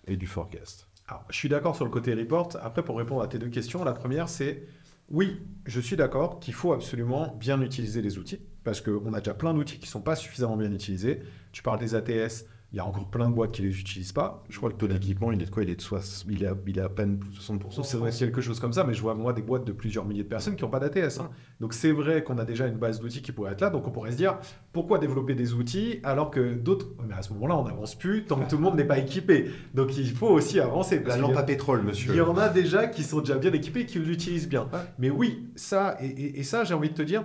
et 0.07 0.17
du 0.17 0.27
forecast. 0.27 0.87
Alors, 1.07 1.25
je 1.29 1.35
suis 1.35 1.49
d'accord 1.49 1.75
sur 1.75 1.85
le 1.85 1.91
côté 1.91 2.13
report. 2.13 2.49
Après, 2.61 2.83
pour 2.83 2.97
répondre 2.97 3.21
à 3.21 3.27
tes 3.27 3.39
deux 3.39 3.49
questions, 3.49 3.83
la 3.83 3.93
première, 3.93 4.29
c'est 4.29 4.67
oui, 5.09 5.41
je 5.65 5.79
suis 5.79 5.95
d'accord 5.95 6.39
qu'il 6.39 6.53
faut 6.53 6.71
absolument 6.71 7.35
bien 7.35 7.59
utiliser 7.61 8.01
les 8.01 8.19
outils, 8.19 8.39
parce 8.63 8.79
qu'on 8.79 9.13
a 9.13 9.19
déjà 9.19 9.33
plein 9.33 9.53
d'outils 9.55 9.77
qui 9.77 9.85
ne 9.85 9.91
sont 9.91 10.01
pas 10.01 10.15
suffisamment 10.15 10.55
bien 10.55 10.71
utilisés. 10.71 11.21
Tu 11.51 11.63
parles 11.63 11.79
des 11.79 11.95
ATS, 11.95 12.45
il 12.71 12.77
y 12.77 12.79
a 12.79 12.85
encore 12.85 13.09
plein 13.09 13.29
de 13.29 13.33
boîtes 13.33 13.53
qui 13.53 13.63
ne 13.63 13.67
les 13.67 13.79
utilisent 13.79 14.11
pas. 14.11 14.43
Je 14.47 14.57
crois 14.57 14.69
que 14.69 14.75
le 14.75 14.79
taux 14.79 14.87
d'équipement, 14.87 15.31
il 15.31 15.41
est 15.41 15.45
de 15.45 15.49
quoi? 15.49 15.63
Il 15.63 15.71
est, 15.71 15.75
de 15.75 15.81
60, 15.81 16.27
il, 16.29 16.43
est 16.43 16.47
à, 16.47 16.53
il 16.67 16.77
est 16.77 16.81
à 16.81 16.89
peine 16.89 17.19
60%. 17.33 17.83
C'est 17.83 17.97
vrai, 17.97 18.11
quelque 18.11 18.41
chose 18.41 18.59
comme 18.59 18.73
ça, 18.73 18.83
mais 18.83 18.93
je 18.93 19.01
vois 19.01 19.15
moi 19.15 19.33
des 19.33 19.41
boîtes 19.41 19.65
de 19.65 19.71
plusieurs 19.71 20.05
milliers 20.05 20.23
de 20.23 20.27
personnes 20.27 20.55
qui 20.55 20.63
n'ont 20.63 20.69
pas 20.69 20.79
d'ATS. 20.79 21.19
Hein. 21.19 21.31
Donc 21.59 21.73
c'est 21.73 21.91
vrai 21.91 22.23
qu'on 22.23 22.37
a 22.37 22.45
déjà 22.45 22.67
une 22.67 22.77
base 22.77 22.99
d'outils 22.99 23.23
qui 23.23 23.31
pourrait 23.31 23.53
être 23.53 23.61
là. 23.61 23.71
Donc 23.71 23.87
on 23.87 23.91
pourrait 23.91 24.11
se 24.11 24.17
dire, 24.17 24.37
pourquoi 24.71 24.99
développer 24.99 25.33
des 25.33 25.53
outils 25.53 25.99
alors 26.03 26.29
que 26.29 26.53
d'autres... 26.53 26.87
Mais 27.07 27.15
à 27.15 27.23
ce 27.23 27.33
moment-là, 27.33 27.57
on 27.57 27.63
n'avance 27.63 27.95
plus 27.95 28.25
tant 28.25 28.39
que 28.39 28.47
tout 28.47 28.57
le 28.57 28.61
monde 28.61 28.75
n'est 28.75 28.85
pas 28.85 28.99
équipé. 28.99 29.49
Donc 29.73 29.97
il 29.97 30.11
faut 30.11 30.29
aussi 30.29 30.59
avancer. 30.59 31.01
La 31.03 31.17
lampe 31.17 31.37
à 31.37 31.43
pétrole, 31.43 31.81
monsieur. 31.81 32.13
Il 32.13 32.17
y 32.17 32.21
en 32.21 32.37
a 32.37 32.49
déjà 32.49 32.85
qui 32.85 33.01
sont 33.01 33.21
déjà 33.21 33.37
bien 33.37 33.51
équipés 33.51 33.81
et 33.81 33.85
qui 33.87 33.97
l'utilisent 33.97 34.49
bien. 34.49 34.69
Mais 34.99 35.09
oui, 35.09 35.49
ça, 35.55 35.97
et, 36.01 36.39
et 36.39 36.43
ça, 36.43 36.63
j'ai 36.65 36.75
envie 36.75 36.89
de 36.89 36.95
te 36.95 37.01
dire, 37.01 37.23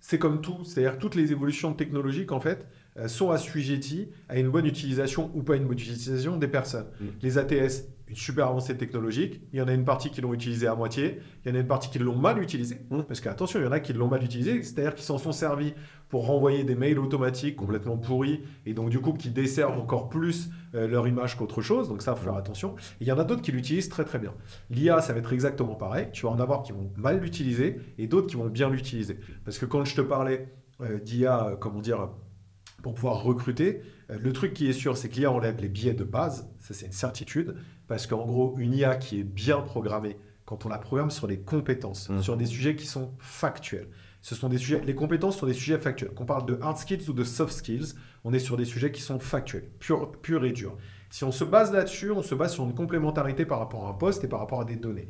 c'est 0.00 0.18
comme 0.18 0.42
tout. 0.42 0.64
C'est-à-dire 0.64 0.98
toutes 0.98 1.14
les 1.14 1.32
évolutions 1.32 1.72
technologiques, 1.72 2.32
en 2.32 2.40
fait, 2.40 2.66
sont 3.06 3.30
assujettis 3.30 4.08
à 4.28 4.38
une 4.38 4.50
bonne 4.50 4.66
utilisation 4.66 5.30
ou 5.34 5.42
pas 5.42 5.56
une 5.56 5.64
bonne 5.64 5.78
utilisation 5.78 6.36
des 6.36 6.48
personnes. 6.48 6.86
Mm. 7.00 7.06
Les 7.22 7.38
ATS, 7.38 7.84
une 8.08 8.16
super 8.16 8.48
avancée 8.48 8.76
technologique, 8.76 9.40
il 9.52 9.58
y 9.58 9.62
en 9.62 9.68
a 9.68 9.72
une 9.72 9.86
partie 9.86 10.10
qui 10.10 10.20
l'ont 10.20 10.34
utilisé 10.34 10.66
à 10.66 10.74
moitié, 10.74 11.20
il 11.44 11.48
y 11.48 11.52
en 11.52 11.56
a 11.56 11.60
une 11.60 11.66
partie 11.66 11.88
qui 11.88 11.98
l'ont 11.98 12.16
mal 12.16 12.42
utilisé, 12.42 12.78
mm. 12.90 13.02
parce 13.02 13.20
qu'attention, 13.20 13.60
il 13.60 13.64
y 13.64 13.66
en 13.66 13.72
a 13.72 13.80
qui 13.80 13.94
l'ont 13.94 14.08
mal 14.08 14.22
utilisé, 14.22 14.62
c'est-à-dire 14.62 14.94
qu'ils 14.94 15.06
s'en 15.06 15.16
sont 15.16 15.32
servis 15.32 15.72
pour 16.10 16.26
renvoyer 16.26 16.64
des 16.64 16.74
mails 16.74 16.98
automatiques 16.98 17.56
complètement 17.56 17.96
pourris, 17.96 18.42
et 18.66 18.74
donc 18.74 18.90
du 18.90 19.00
coup 19.00 19.14
qui 19.14 19.30
desservent 19.30 19.78
encore 19.78 20.10
plus 20.10 20.50
euh, 20.74 20.86
leur 20.86 21.08
image 21.08 21.38
qu'autre 21.38 21.62
chose, 21.62 21.88
donc 21.88 22.02
ça, 22.02 22.12
il 22.12 22.18
faut 22.18 22.24
faire 22.24 22.34
mm. 22.34 22.38
attention. 22.38 22.74
Et 23.00 23.04
il 23.04 23.06
y 23.06 23.12
en 23.12 23.18
a 23.18 23.24
d'autres 23.24 23.40
qui 23.40 23.52
l'utilisent 23.52 23.88
très 23.88 24.04
très 24.04 24.18
bien. 24.18 24.34
L'IA, 24.68 25.00
ça 25.00 25.14
va 25.14 25.20
être 25.20 25.32
exactement 25.32 25.74
pareil, 25.74 26.08
tu 26.12 26.26
vas 26.26 26.32
en 26.32 26.40
avoir 26.40 26.62
qui 26.62 26.72
vont 26.72 26.90
mal 26.98 27.18
l'utiliser, 27.20 27.80
et 27.96 28.06
d'autres 28.06 28.26
qui 28.26 28.36
vont 28.36 28.48
bien 28.48 28.68
l'utiliser. 28.68 29.18
Parce 29.46 29.58
que 29.58 29.64
quand 29.64 29.82
je 29.86 29.94
te 29.96 30.02
parlais 30.02 30.52
euh, 30.82 30.98
d'IA, 30.98 31.56
comment 31.58 31.80
dire, 31.80 32.10
pour 32.82 32.94
pouvoir 32.94 33.22
recruter. 33.22 33.82
Euh, 34.10 34.18
le 34.20 34.32
truc 34.32 34.52
qui 34.54 34.68
est 34.68 34.72
sûr, 34.72 34.96
c'est 34.96 35.08
que 35.08 35.16
l'IA 35.16 35.30
enlève 35.30 35.60
les 35.60 35.68
biais 35.68 35.94
de 35.94 36.04
base, 36.04 36.48
ça 36.60 36.74
c'est 36.74 36.86
une 36.86 36.92
certitude, 36.92 37.54
parce 37.88 38.06
qu'en 38.06 38.26
gros, 38.26 38.56
une 38.58 38.74
IA 38.74 38.96
qui 38.96 39.20
est 39.20 39.24
bien 39.24 39.60
programmée, 39.60 40.18
quand 40.44 40.66
on 40.66 40.68
la 40.68 40.78
programme 40.78 41.10
sur 41.10 41.26
les 41.26 41.38
compétences, 41.38 42.08
mmh. 42.08 42.22
sur 42.22 42.36
des 42.36 42.46
sujets 42.46 42.74
qui 42.74 42.86
sont 42.86 43.12
factuels, 43.18 43.88
ce 44.22 44.36
sont 44.36 44.48
des 44.48 44.58
sujets, 44.58 44.80
les 44.84 44.94
compétences 44.94 45.38
sont 45.38 45.46
des 45.46 45.52
sujets 45.52 45.78
factuels. 45.78 46.12
Qu'on 46.12 46.24
parle 46.24 46.46
de 46.46 46.56
hard 46.62 46.78
skills 46.78 47.08
ou 47.08 47.12
de 47.12 47.24
soft 47.24 47.52
skills, 47.52 47.94
on 48.22 48.32
est 48.32 48.38
sur 48.38 48.56
des 48.56 48.64
sujets 48.64 48.92
qui 48.92 49.02
sont 49.02 49.18
factuels, 49.18 49.68
purs 49.80 50.12
pur 50.12 50.44
et 50.44 50.52
durs. 50.52 50.76
Si 51.10 51.24
on 51.24 51.32
se 51.32 51.44
base 51.44 51.72
là-dessus, 51.72 52.12
on 52.12 52.22
se 52.22 52.34
base 52.34 52.54
sur 52.54 52.64
une 52.64 52.74
complémentarité 52.74 53.44
par 53.44 53.58
rapport 53.58 53.86
à 53.86 53.90
un 53.90 53.94
poste 53.94 54.22
et 54.24 54.28
par 54.28 54.38
rapport 54.38 54.60
à 54.60 54.64
des 54.64 54.76
données. 54.76 55.08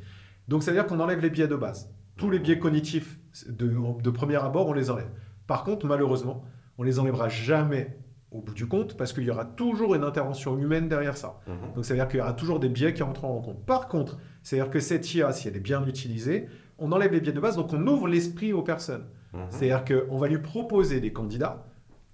Donc, 0.48 0.62
ça 0.62 0.70
veut 0.70 0.78
dire 0.78 0.86
qu'on 0.86 0.98
enlève 0.98 1.20
les 1.20 1.30
biais 1.30 1.46
de 1.46 1.54
base. 1.54 1.90
Tous 2.16 2.30
les 2.30 2.38
biais 2.38 2.58
cognitifs 2.58 3.18
de, 3.48 3.72
de 4.02 4.10
premier 4.10 4.36
abord, 4.36 4.66
on 4.66 4.72
les 4.72 4.90
enlève. 4.90 5.10
Par 5.46 5.62
contre, 5.62 5.86
malheureusement, 5.86 6.44
on 6.78 6.82
les 6.82 6.98
enlèvera 6.98 7.28
jamais 7.28 7.98
au 8.32 8.40
bout 8.40 8.54
du 8.54 8.66
compte 8.66 8.96
parce 8.96 9.12
qu'il 9.12 9.24
y 9.24 9.30
aura 9.30 9.44
toujours 9.44 9.94
une 9.94 10.04
intervention 10.04 10.58
humaine 10.58 10.88
derrière 10.88 11.16
ça. 11.16 11.40
Mhm. 11.46 11.74
Donc, 11.74 11.84
ça 11.84 11.94
veut 11.94 12.00
dire 12.00 12.08
qu'il 12.08 12.18
y 12.18 12.22
aura 12.22 12.32
toujours 12.32 12.60
des 12.60 12.68
biais 12.68 12.94
qui 12.94 13.02
entreront 13.02 13.38
en 13.38 13.42
compte. 13.42 13.64
Par 13.64 13.88
contre, 13.88 14.18
c'est-à-dire 14.42 14.70
que 14.70 14.80
cette 14.80 15.14
IA, 15.14 15.32
si 15.32 15.48
elle 15.48 15.56
est 15.56 15.60
bien 15.60 15.86
utilisée, 15.86 16.46
on 16.78 16.90
enlève 16.92 17.12
les 17.12 17.20
biais 17.20 17.32
de 17.32 17.40
base, 17.40 17.56
donc 17.56 17.72
on 17.72 17.86
ouvre 17.86 18.08
l'esprit 18.08 18.52
aux 18.52 18.62
personnes. 18.62 19.04
Mhm. 19.32 19.40
C'est-à-dire 19.50 19.84
qu'on 19.84 20.16
va 20.18 20.28
lui 20.28 20.38
proposer 20.38 21.00
des 21.00 21.12
candidats 21.12 21.66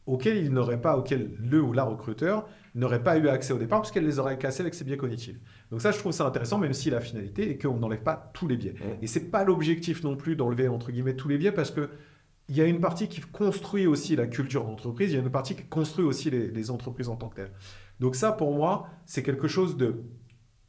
auxquels 0.06 0.38
il 0.38 0.52
n'aurait 0.52 0.80
pas, 0.80 0.96
auxquels 0.96 1.32
le 1.38 1.61
ou 1.62 1.72
la 1.72 1.84
recruteur 1.84 2.46
n'aurait 2.74 3.02
pas 3.02 3.18
eu 3.18 3.28
accès 3.28 3.52
au 3.52 3.59
départ, 3.59 3.80
parce 3.80 3.92
qu'elle 3.92 4.06
les 4.06 4.18
aurait 4.18 4.38
cassés 4.38 4.62
avec 4.62 4.74
ses 4.74 4.84
biais 4.84 4.96
cognitifs. 4.96 5.38
Donc 5.70 5.82
ça, 5.82 5.90
je 5.90 5.98
trouve 5.98 6.12
ça 6.12 6.26
intéressant, 6.26 6.59
même 6.59 6.72
si 6.72 6.90
la 6.90 7.00
finalité 7.00 7.50
est 7.50 7.59
qu'on 7.59 7.76
n'enlève 7.76 8.02
pas 8.02 8.30
tous 8.32 8.48
les 8.48 8.56
biais. 8.56 8.74
Et 8.80 8.84
mhm. 8.84 8.96
Et 9.02 9.06
c'est 9.06 9.30
pas 9.30 9.44
l'objectif 9.44 10.02
non 10.02 10.16
plus 10.16 10.34
d'enlever 10.34 10.68
entre 10.68 10.90
guillemets 10.90 11.14
tous 11.14 11.28
les 11.28 11.38
biais, 11.38 11.52
parce 11.52 11.70
que 11.70 11.90
il 12.49 12.57
y 12.57 12.61
a 12.61 12.64
une 12.64 12.80
partie 12.80 13.09
qui 13.09 13.20
construit 13.20 13.86
aussi 13.86 14.16
la 14.16 14.26
culture 14.26 14.64
d'entreprise, 14.64 15.11
il 15.11 15.14
y 15.14 15.18
a 15.18 15.22
une 15.22 15.30
partie 15.30 15.55
qui 15.55 15.64
construit 15.64 16.05
aussi 16.05 16.30
les, 16.30 16.70
entreprises 16.70 17.09
en 17.09 17.16
tant 17.16 17.28
que 17.28 17.36
telles. 17.36 17.53
Donc 18.01 18.16
ça, 18.16 18.32
pour 18.32 18.55
moi, 18.55 18.88
c'est 19.05 19.22
quelque 19.22 19.49
chose 19.49 19.76
de, 19.76 20.03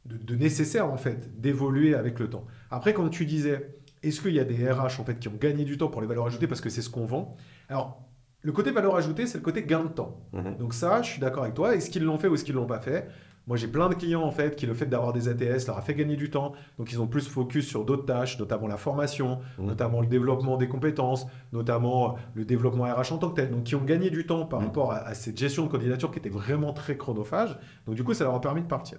de, 0.04 0.34
nécessaire, 0.34 0.90
en 0.90 0.96
fait, 0.96 1.40
d'évoluer 1.40 1.94
avec 1.94 2.18
le 2.18 2.28
temps. 2.28 2.44
Après, 2.70 2.92
quand 2.92 3.08
tu 3.08 3.24
disais, 3.24 3.78
est-ce 4.02 4.20
qu'il 4.20 4.34
y 4.34 4.40
a 4.40 4.44
des 4.44 4.70
RH, 4.70 5.00
en 5.00 5.04
fait, 5.04 5.18
qui 5.18 5.28
ont 5.28 5.36
gagné 5.40 5.64
du 5.64 5.78
temps 5.78 5.88
pour 5.88 6.02
les 6.02 6.06
valeurs 6.06 6.26
ajoutées 6.26 6.46
parce 6.46 6.60
que 6.60 6.68
c'est 6.68 6.82
ce 6.82 6.90
qu'on 6.90 7.06
vend? 7.06 7.36
Alors, 7.68 8.10
le 8.42 8.52
côté 8.52 8.70
valeur 8.70 8.96
ajoutée, 8.96 9.26
c'est 9.26 9.38
le 9.38 9.44
côté 9.44 9.62
gain 9.62 9.84
de 9.84 9.88
temps. 9.88 10.20
Mhm. 10.32 10.56
Donc 10.56 10.74
ça, 10.74 11.02
je 11.02 11.10
suis 11.10 11.20
d'accord 11.20 11.42
avec 11.44 11.54
toi. 11.54 11.74
Est-ce 11.74 11.90
qu'ils 11.90 12.04
l'ont 12.04 12.18
fait 12.18 12.28
ou 12.28 12.34
est-ce 12.34 12.44
qu'ils 12.44 12.54
ne 12.54 12.60
l'ont 12.60 12.66
pas 12.66 12.80
fait? 12.80 13.08
Moi, 13.50 13.56
j'ai 13.56 13.66
plein 13.66 13.88
de 13.88 13.94
clients 13.94 14.22
en 14.22 14.30
fait 14.30 14.54
qui 14.54 14.64
le 14.64 14.74
fait 14.74 14.86
d'avoir 14.86 15.12
des 15.12 15.26
ATS 15.26 15.66
leur 15.66 15.76
a 15.76 15.82
fait 15.82 15.96
gagner 15.96 16.14
du 16.14 16.30
temps. 16.30 16.52
Donc, 16.78 16.92
ils 16.92 17.00
ont 17.00 17.08
plus 17.08 17.26
focus 17.26 17.66
sur 17.66 17.84
d'autres 17.84 18.06
tâches, 18.06 18.38
notamment 18.38 18.68
la 18.68 18.76
formation, 18.76 19.40
mmh. 19.58 19.66
notamment 19.66 20.00
le 20.00 20.06
développement 20.06 20.56
des 20.56 20.68
compétences, 20.68 21.26
notamment 21.52 22.16
le 22.34 22.44
développement 22.44 22.84
RH 22.84 23.12
en 23.12 23.18
tant 23.18 23.30
que 23.30 23.40
tel. 23.40 23.50
Donc, 23.50 23.64
qui 23.64 23.74
ont 23.74 23.82
gagné 23.82 24.08
du 24.08 24.24
temps 24.24 24.46
par 24.46 24.60
mmh. 24.60 24.64
rapport 24.66 24.92
à, 24.92 25.14
cette 25.14 25.36
gestion 25.36 25.66
de 25.66 25.68
candidature 25.68 26.12
qui 26.12 26.20
était 26.20 26.28
vraiment 26.28 26.72
très 26.72 26.96
chronophage. 26.96 27.58
Donc, 27.86 27.96
du 27.96 28.04
coup, 28.04 28.14
ça 28.14 28.22
leur 28.22 28.36
a 28.36 28.40
permis 28.40 28.62
de 28.62 28.68
partir. 28.68 28.98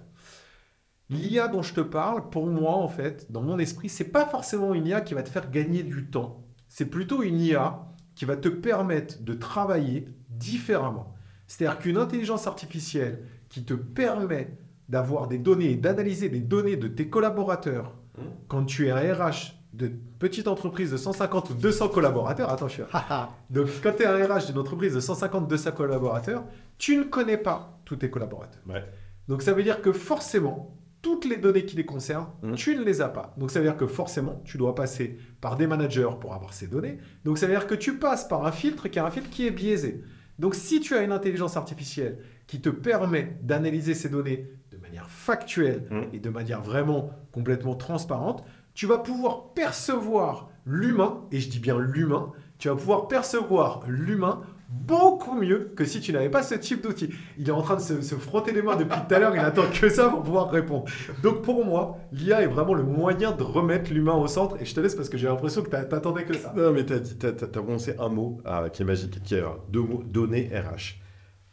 L'IA 1.08 1.48
dont 1.48 1.62
je 1.62 1.72
te 1.72 1.80
parle, 1.80 2.28
pour 2.28 2.46
moi, 2.46 2.74
en 2.74 2.88
fait, 2.88 3.32
dans 3.32 3.40
mon 3.40 3.58
esprit, 3.58 3.88
c'est 3.88 4.12
pas 4.12 4.26
forcément 4.26 4.74
une 4.74 4.86
IA 4.86 5.00
qui 5.00 5.14
va 5.14 5.22
te 5.22 5.30
faire 5.30 5.50
gagner 5.50 5.82
du 5.82 6.10
temps. 6.10 6.44
C'est 6.68 6.90
plutôt 6.90 7.22
une 7.22 7.40
IA 7.40 7.86
qui 8.14 8.26
va 8.26 8.36
te 8.36 8.50
permettre 8.50 9.22
de 9.22 9.32
travailler 9.32 10.10
différemment. 10.28 11.14
C'est-à-dire 11.46 11.78
qu'une 11.78 11.96
intelligence 11.96 12.46
artificielle 12.46 13.24
qui 13.52 13.64
te 13.64 13.74
permet 13.74 14.56
d'avoir 14.88 15.28
des 15.28 15.38
données 15.38 15.70
et 15.70 15.76
d'analyser 15.76 16.28
les 16.28 16.40
données 16.40 16.76
de 16.76 16.88
tes 16.88 17.08
collaborateurs 17.08 17.94
mmh. 18.18 18.22
quand 18.48 18.64
tu 18.64 18.88
es 18.88 18.90
un 18.90 19.14
RH 19.14 19.54
de 19.72 19.90
petite 20.18 20.48
entreprise 20.48 20.90
de 20.90 20.96
150 20.96 21.50
ou 21.50 21.54
200 21.54 21.88
collaborateurs, 21.88 22.50
attention, 22.50 22.86
donc 23.50 23.68
quand 23.82 23.92
tu 23.96 24.02
es 24.02 24.06
un 24.06 24.16
RH 24.26 24.46
d'une 24.48 24.58
entreprise 24.58 24.94
de 24.94 25.00
150 25.00 25.48
200 25.48 25.72
collaborateurs, 25.72 26.44
tu 26.76 26.96
ne 26.96 27.04
connais 27.04 27.38
pas 27.38 27.78
tous 27.84 27.96
tes 27.96 28.10
collaborateurs. 28.10 28.60
Ouais. 28.68 28.84
Donc 29.28 29.40
ça 29.42 29.52
veut 29.54 29.62
dire 29.62 29.80
que 29.80 29.92
forcément, 29.92 30.76
toutes 31.00 31.24
les 31.24 31.36
données 31.36 31.64
qui 31.64 31.76
les 31.76 31.86
concernent, 31.86 32.28
Mhm. 32.42 32.54
tu 32.54 32.76
ne 32.76 32.84
les 32.84 33.00
as 33.00 33.08
pas. 33.08 33.34
Donc 33.38 33.50
ça 33.50 33.60
veut 33.60 33.66
dire 33.66 33.76
que 33.76 33.86
forcément, 33.86 34.42
tu 34.44 34.58
dois 34.58 34.74
passer 34.74 35.18
par 35.40 35.56
des 35.56 35.66
managers 35.66 36.10
pour 36.20 36.34
avoir 36.34 36.52
ces 36.52 36.66
données. 36.66 36.98
Donc 37.24 37.38
ça 37.38 37.46
veut 37.46 37.52
dire 37.52 37.66
que 37.66 37.74
tu 37.74 37.98
passes 37.98 38.24
par 38.28 38.44
un 38.46 38.52
filtre 38.52 38.88
qui 38.88 38.98
est 38.98 39.02
un 39.02 39.10
filtre 39.10 39.30
qui 39.30 39.46
est 39.46 39.50
biaisé. 39.50 40.02
Donc 40.42 40.56
si 40.56 40.80
tu 40.80 40.94
as 40.96 41.02
une 41.02 41.12
intelligence 41.12 41.56
artificielle 41.56 42.18
qui 42.48 42.60
te 42.60 42.68
permet 42.68 43.38
d'analyser 43.42 43.94
ces 43.94 44.08
données 44.08 44.48
de 44.72 44.76
manière 44.76 45.08
factuelle 45.08 45.84
Mhm. 45.88 46.06
et 46.12 46.18
de 46.18 46.28
manière 46.30 46.60
vraiment 46.60 47.10
complètement 47.30 47.76
transparente, 47.76 48.44
tu 48.74 48.86
vas 48.86 48.98
pouvoir 48.98 49.52
percevoir 49.54 50.50
l'humain, 50.66 51.22
et 51.30 51.38
je 51.38 51.48
dis 51.48 51.60
bien 51.60 51.78
l'humain, 51.78 52.32
tu 52.58 52.68
vas 52.68 52.74
pouvoir 52.74 53.06
percevoir 53.06 53.84
l'humain 53.86 54.42
beaucoup 54.72 55.34
mieux 55.34 55.72
que 55.76 55.84
si 55.84 56.00
tu 56.00 56.12
n'avais 56.12 56.30
pas 56.30 56.42
ce 56.42 56.54
type 56.54 56.82
d'outil. 56.82 57.10
Il 57.38 57.48
est 57.48 57.52
en 57.52 57.62
train 57.62 57.76
de 57.76 57.80
se, 57.80 58.00
se 58.02 58.14
frotter 58.14 58.52
les 58.52 58.62
mains 58.62 58.76
depuis 58.76 58.98
tout 59.06 59.14
à 59.14 59.18
l'heure, 59.18 59.34
il 59.34 59.40
attend 59.40 59.64
que 59.72 59.88
ça 59.88 60.08
pour 60.08 60.22
pouvoir 60.22 60.50
répondre. 60.50 60.84
Donc 61.22 61.42
pour 61.42 61.64
moi, 61.64 61.98
l'IA 62.12 62.42
est 62.42 62.46
vraiment 62.46 62.74
le 62.74 62.82
moyen 62.82 63.32
de 63.32 63.42
remettre 63.42 63.92
l'humain 63.92 64.14
au 64.14 64.26
centre, 64.26 64.56
et 64.60 64.64
je 64.64 64.74
te 64.74 64.80
laisse 64.80 64.94
parce 64.94 65.08
que 65.08 65.18
j'ai 65.18 65.28
l'impression 65.28 65.62
que 65.62 65.70
t'a- 65.70 65.84
t'attendais 65.84 66.24
que 66.24 66.34
ça. 66.34 66.52
Non, 66.56 66.72
mais 66.72 66.84
tu 66.84 66.94
as, 66.94 67.32
prononcé 67.48 67.94
un 67.98 68.08
mot 68.08 68.40
euh, 68.46 68.68
qui 68.68 68.82
est 68.82 68.84
magique, 68.84 69.22
qui 69.22 69.34
est 69.34 69.42
euh, 69.42 69.48
deux 69.68 69.82
mots, 69.82 70.02
données 70.04 70.48
RH. 70.52 70.98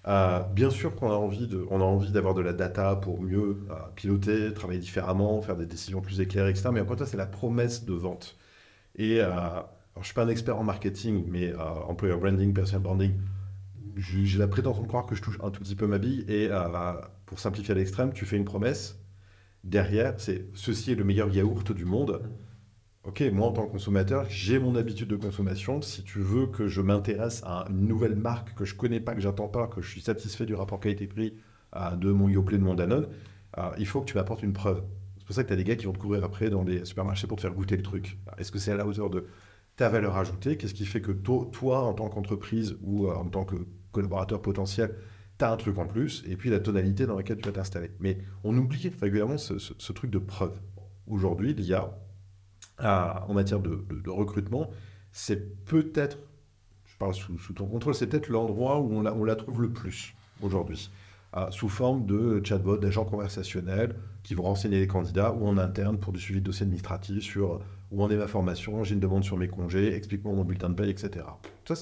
Euh, 0.07 0.39
bien 0.53 0.69
sûr 0.69 0.95
qu'on 0.95 1.11
a 1.11 1.13
envie 1.13 1.47
d'avoir 2.11 2.33
de 2.33 2.41
la 2.41 2.53
data 2.53 2.95
pour 2.95 3.21
mieux 3.21 3.57
piloter, 3.95 4.53
travailler 4.53 4.79
différemment, 4.79 5.41
faire 5.41 5.57
des 5.57 5.65
décisions 5.65 6.01
plus 6.01 6.21
éclairées, 6.21 6.49
etc. 6.51 6.69
Mais 6.71 6.79
encore 6.79 6.97
fois, 6.97 7.05
c'est 7.05 7.17
la 7.17 7.25
promesse 7.25 7.83
de 7.85 7.93
vente. 7.93 8.37
Et 8.95 9.19
alors, 9.99 10.05
je 10.05 10.07
suis 10.07 10.15
pas 10.15 10.23
un 10.23 10.29
expert 10.29 10.57
en 10.57 10.63
marketing, 10.63 11.25
mais 11.27 11.49
euh, 11.49 11.57
employer 11.57 12.15
branding, 12.15 12.53
personal 12.53 12.81
branding, 12.81 13.11
j'ai 13.97 14.37
la 14.37 14.47
prétention 14.47 14.81
de 14.81 14.87
croire 14.87 15.05
que 15.05 15.13
je 15.13 15.21
touche 15.21 15.37
un 15.43 15.51
tout 15.51 15.59
petit 15.59 15.75
peu 15.75 15.87
ma 15.87 15.97
bille. 15.97 16.23
Et 16.29 16.47
euh, 16.49 16.93
pour 17.25 17.37
simplifier 17.37 17.73
à 17.73 17.75
l'extrême, 17.75 18.13
tu 18.13 18.25
fais 18.25 18.37
une 18.37 18.45
promesse. 18.45 18.97
Derrière, 19.65 20.13
c'est 20.17 20.45
ceci 20.53 20.93
est 20.93 20.95
le 20.95 21.03
meilleur 21.03 21.27
yaourt 21.27 21.73
du 21.73 21.83
monde. 21.83 22.21
Ok, 23.03 23.21
moi 23.33 23.47
en 23.47 23.51
tant 23.51 23.65
que 23.65 23.73
consommateur, 23.73 24.25
j'ai 24.29 24.57
mon 24.57 24.77
habitude 24.77 25.09
de 25.09 25.17
consommation. 25.17 25.81
Si 25.81 26.01
tu 26.05 26.19
veux 26.19 26.47
que 26.47 26.69
je 26.69 26.79
m'intéresse 26.79 27.41
à 27.45 27.65
une 27.69 27.85
nouvelle 27.85 28.15
marque 28.15 28.53
que 28.53 28.63
je 28.63 28.75
connais 28.75 29.01
pas, 29.01 29.15
que 29.15 29.21
j'attends 29.21 29.49
pas, 29.49 29.67
que 29.67 29.81
je 29.81 29.89
suis 29.89 29.99
satisfait 29.99 30.45
du 30.45 30.55
rapport 30.55 30.79
qualité-prix 30.79 31.33
euh, 31.75 31.97
de 31.97 32.13
mon 32.13 32.29
Yoplait, 32.29 32.57
de 32.57 32.63
mon 32.63 32.73
Danone, 32.73 33.09
il 33.77 33.85
faut 33.85 33.99
que 33.99 34.05
tu 34.05 34.15
m'apportes 34.15 34.43
une 34.43 34.53
preuve. 34.53 34.81
C'est 35.17 35.25
pour 35.25 35.35
ça 35.35 35.43
que 35.43 35.49
tu 35.49 35.53
as 35.53 35.57
des 35.57 35.65
gars 35.65 35.75
qui 35.75 35.87
vont 35.87 35.91
te 35.91 35.97
courir 35.97 36.23
après 36.23 36.49
dans 36.49 36.63
les 36.63 36.85
supermarchés 36.85 37.27
pour 37.27 37.35
te 37.35 37.41
faire 37.41 37.53
goûter 37.53 37.75
le 37.75 37.83
truc. 37.83 38.17
Est-ce 38.37 38.53
que 38.53 38.59
c'est 38.59 38.71
à 38.71 38.77
la 38.77 38.87
hauteur 38.87 39.09
de 39.09 39.25
ta 39.79 39.87
valeur 39.87 40.17
ajoutée 40.17 40.57
Qu'est-ce 40.57 40.73
qui 40.73 40.85
fait 40.85 40.99
que 40.99 41.13
to- 41.13 41.45
toi, 41.45 41.79
en 41.85 41.93
tant 41.93 42.09
qu'entreprise 42.09 42.77
ou 42.81 43.07
euh, 43.07 43.15
en 43.15 43.29
tant 43.29 43.45
que 43.45 43.55
collaborateur 43.93 44.41
potentiel, 44.41 44.93
tu 45.37 45.45
as 45.45 45.51
un 45.53 45.55
truc 45.55 45.77
en 45.77 45.87
plus 45.87 46.21
Et 46.27 46.35
puis 46.35 46.49
la 46.49 46.59
tonalité 46.59 47.05
dans 47.05 47.15
laquelle 47.15 47.37
tu 47.37 47.45
vas 47.47 47.53
t'installer. 47.53 47.89
Mais 48.01 48.17
on 48.43 48.57
oublie 48.57 48.91
régulièrement 49.01 49.37
ce, 49.37 49.93
truc 49.93 50.11
de 50.11 50.19
preuve. 50.19 50.59
Aujourd'hui, 51.07 51.53
l'IA, 51.53 51.97
à- 52.77 53.25
en 53.29 53.33
matière 53.33 53.61
de, 53.61 54.09
recrutement, 54.09 54.69
c'est 55.13 55.63
peut-être, 55.63 56.17
je 56.83 56.97
parle 56.97 57.13
sous, 57.13 57.37
ton 57.53 57.65
contrôle, 57.65 57.95
c'est 57.95 58.07
peut-être 58.07 58.27
l'endroit 58.27 58.81
où 58.81 58.91
on 58.91 59.23
la 59.23 59.35
trouve 59.37 59.61
le 59.61 59.71
plus 59.71 60.13
aujourd'hui, 60.41 60.89
Sous 61.51 61.69
forme 61.69 62.05
de 62.05 62.41
chatbot, 62.43 62.77
d'agents 62.77 63.05
conversationnels 63.05 63.95
qui 64.23 64.33
vont 64.33 64.43
renseigner 64.43 64.79
les 64.79 64.87
candidats 64.87 65.31
ou 65.33 65.47
en 65.47 65.57
interne 65.57 65.99
pour 65.99 66.11
du 66.11 66.19
suivi 66.19 66.39
de 66.39 66.45
dossier 66.45 66.63
administratif 66.63 67.23
sur 67.23 67.61
où 67.91 68.03
en 68.03 68.09
est 68.09 68.15
ma 68.17 68.27
formation, 68.27 68.83
j'ai 68.83 68.93
une 68.93 68.99
demande 68.99 69.23
sur 69.23 69.37
mes 69.37 69.47
congés, 69.47 69.93
explique-moi 69.95 70.33
mon 70.33 70.43
bulletin 70.43 70.69
de 70.69 70.75
paye, 70.75 70.89
etc. 70.89 71.25
Ça, 71.67 71.75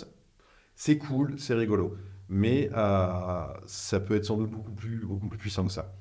c'est- 0.76 0.98
cool, 0.98 1.40
c'est 1.40 1.54
rigolo, 1.54 1.98
mais 2.30 2.70
euh, 2.76 3.46
ça 3.66 4.00
peut 4.00 4.16
être 4.16 4.26
sans 4.26 4.38
doute 4.38 4.52
beaucoup 4.52 4.72
plus, 4.72 5.00
beaucoup 5.06 5.28
plus 5.28 5.38
puissant 5.38 5.66
que 5.66 5.72
ça. 5.72 5.94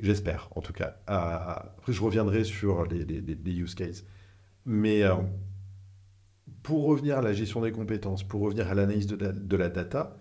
J'espère, 0.00 0.48
en 0.54 0.60
tout 0.60 0.72
cas. 0.72 0.96
Euh, 1.10 1.54
après, 1.76 1.92
je 1.92 2.02
reviendrai 2.02 2.44
sur 2.44 2.86
les, 2.86 3.04
use 3.52 3.74
cases. 3.74 4.04
Mais 4.64 5.02
euh, 5.02 5.16
pour 6.62 6.84
revenir 6.84 7.18
à 7.18 7.22
la 7.22 7.32
gestion 7.32 7.60
des 7.62 7.72
compétences, 7.72 8.22
pour 8.22 8.42
revenir 8.42 8.68
à 8.68 8.74
l'analyse 8.74 9.06
de 9.06 9.16
la, 9.16 9.32
de 9.32 9.56
la 9.56 9.68
data, 9.68 10.16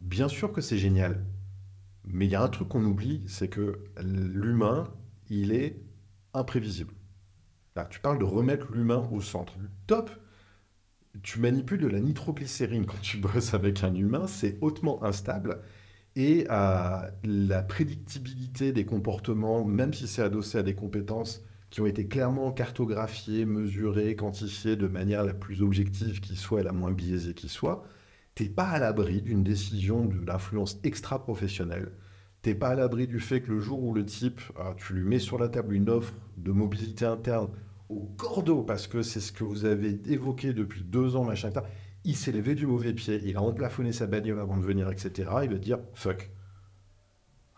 bien 0.00 0.28
sûr 0.28 0.52
que 0.52 0.60
c'est 0.60 0.78
génial. 0.78 1.24
Mais 2.10 2.26
il 2.26 2.30
y 2.30 2.34
a 2.34 2.42
un 2.42 2.48
truc 2.48 2.68
qu'on 2.68 2.84
oublie, 2.84 3.22
c'est 3.26 3.48
que 3.48 3.78
l'humain, 4.00 4.92
il 5.28 5.52
est 5.52 5.82
imprévisible. 6.34 6.94
Là, 7.76 7.86
tu 7.90 8.00
parles 8.00 8.18
de 8.18 8.24
remettre 8.24 8.72
l'humain 8.72 9.08
au 9.12 9.20
centre. 9.20 9.54
Top 9.86 10.10
Tu 11.22 11.38
manipules 11.40 11.80
de 11.80 11.86
la 11.86 12.00
nitroglycérine 12.00 12.86
quand 12.86 13.00
tu 13.00 13.16
bosses 13.18 13.54
avec 13.54 13.84
un 13.84 13.94
humain, 13.94 14.26
c'est 14.26 14.58
hautement 14.60 15.04
instable. 15.04 15.60
Et 16.16 16.46
euh, 16.50 17.00
la 17.22 17.62
prédictibilité 17.62 18.72
des 18.72 18.84
comportements, 18.84 19.64
même 19.64 19.92
si 19.92 20.08
c'est 20.08 20.22
adossé 20.22 20.58
à 20.58 20.62
des 20.62 20.74
compétences 20.74 21.44
qui 21.70 21.80
ont 21.80 21.86
été 21.86 22.08
clairement 22.08 22.50
cartographiées, 22.50 23.44
mesurées, 23.44 24.16
quantifiées 24.16 24.76
de 24.76 24.88
manière 24.88 25.24
la 25.24 25.34
plus 25.34 25.62
objective 25.62 26.20
qui 26.20 26.34
soit 26.34 26.60
et 26.60 26.64
la 26.64 26.72
moins 26.72 26.92
biaisée 26.92 27.34
qui 27.34 27.48
soit, 27.48 27.84
t'es 28.38 28.48
pas 28.48 28.68
à 28.68 28.78
l'abri 28.78 29.20
d'une 29.20 29.42
décision 29.42 30.04
de 30.04 30.24
l'influence 30.24 30.78
extra-professionnelle. 30.84 31.90
T'es 32.40 32.54
pas 32.54 32.68
à 32.68 32.74
l'abri 32.76 33.08
du 33.08 33.18
fait 33.18 33.40
que 33.40 33.50
le 33.50 33.58
jour 33.58 33.82
où 33.82 33.92
le 33.92 34.04
type, 34.04 34.40
euh, 34.60 34.74
tu 34.76 34.92
lui 34.92 35.02
mets 35.02 35.18
sur 35.18 35.40
la 35.40 35.48
table 35.48 35.74
une 35.74 35.90
offre 35.90 36.14
de 36.36 36.52
mobilité 36.52 37.04
interne 37.04 37.48
au 37.88 38.04
cordeau, 38.16 38.62
parce 38.62 38.86
que 38.86 39.02
c'est 39.02 39.18
ce 39.18 39.32
que 39.32 39.42
vous 39.42 39.64
avez 39.64 40.00
évoqué 40.06 40.52
depuis 40.52 40.84
deux 40.84 41.16
ans, 41.16 41.24
machin, 41.24 41.48
etc., 41.48 41.66
il 42.04 42.14
s'est 42.14 42.30
levé 42.30 42.54
du 42.54 42.64
mauvais 42.64 42.92
pied, 42.92 43.20
il 43.24 43.36
a 43.36 43.42
emplafonné 43.42 43.90
sa 43.90 44.06
bagnole 44.06 44.38
avant 44.38 44.56
de 44.56 44.64
venir, 44.64 44.88
etc. 44.88 45.28
Il 45.42 45.50
va 45.50 45.58
dire 45.58 45.80
fuck. 45.94 46.30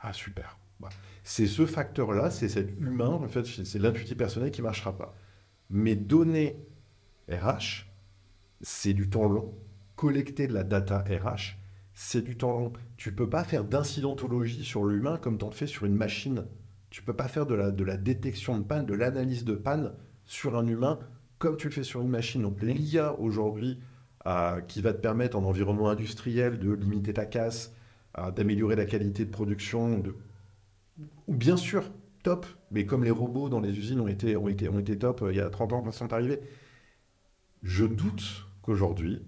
Ah 0.00 0.14
super. 0.14 0.58
Voilà. 0.78 0.94
C'est 1.24 1.46
ce 1.46 1.66
facteur-là, 1.66 2.30
c'est 2.30 2.48
cet 2.48 2.70
humain, 2.80 3.10
en 3.10 3.28
fait, 3.28 3.44
c'est 3.44 3.66
c'est 3.66 3.78
l'intuitif 3.78 4.16
personnel 4.16 4.50
qui 4.50 4.62
ne 4.62 4.66
marchera 4.66 4.96
pas. 4.96 5.14
Mais 5.68 5.94
donner 5.94 6.56
RH, 7.28 7.84
c'est 8.62 8.94
du 8.94 9.10
temps 9.10 9.28
long. 9.28 9.54
Collecter 10.00 10.46
de 10.46 10.54
la 10.54 10.64
data 10.64 11.00
RH, 11.00 11.58
c'est 11.92 12.22
du 12.22 12.38
temps 12.38 12.58
long. 12.58 12.72
Tu 12.96 13.12
peux 13.12 13.28
pas 13.28 13.44
faire 13.44 13.64
d'incidentologie 13.64 14.64
sur 14.64 14.86
l'humain 14.86 15.18
comme 15.18 15.36
tu 15.36 15.44
en 15.44 15.50
fais 15.50 15.66
sur 15.66 15.84
une 15.84 15.94
machine. 15.94 16.46
Tu 16.88 17.02
peux 17.02 17.12
pas 17.12 17.28
faire 17.28 17.44
de 17.44 17.54
la, 17.54 17.70
de 17.70 17.84
la 17.84 17.98
détection 17.98 18.56
de 18.56 18.64
panne, 18.64 18.86
de 18.86 18.94
l'analyse 18.94 19.44
de 19.44 19.52
panne 19.52 19.92
sur 20.24 20.56
un 20.56 20.66
humain 20.66 20.98
comme 21.36 21.58
tu 21.58 21.66
le 21.66 21.74
fais 21.74 21.82
sur 21.82 22.00
une 22.00 22.08
machine. 22.08 22.40
Donc 22.40 22.62
l'IA 22.62 23.20
aujourd'hui, 23.20 23.78
euh, 24.24 24.62
qui 24.62 24.80
va 24.80 24.94
te 24.94 25.02
permettre 25.02 25.36
en 25.36 25.44
environnement 25.44 25.90
industriel 25.90 26.58
de 26.58 26.72
limiter 26.72 27.12
ta 27.12 27.26
casse, 27.26 27.74
euh, 28.16 28.30
d'améliorer 28.30 28.76
la 28.76 28.86
qualité 28.86 29.26
de 29.26 29.30
production, 29.30 29.98
de... 29.98 30.16
ou 31.26 31.34
bien 31.34 31.58
sûr, 31.58 31.84
top, 32.22 32.46
mais 32.70 32.86
comme 32.86 33.04
les 33.04 33.10
robots 33.10 33.50
dans 33.50 33.60
les 33.60 33.76
usines 33.78 34.00
ont 34.00 34.08
été, 34.08 34.34
ont 34.34 34.48
été, 34.48 34.66
ont 34.70 34.78
été 34.78 34.96
top 34.96 35.20
euh, 35.20 35.30
il 35.30 35.36
y 35.36 35.42
a 35.42 35.50
30 35.50 35.74
ans 35.74 35.82
quand 35.82 35.90
ils 35.90 35.94
sont 35.94 36.14
arrivés, 36.14 36.40
je 37.62 37.84
doute 37.84 38.46
qu'aujourd'hui, 38.62 39.20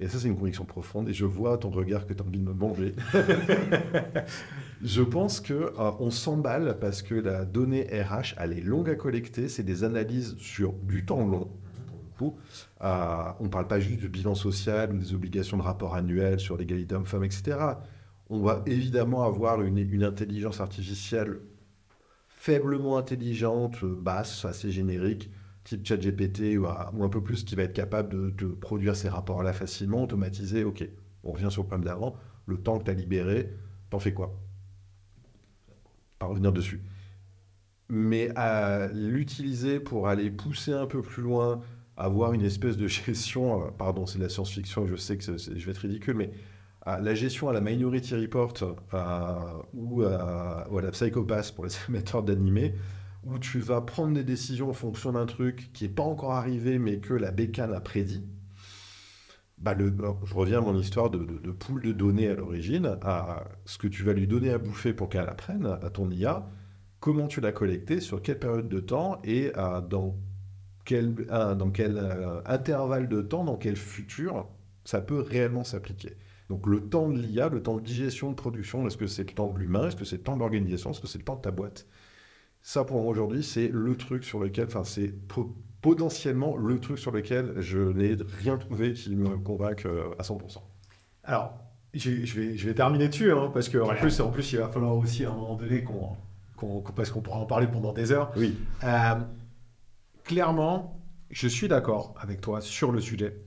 et 0.00 0.08
ça 0.08 0.18
c'est 0.18 0.28
une 0.28 0.36
conviction 0.36 0.64
profonde, 0.64 1.08
et 1.08 1.12
je 1.12 1.24
vois 1.24 1.58
ton 1.58 1.70
regard 1.70 2.06
que 2.06 2.12
tu 2.12 2.22
as 2.22 2.26
envie 2.26 2.38
de 2.38 2.44
me 2.44 2.52
manger, 2.52 2.94
je 4.82 5.02
pense 5.02 5.40
que 5.40 5.54
euh, 5.54 5.90
on 6.00 6.10
s'emballe 6.10 6.78
parce 6.80 7.02
que 7.02 7.14
la 7.14 7.44
donnée 7.44 7.84
RH, 7.84 8.34
elle 8.38 8.52
est 8.52 8.60
longue 8.60 8.90
à 8.90 8.94
collecter, 8.94 9.48
c'est 9.48 9.62
des 9.62 9.84
analyses 9.84 10.36
sur 10.38 10.72
du 10.72 11.04
temps 11.04 11.26
long. 11.26 11.50
pour 11.86 11.98
le 11.98 12.18
coup. 12.18 12.36
Euh, 12.82 13.22
on 13.40 13.44
ne 13.44 13.48
parle 13.48 13.68
pas 13.68 13.80
juste 13.80 14.00
du 14.00 14.08
bilan 14.08 14.34
social 14.34 14.92
ou 14.92 14.98
des 14.98 15.14
obligations 15.14 15.56
de 15.56 15.62
rapport 15.62 15.94
annuel 15.94 16.40
sur 16.40 16.56
l'égalité 16.56 16.94
homme-femme, 16.94 17.24
etc. 17.24 17.56
On 18.28 18.40
va 18.40 18.62
évidemment 18.66 19.24
avoir 19.24 19.62
une, 19.62 19.78
une 19.78 20.04
intelligence 20.04 20.60
artificielle 20.60 21.38
faiblement 22.46 22.96
intelligente, 22.96 23.84
basse, 23.84 24.44
assez 24.44 24.70
générique, 24.70 25.30
type 25.66 25.86
ChatGPT 25.86 26.56
ou, 26.56 26.66
ou 26.66 27.04
un 27.04 27.08
peu 27.08 27.22
plus, 27.22 27.44
qui 27.44 27.54
va 27.54 27.64
être 27.64 27.72
capable 27.72 28.34
de, 28.34 28.46
produire 28.46 28.96
ces 28.96 29.08
rapports-là 29.08 29.52
facilement, 29.52 30.04
automatisé. 30.04 30.64
Ok, 30.64 30.88
on 31.24 31.32
revient 31.32 31.50
sur 31.50 31.62
le 31.62 31.68
problème 31.68 31.84
d'avant. 31.84 32.16
Le 32.46 32.56
temps 32.56 32.78
que 32.78 32.84
tu 32.84 32.90
as 32.90 32.94
libéré, 32.94 33.52
t'en 33.90 33.98
fais 33.98 34.12
quoi? 34.12 34.38
Pas 36.18 36.26
revenir 36.26 36.52
dessus. 36.52 36.82
Mais 37.88 38.30
à 38.36 38.88
l'utiliser 38.88 39.80
pour 39.80 40.08
aller 40.08 40.30
pousser 40.30 40.72
un 40.72 40.86
peu 40.86 41.02
plus 41.02 41.22
loin, 41.22 41.60
avoir 41.96 42.32
une 42.32 42.42
espèce 42.42 42.76
de 42.76 42.86
gestion, 42.88 43.62
euh, 43.62 43.70
pardon, 43.76 44.06
c'est 44.06 44.18
de 44.18 44.22
la 44.22 44.28
science-fiction, 44.28 44.86
je 44.86 44.96
sais 44.96 45.16
que 45.16 45.36
je 45.36 45.64
vais 45.64 45.70
être 45.70 45.78
ridicule, 45.78 46.14
mais 46.14 46.30
euh, 46.86 46.98
la 46.98 47.14
gestion 47.14 47.48
à 47.48 47.52
la 47.52 47.60
Minority 47.60 48.14
Report 48.14 48.54
euh, 48.62 49.40
ou, 49.74 50.02
à, 50.02 50.62
à 50.62 50.80
la 50.80 50.90
Psychopath 50.92 51.52
pour 51.52 51.64
les 51.64 51.72
amateurs 51.88 52.22
d'animé, 52.22 52.74
où 53.26 53.38
tu 53.38 53.58
vas 53.58 53.80
prendre 53.80 54.14
des 54.14 54.24
décisions 54.24 54.70
en 54.70 54.72
fonction 54.72 55.12
d'un 55.12 55.26
truc 55.26 55.70
qui 55.72 55.84
n'est 55.84 55.90
pas 55.90 56.02
encore 56.02 56.32
arrivé, 56.32 56.78
mais 56.78 56.98
que 56.98 57.14
la 57.14 57.30
bécane 57.32 57.74
a 57.74 57.80
prédit. 57.80 58.24
Bah 59.58 59.74
le, 59.74 59.94
je 60.24 60.34
reviens 60.34 60.58
à 60.58 60.60
mon 60.60 60.78
histoire 60.78 61.10
de, 61.10 61.18
de, 61.18 61.38
de 61.38 61.50
pool 61.50 61.82
de 61.82 61.92
données 61.92 62.28
à 62.28 62.34
l'origine, 62.34 62.98
à 63.02 63.44
ce 63.64 63.78
que 63.78 63.88
tu 63.88 64.02
vas 64.02 64.12
lui 64.12 64.26
donner 64.26 64.50
à 64.50 64.58
bouffer 64.58 64.92
pour 64.92 65.08
qu'elle 65.08 65.28
apprenne, 65.28 65.66
à 65.66 65.90
ton 65.90 66.10
IA, 66.10 66.46
comment 67.00 67.26
tu 67.26 67.40
l'as 67.40 67.52
collecté, 67.52 68.00
sur 68.00 68.20
quelle 68.22 68.38
période 68.38 68.68
de 68.68 68.80
temps 68.80 69.20
et 69.24 69.50
dans 69.88 70.18
quel, 70.84 71.14
euh, 71.30 72.40
intervalle 72.44 73.08
de 73.08 73.22
temps, 73.22 73.44
dans 73.44 73.56
quel 73.56 73.76
futur 73.76 74.46
ça 74.84 75.00
peut 75.00 75.20
réellement 75.20 75.64
s'appliquer. 75.64 76.16
Donc 76.48 76.66
le 76.66 76.88
temps 76.88 77.08
de 77.08 77.18
l'IA, 77.18 77.48
le 77.48 77.62
temps 77.62 77.76
de 77.76 77.82
digestion, 77.82 78.30
de 78.30 78.36
production, 78.36 78.86
est-ce 78.86 78.96
que 78.96 79.06
c'est 79.06 79.28
le 79.28 79.34
temps 79.34 79.52
de 79.52 79.58
l'humain, 79.58 79.88
est-ce 79.88 79.96
que 79.96 80.04
c'est 80.04 80.18
le 80.18 80.22
temps 80.22 80.34
de 80.34 80.40
l'organisation, 80.40 80.90
est-ce 80.90 81.00
que 81.00 81.08
c'est 81.08 81.18
le 81.18 81.24
temps 81.24 81.36
de 81.36 81.40
ta 81.40 81.50
boîte? 81.50 81.86
Ça 82.68 82.82
pour 82.82 83.00
moi 83.00 83.12
aujourd'hui, 83.12 83.44
c'est 83.44 83.68
le 83.68 83.94
truc 83.94 84.24
sur 84.24 84.40
lequel, 84.40 84.66
enfin 84.66 84.82
c'est 84.82 85.14
potentiellement 85.80 86.56
le 86.56 86.80
truc 86.80 86.98
sur 86.98 87.12
lequel 87.12 87.54
je 87.60 87.78
n'ai 87.78 88.16
rien 88.42 88.58
trouvé 88.58 88.92
qui 88.92 89.14
me 89.14 89.38
convainque 89.38 89.86
euh, 89.86 90.10
à 90.18 90.24
100%. 90.24 90.58
Alors, 91.22 91.60
je 91.94 92.10
vais, 92.10 92.56
je 92.56 92.66
vais 92.66 92.74
terminer 92.74 93.06
dessus, 93.06 93.30
hein, 93.30 93.52
parce 93.54 93.68
qu'en 93.68 93.94
plus, 93.94 94.20
en 94.20 94.32
plus, 94.32 94.52
il 94.52 94.58
va 94.58 94.68
falloir 94.68 94.96
aussi 94.96 95.24
à 95.24 95.30
un 95.30 95.34
moment 95.34 95.54
donné 95.54 95.84
qu'on, 95.84 96.16
parce 96.96 97.12
qu'on 97.12 97.20
pourra 97.20 97.38
en 97.38 97.46
parler 97.46 97.68
pendant 97.68 97.92
des 97.92 98.10
heures. 98.10 98.32
Oui. 98.36 98.56
Euh, 98.82 99.14
clairement, 100.24 101.00
je 101.30 101.46
suis 101.46 101.68
d'accord 101.68 102.16
avec 102.18 102.40
toi 102.40 102.60
sur 102.60 102.90
le 102.90 103.00
sujet. 103.00 103.44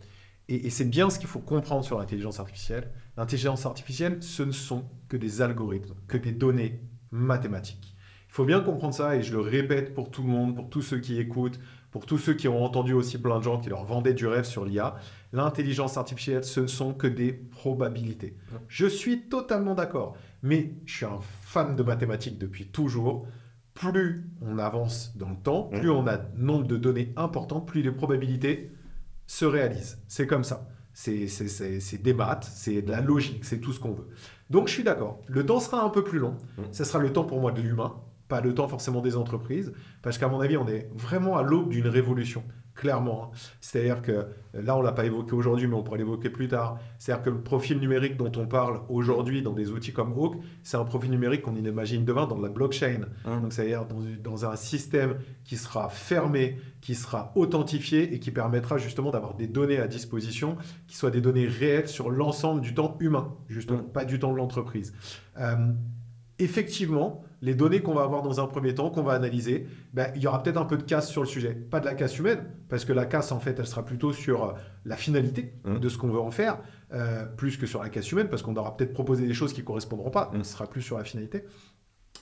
Et, 0.47 0.69
c'est 0.69 0.85
bien 0.85 1.09
ce 1.09 1.19
qu'il 1.19 1.27
faut 1.27 1.39
comprendre 1.39 1.83
sur 1.83 1.99
l'intelligence 1.99 2.39
artificielle. 2.39 2.89
L'intelligence 3.17 3.65
artificielle, 3.65 4.23
ce 4.23 4.43
ne 4.43 4.53
sont 4.53 4.85
que 5.09 5.17
des 5.17 5.41
algorithmes, 5.41 5.95
que 6.07 6.15
des 6.15 6.31
données 6.31 6.79
mathématiques. 7.11 7.97
Il 8.29 8.33
faut 8.33 8.45
bien 8.45 8.61
comprendre 8.61 8.93
ça, 8.93 9.15
et 9.15 9.23
je 9.23 9.33
le 9.33 9.41
répète 9.41 9.93
pour 9.93 10.11
tout 10.11 10.21
le 10.21 10.29
monde, 10.29 10.55
pour 10.55 10.69
tous 10.69 10.83
ceux 10.83 10.99
qui 10.99 11.19
écoutent, 11.19 11.59
pour 11.91 12.05
tous 12.05 12.19
ceux 12.19 12.35
qui 12.35 12.47
ont 12.47 12.63
entendu 12.63 12.93
aussi 12.93 13.17
plein 13.17 13.39
de 13.39 13.43
gens 13.43 13.59
qui 13.59 13.69
leur 13.69 13.83
vendaient 13.83 14.13
du 14.13 14.27
rêve 14.27 14.43
sur 14.43 14.65
l'IA. 14.65 14.95
L'intelligence 15.33 15.97
artificielle, 15.97 16.43
ce 16.43 16.61
ne 16.61 16.67
sont 16.67 16.93
que 16.93 17.07
des 17.07 17.33
probabilités. 17.33 18.37
Je 18.67 18.85
suis 18.85 19.23
totalement 19.29 19.73
d'accord, 19.73 20.15
mais 20.43 20.75
je 20.85 20.97
suis 20.97 21.05
un 21.05 21.19
fan 21.41 21.75
de 21.75 21.81
mathématiques 21.83 22.37
depuis 22.37 22.67
toujours 22.67 23.27
plus 23.73 24.29
on 24.41 24.59
avance 24.59 25.15
dans 25.15 25.29
le 25.29 25.37
temps, 25.37 25.63
plus 25.63 25.89
on 25.89 26.05
a 26.05 26.17
nombre 26.35 26.67
de 26.67 26.77
données 26.77 27.13
importantes, 27.15 27.67
plus 27.67 27.81
les 27.81 27.91
probabilités 27.91 28.71
se 29.25 29.45
réalise. 29.45 30.03
C'est 30.07 30.27
comme 30.27 30.43
ça. 30.43 30.67
C'est 30.93 32.01
des 32.03 32.13
maths, 32.13 32.43
c'est 32.43 32.81
de 32.81 32.91
la 32.91 32.99
logique, 32.99 33.45
c'est 33.45 33.59
tout 33.59 33.71
ce 33.71 33.79
qu'on 33.79 33.93
veut. 33.93 34.09
Donc 34.49 34.67
je 34.67 34.73
suis 34.73 34.83
d'accord. 34.83 35.21
Le 35.27 35.45
temps 35.45 35.61
sera 35.61 35.81
un 35.81 35.89
peu 35.89 36.03
plus 36.03 36.19
long. 36.19 36.35
Mmh. 36.57 36.63
Ce 36.73 36.83
sera 36.83 36.99
le 36.99 37.13
temps 37.13 37.23
pour 37.23 37.39
moi 37.39 37.53
de 37.53 37.61
l'humain, 37.61 37.95
pas 38.29 38.39
le 38.39 38.53
temps 38.53 38.69
forcément 38.69 39.01
des 39.01 39.17
entreprises, 39.17 39.73
parce 40.01 40.17
qu'à 40.17 40.29
mon 40.29 40.39
avis, 40.39 40.55
on 40.55 40.67
est 40.67 40.89
vraiment 40.95 41.35
à 41.35 41.43
l'aube 41.43 41.69
d'une 41.69 41.87
révolution 41.87 42.43
clairement. 42.79 43.25
Hein. 43.25 43.37
C'est-à-dire 43.59 44.01
que 44.01 44.27
là, 44.53 44.75
on 44.77 44.79
ne 44.79 44.85
l'a 44.85 44.93
pas 44.93 45.05
évoqué 45.05 45.33
aujourd'hui, 45.33 45.67
mais 45.67 45.75
on 45.75 45.83
pourrait 45.83 45.97
l'évoquer 45.97 46.29
plus 46.29 46.47
tard. 46.47 46.79
C'est-à-dire 46.97 47.23
que 47.23 47.29
le 47.29 47.41
profil 47.41 47.77
numérique 47.79 48.15
dont 48.15 48.31
on 48.37 48.47
parle 48.47 48.79
aujourd'hui 48.87 49.41
dans 49.41 49.51
des 49.51 49.69
outils 49.71 49.91
comme 49.91 50.13
Hawk, 50.13 50.37
c'est 50.63 50.77
un 50.77 50.85
profil 50.85 51.11
numérique 51.11 51.41
qu'on 51.41 51.55
imagine 51.55 52.05
demain 52.05 52.25
dans 52.25 52.39
la 52.39 52.47
blockchain. 52.47 53.01
Mmh. 53.25 53.41
Donc, 53.41 53.53
c'est-à-dire 53.53 53.85
dans, 53.85 53.99
dans, 54.23 54.45
un 54.45 54.55
système 54.55 55.17
qui 55.43 55.57
sera 55.57 55.89
fermé, 55.89 56.57
qui 56.79 56.95
sera 56.95 57.33
authentifié 57.35 58.13
et 58.13 58.19
qui 58.19 58.31
permettra 58.31 58.77
justement 58.77 59.11
d'avoir 59.11 59.35
des 59.35 59.47
données 59.47 59.79
à 59.79 59.87
disposition 59.87 60.55
qui 60.87 60.95
soient 60.95 61.11
des 61.11 61.21
données 61.21 61.47
réelles 61.47 61.89
sur 61.89 62.09
l'ensemble 62.09 62.61
du 62.61 62.73
temps 62.73 62.95
humain, 63.01 63.35
justement, 63.49 63.79
mmh. 63.79 63.91
pas 63.91 64.05
du 64.05 64.19
temps 64.19 64.31
de 64.31 64.37
l'entreprise. 64.37 64.93
Euh, 65.37 65.73
effectivement, 66.39 67.23
les 67.41 67.53
données 67.53 67.81
qu'on 67.81 67.93
va 67.93 68.03
avoir 68.03 68.21
dans 68.21 68.39
un 68.39 68.47
premier 68.47 68.73
temps, 68.73 68.89
qu'on 68.89 69.03
va 69.03 69.13
analyser, 69.13 69.67
ben, 69.93 70.11
il 70.15 70.21
y 70.21 70.27
aura 70.27 70.41
peut-être 70.41 70.57
un 70.57 70.65
peu 70.65 70.77
de 70.77 70.83
casse 70.83 71.09
sur 71.09 71.21
le 71.21 71.27
sujet. 71.27 71.53
Pas 71.53 71.79
de 71.79 71.85
la 71.85 71.93
casse 71.93 72.17
humaine, 72.17 72.45
parce 72.69 72.85
que 72.85 72.93
la 72.93 73.05
casse, 73.05 73.31
en 73.31 73.39
fait, 73.39 73.59
elle 73.59 73.67
sera 73.67 73.85
plutôt 73.85 74.13
sur 74.13 74.43
euh, 74.43 74.53
la 74.85 74.95
finalité 74.95 75.53
mmh. 75.65 75.79
de 75.79 75.89
ce 75.89 75.97
qu'on 75.97 76.09
veut 76.09 76.19
en 76.19 76.31
faire, 76.31 76.59
euh, 76.93 77.25
plus 77.25 77.57
que 77.57 77.65
sur 77.65 77.83
la 77.83 77.89
casse 77.89 78.11
humaine, 78.11 78.29
parce 78.29 78.41
qu'on 78.41 78.55
aura 78.55 78.75
peut-être 78.75 78.93
proposé 78.93 79.27
des 79.27 79.33
choses 79.33 79.53
qui 79.53 79.61
ne 79.61 79.65
correspondront 79.65 80.09
pas, 80.09 80.31
mmh. 80.33 80.43
ce 80.43 80.53
sera 80.53 80.67
plus 80.67 80.81
sur 80.81 80.97
la 80.97 81.03
finalité. 81.03 81.43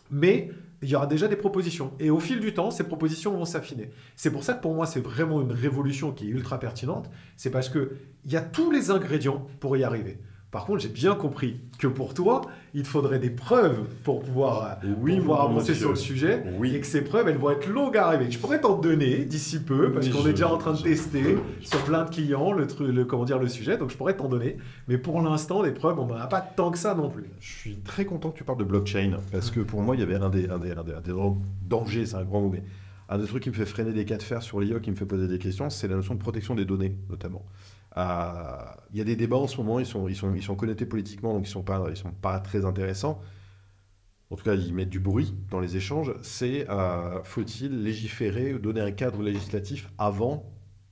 Mais 0.09 0.51
il 0.81 0.89
y 0.89 0.95
aura 0.95 1.07
déjà 1.07 1.27
des 1.27 1.35
propositions. 1.35 1.93
Et 1.99 2.09
au 2.09 2.19
fil 2.19 2.39
du 2.39 2.53
temps, 2.53 2.71
ces 2.71 2.83
propositions 2.83 3.31
vont 3.31 3.45
s'affiner. 3.45 3.89
C'est 4.15 4.31
pour 4.31 4.43
ça 4.43 4.53
que 4.53 4.61
pour 4.61 4.73
moi, 4.73 4.85
c'est 4.85 4.99
vraiment 4.99 5.41
une 5.41 5.51
révolution 5.51 6.11
qui 6.11 6.27
est 6.27 6.31
ultra 6.31 6.59
pertinente. 6.59 7.09
C'est 7.35 7.49
parce 7.49 7.69
qu'il 7.69 7.89
y 8.25 8.35
a 8.35 8.41
tous 8.41 8.71
les 8.71 8.89
ingrédients 8.91 9.47
pour 9.59 9.75
y 9.75 9.83
arriver. 9.83 10.19
Par 10.49 10.65
contre, 10.65 10.79
j'ai 10.79 10.87
bien 10.87 11.13
compris 11.13 11.59
que 11.77 11.87
pour 11.87 12.13
toi, 12.13 12.41
il 12.73 12.83
te 12.83 12.87
faudrait 12.87 13.19
des 13.19 13.29
preuves 13.29 13.83
pour 14.05 14.21
pouvoir, 14.21 14.77
euh, 14.85 14.93
oui, 15.01 15.17
avancer 15.17 15.75
sur 15.75 15.89
le 15.89 15.97
sujet 15.97 16.41
oui. 16.57 16.73
et 16.73 16.79
que 16.79 16.85
ces 16.85 17.01
preuves, 17.01 17.27
elles 17.27 17.37
vont 17.37 17.51
être 17.51 17.67
longues 17.67 17.97
à 17.97 18.07
arriver. 18.07 18.31
Je 18.31 18.39
pourrais 18.39 18.61
t'en 18.61 18.77
donner 18.77 19.25
d'ici 19.25 19.59
peu 19.59 19.91
parce 19.91 20.07
qu'on 20.07 20.25
est 20.25 20.31
déjà 20.31 20.49
en 20.49 20.57
train 20.57 20.71
de 20.71 20.81
tester 20.81 21.37
sur 21.59 21.83
plein 21.83 22.05
de 22.05 22.09
clients 22.09 22.53
le, 22.53 22.65
le, 22.79 23.03
comment 23.03 23.25
dire, 23.25 23.39
le 23.39 23.49
sujet, 23.49 23.77
donc 23.77 23.91
je 23.91 23.97
pourrais 23.97 24.15
t'en 24.15 24.29
donner. 24.29 24.57
Mais 24.87 24.97
pour 24.97 25.21
l'instant, 25.21 25.63
des 25.63 25.71
preuves, 25.71 25.99
on 25.99 26.05
n'en 26.05 26.15
a 26.15 26.27
pas 26.27 26.39
tant 26.39 26.71
que 26.71 26.77
ça 26.77 26.95
non 26.95 27.09
plus. 27.09 27.25
Je 27.41 27.53
suis 27.53 27.75
très 27.79 28.05
content 28.05 28.31
que 28.31 28.37
tu 28.37 28.45
parles 28.45 28.59
de 28.59 28.63
blockchain 28.63 29.17
parce 29.33 29.51
que 29.51 29.59
pour 29.59 29.81
moi, 29.81 29.95
il 29.95 29.99
y 29.99 30.03
avait 30.03 30.15
un 30.15 30.29
des, 30.29 30.47
un 30.49 30.59
des, 30.59 30.71
un 30.71 30.83
des, 30.83 31.13
dangers, 31.67 32.05
c'est 32.05 32.15
un 32.15 32.23
grand 32.23 32.39
mot, 32.39 32.49
mais 32.49 32.63
un 33.09 33.17
des 33.17 33.25
trucs 33.25 33.43
qui 33.43 33.49
me 33.49 33.55
fait 33.55 33.65
freiner 33.65 33.91
des 33.91 34.05
cas 34.05 34.17
de 34.17 34.23
fer 34.23 34.41
sur 34.41 34.61
l'IA, 34.61 34.79
qui 34.79 34.91
me 34.91 34.95
fait 34.95 35.05
poser 35.05 35.27
des 35.27 35.39
questions, 35.39 35.69
c'est 35.69 35.89
la 35.89 35.95
notion 35.95 36.13
de 36.13 36.19
protection 36.19 36.55
des 36.55 36.65
données, 36.65 36.97
notamment. 37.09 37.45
Il 37.97 38.97
y 38.97 39.01
a 39.01 39.03
des 39.03 39.15
débats 39.15 39.37
en 39.37 39.47
ce 39.47 39.57
moment, 39.57 39.79
ils 39.79 39.85
sont, 39.85 40.07
ils 40.07 40.15
sont, 40.15 40.33
ils 40.35 40.43
sont 40.43 40.55
connectés 40.55 40.85
politiquement, 40.85 41.33
donc 41.33 41.43
ils 41.45 41.49
ne 41.49 41.53
sont, 41.53 41.63
pas, 41.63 41.93
sont 41.95 42.11
pas 42.11 42.39
très 42.39 42.65
intéressants. 42.65 43.21
En 44.29 44.35
tout 44.35 44.43
cas, 44.43 44.55
ils 44.55 44.73
mettent 44.73 44.89
du 44.89 44.99
bruit 44.99 45.33
dans 45.49 45.59
les 45.59 45.77
échanges. 45.77 46.13
C'est 46.21 46.69
euh, 46.69 47.23
faut-il 47.23 47.83
légiférer 47.83 48.53
ou 48.53 48.59
donner 48.59 48.81
un 48.81 48.91
cadre 48.91 49.23
législatif 49.23 49.89
avant 49.97 50.51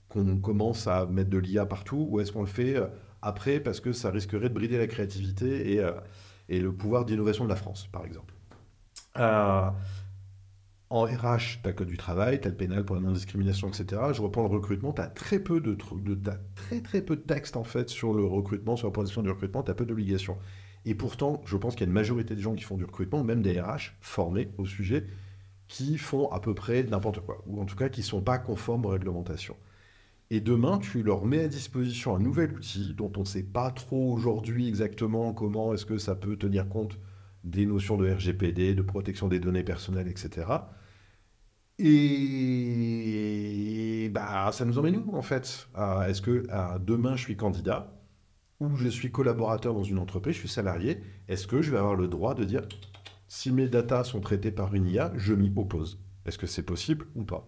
qu'on 0.09 0.37
commence 0.37 0.87
à 0.87 1.05
mettre 1.05 1.29
de 1.29 1.37
l'IA 1.37 1.65
partout 1.65 2.07
ou 2.09 2.19
est-ce 2.21 2.31
qu'on 2.31 2.41
le 2.41 2.47
fait 2.47 2.77
euh, 2.77 2.87
après 3.21 3.59
parce 3.59 3.81
que 3.81 3.91
ça 3.91 4.09
risquerait 4.09 4.49
de 4.49 4.53
brider 4.53 4.77
la 4.77 4.87
créativité 4.87 5.73
et, 5.73 5.79
euh, 5.81 5.91
et 6.47 6.59
le 6.59 6.71
pouvoir 6.71 7.05
d'innovation 7.05 7.43
de 7.43 7.49
la 7.49 7.55
France, 7.57 7.87
par 7.91 8.05
exemple? 8.05 8.33
En 10.89 11.03
RH, 11.03 11.61
tu 11.63 11.69
as 11.69 11.73
que 11.73 11.83
du 11.83 11.97
travail, 11.97 12.39
tu 12.39 12.47
as 12.47 12.51
le 12.51 12.57
pénal 12.57 12.85
pour 12.85 12.95
la 12.95 13.01
non-discrimination, 13.01 13.69
etc. 13.69 14.01
Je 14.13 14.21
reprends 14.21 14.43
le 14.43 14.49
recrutement, 14.49 14.93
tu 14.93 15.01
as 15.01 15.07
très 15.07 15.39
peu 15.39 15.59
de, 15.59 15.75
de 15.75 16.31
très 16.55 16.81
très 16.81 17.01
peu 17.01 17.15
de 17.15 17.21
textes 17.21 17.57
en 17.57 17.63
fait 17.63 17.89
sur 17.89 18.13
le 18.13 18.23
recrutement, 18.23 18.75
sur 18.75 18.87
la 18.87 18.93
position 18.93 19.23
du 19.23 19.29
recrutement, 19.29 19.63
tu 19.63 19.71
as 19.71 19.75
peu 19.75 19.85
d'obligations. 19.85 20.37
Et 20.85 20.93
pourtant, 20.93 21.41
je 21.45 21.57
pense 21.57 21.73
qu'il 21.73 21.81
y 21.81 21.85
a 21.85 21.87
une 21.87 21.93
majorité 21.93 22.35
de 22.35 22.41
gens 22.41 22.53
qui 22.53 22.63
font 22.63 22.77
du 22.77 22.85
recrutement, 22.85 23.23
même 23.23 23.41
des 23.41 23.59
RH 23.59 23.93
formés 23.99 24.49
au 24.57 24.65
sujet, 24.65 25.07
qui 25.67 25.97
font 25.97 26.29
à 26.31 26.39
peu 26.39 26.53
près 26.53 26.83
n'importe 26.83 27.21
quoi, 27.21 27.43
ou 27.47 27.59
en 27.59 27.65
tout 27.65 27.75
cas 27.75 27.89
qui 27.89 28.01
ne 28.01 28.05
sont 28.05 28.21
pas 28.21 28.37
conformes 28.37 28.85
aux 28.85 28.89
réglementations. 28.89 29.57
Et 30.29 30.39
demain, 30.39 30.79
tu 30.79 31.03
leur 31.03 31.25
mets 31.25 31.43
à 31.43 31.47
disposition 31.47 32.15
un 32.15 32.19
nouvel 32.19 32.53
outil 32.53 32.93
dont 32.95 33.11
on 33.17 33.21
ne 33.21 33.25
sait 33.25 33.43
pas 33.43 33.71
trop 33.71 34.13
aujourd'hui 34.13 34.67
exactement 34.67 35.33
comment 35.33 35.73
est-ce 35.73 35.85
que 35.85 35.97
ça 35.97 36.15
peut 36.15 36.35
tenir 36.37 36.67
compte 36.67 36.97
des 37.45 37.65
notions 37.65 37.95
de 37.95 38.11
RGPD, 38.11 38.75
de 38.75 38.81
protection 38.81 39.29
des 39.29 39.39
données 39.39 39.63
personnelles, 39.63 40.09
etc. 40.09 40.47
Et 41.77 44.09
bah, 44.13 44.51
ça 44.51 44.65
nous 44.65 44.77
emmène 44.77 44.97
où 44.97 45.15
en 45.15 45.21
fait? 45.21 45.67
Est-ce 46.07 46.21
que 46.21 46.45
demain 46.79 47.15
je 47.15 47.21
suis 47.21 47.37
candidat 47.37 47.91
ou 48.59 48.75
je 48.75 48.87
suis 48.87 49.11
collaborateur 49.11 49.73
dans 49.73 49.83
une 49.83 49.99
entreprise, 49.99 50.35
je 50.35 50.39
suis 50.39 50.49
salarié 50.49 51.01
Est-ce 51.27 51.47
que 51.47 51.61
je 51.61 51.71
vais 51.71 51.77
avoir 51.77 51.95
le 51.95 52.07
droit 52.07 52.33
de 52.33 52.45
dire 52.45 52.61
si 53.27 53.51
mes 53.51 53.67
datas 53.67 54.05
sont 54.05 54.21
traitées 54.21 54.51
par 54.51 54.73
une 54.73 54.87
IA, 54.87 55.11
je 55.15 55.33
m'y 55.33 55.51
oppose? 55.55 55.99
Est-ce 56.25 56.37
que 56.37 56.47
c'est 56.47 56.63
possible 56.63 57.05
ou 57.15 57.23
pas? 57.23 57.47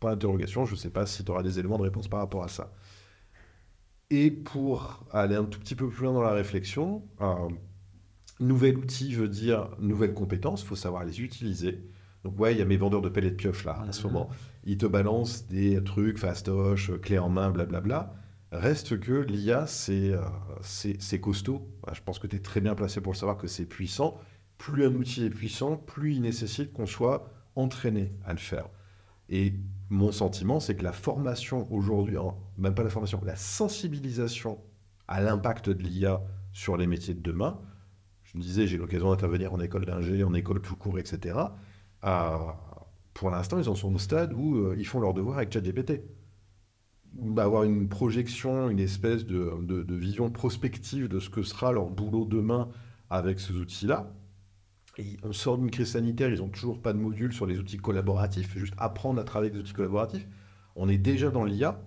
Point 0.00 0.12
d'interrogation, 0.12 0.64
je 0.64 0.72
ne 0.72 0.78
sais 0.78 0.90
pas 0.90 1.06
si 1.06 1.24
tu 1.24 1.30
auras 1.30 1.42
des 1.42 1.58
éléments 1.58 1.78
de 1.78 1.82
réponse 1.82 2.08
par 2.08 2.20
rapport 2.20 2.44
à 2.44 2.48
ça. 2.48 2.72
Et 4.10 4.30
pour 4.30 5.04
aller 5.12 5.36
un 5.36 5.44
tout 5.44 5.60
petit 5.60 5.74
peu 5.74 5.88
plus 5.88 6.04
loin 6.04 6.14
dans 6.14 6.22
la 6.22 6.32
réflexion, 6.32 7.06
Nouvel 8.40 8.78
outil 8.78 9.14
veut 9.14 9.28
dire 9.28 9.70
nouvelles 9.80 10.14
compétences, 10.14 10.62
il 10.62 10.66
faut 10.66 10.76
savoir 10.76 11.04
les 11.04 11.20
utiliser. 11.20 11.82
Donc 12.24 12.38
ouais, 12.38 12.54
il 12.54 12.58
y 12.58 12.62
a 12.62 12.64
mes 12.64 12.76
vendeurs 12.76 13.02
de 13.02 13.08
pellets 13.08 13.30
de 13.30 13.36
pioche 13.36 13.64
là, 13.64 13.82
en 13.86 13.92
ce 13.92 14.06
moment. 14.06 14.28
Ils 14.64 14.78
te 14.78 14.86
balancent 14.86 15.46
des 15.46 15.82
trucs 15.82 16.18
fastoche, 16.18 16.92
clé 17.00 17.18
en 17.18 17.28
main, 17.28 17.50
blablabla. 17.50 18.14
Reste 18.50 18.98
que 18.98 19.12
l'IA, 19.12 19.66
euh, 19.90 20.20
c'est 20.62 21.20
costaud. 21.20 21.68
Je 21.92 22.00
pense 22.00 22.18
que 22.18 22.26
tu 22.26 22.36
es 22.36 22.40
très 22.40 22.60
bien 22.60 22.74
placé 22.74 23.00
pour 23.00 23.12
le 23.12 23.18
savoir 23.18 23.36
que 23.36 23.46
c'est 23.46 23.66
puissant. 23.66 24.18
Plus 24.56 24.84
un 24.84 24.94
outil 24.94 25.24
est 25.24 25.30
puissant, 25.30 25.76
plus 25.76 26.14
il 26.14 26.22
nécessite 26.22 26.72
qu'on 26.72 26.86
soit 26.86 27.30
entraîné 27.56 28.12
à 28.24 28.32
le 28.32 28.38
faire. 28.38 28.68
Et 29.28 29.52
mon 29.90 30.12
sentiment, 30.12 30.60
c'est 30.60 30.76
que 30.76 30.84
la 30.84 30.92
formation 30.92 31.70
aujourd'hui, 31.72 32.16
même 32.56 32.74
pas 32.74 32.82
la 32.82 32.90
formation, 32.90 33.20
la 33.24 33.36
sensibilisation 33.36 34.58
à 35.06 35.20
l'impact 35.20 35.68
de 35.70 35.82
l'IA 35.82 36.22
sur 36.52 36.76
les 36.76 36.86
métiers 36.86 37.14
de 37.14 37.20
demain, 37.20 37.60
je 38.32 38.36
me 38.36 38.42
disais, 38.42 38.66
j'ai 38.66 38.76
l'occasion 38.76 39.10
d'intervenir 39.10 39.54
en 39.54 39.60
école 39.60 39.86
d'ingé, 39.86 40.22
en 40.22 40.34
école 40.34 40.60
tout 40.60 40.76
court, 40.76 40.98
etc. 40.98 41.38
Pour 43.14 43.30
l'instant, 43.30 43.58
ils 43.58 43.68
en 43.68 43.74
sont 43.74 43.94
au 43.94 43.98
stade 43.98 44.34
où 44.34 44.56
euh, 44.56 44.76
ils 44.78 44.86
font 44.86 45.00
leur 45.00 45.14
devoir 45.14 45.38
avec 45.38 45.50
ChatGPT. 45.52 46.02
Avoir 47.38 47.64
une 47.64 47.88
projection, 47.88 48.68
une 48.68 48.78
espèce 48.78 49.24
de, 49.24 49.84
vision 49.88 50.30
prospective 50.30 51.08
de 51.08 51.18
ce 51.18 51.30
que 51.30 51.42
sera 51.42 51.72
leur 51.72 51.88
boulot 51.88 52.26
demain 52.26 52.68
avec 53.08 53.40
ces 53.40 53.54
outils-là. 53.54 54.12
Et 54.98 55.16
on 55.22 55.32
sort 55.32 55.56
d'une 55.56 55.70
crise 55.70 55.92
sanitaire, 55.92 56.28
ils 56.28 56.38
n'ont 56.38 56.48
toujours 56.48 56.82
pas 56.82 56.92
de 56.92 56.98
module 56.98 57.32
sur 57.32 57.46
les 57.46 57.58
outils 57.58 57.78
collaboratifs, 57.78 58.56
juste 58.58 58.74
apprendre 58.76 59.20
à 59.20 59.24
travailler 59.24 59.50
avec 59.50 59.62
des 59.62 59.66
outils 59.66 59.74
collaboratifs. 59.74 60.28
On 60.76 60.88
est 60.88 60.98
déjà 60.98 61.30
dans 61.30 61.44
l'IA 61.44 61.80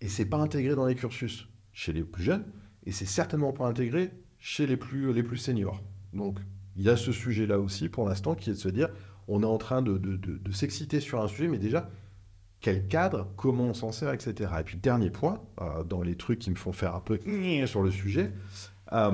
et 0.00 0.08
c'est 0.08 0.26
pas 0.26 0.36
intégré 0.36 0.74
dans 0.74 0.86
les 0.86 0.94
cursus 0.94 1.48
chez 1.72 1.92
les 1.92 2.04
plus 2.04 2.24
jeunes 2.24 2.44
et 2.84 2.92
c'est 2.92 3.06
certainement 3.06 3.52
pas 3.52 3.66
intégré 3.66 4.12
chez 4.44 4.66
les 4.66 4.76
plus, 4.76 5.10
les 5.14 5.22
plus 5.22 5.38
seniors. 5.38 5.80
Donc, 6.12 6.38
il 6.76 6.82
y 6.82 6.90
a 6.90 6.98
ce 6.98 7.12
sujet-là 7.12 7.58
aussi, 7.58 7.88
pour 7.88 8.06
l'instant, 8.06 8.34
qui 8.34 8.50
est 8.50 8.52
de 8.52 8.58
se 8.58 8.68
dire, 8.68 8.90
on 9.26 9.42
est 9.42 9.46
en 9.46 9.56
train 9.56 9.80
de, 9.80 9.96
de, 9.96 10.52
s'exciter 10.52 11.00
sur 11.00 11.22
un 11.22 11.28
sujet, 11.28 11.48
mais 11.48 11.56
déjà, 11.56 11.88
quel 12.60 12.86
cadre, 12.86 13.32
comment 13.36 13.64
on 13.64 13.74
s'en 13.74 13.90
sert, 13.90 14.12
etc. 14.12 14.52
Et 14.60 14.62
puis 14.62 14.76
dernier 14.76 15.08
point, 15.08 15.40
euh, 15.62 15.82
dans 15.82 16.02
les 16.02 16.14
trucs 16.14 16.40
qui 16.40 16.50
me 16.50 16.56
font 16.56 16.74
faire 16.74 16.94
un 16.94 17.00
peu 17.00 17.18
sur 17.66 17.82
le 17.82 17.90
sujet, 17.90 18.32
euh, 18.92 19.12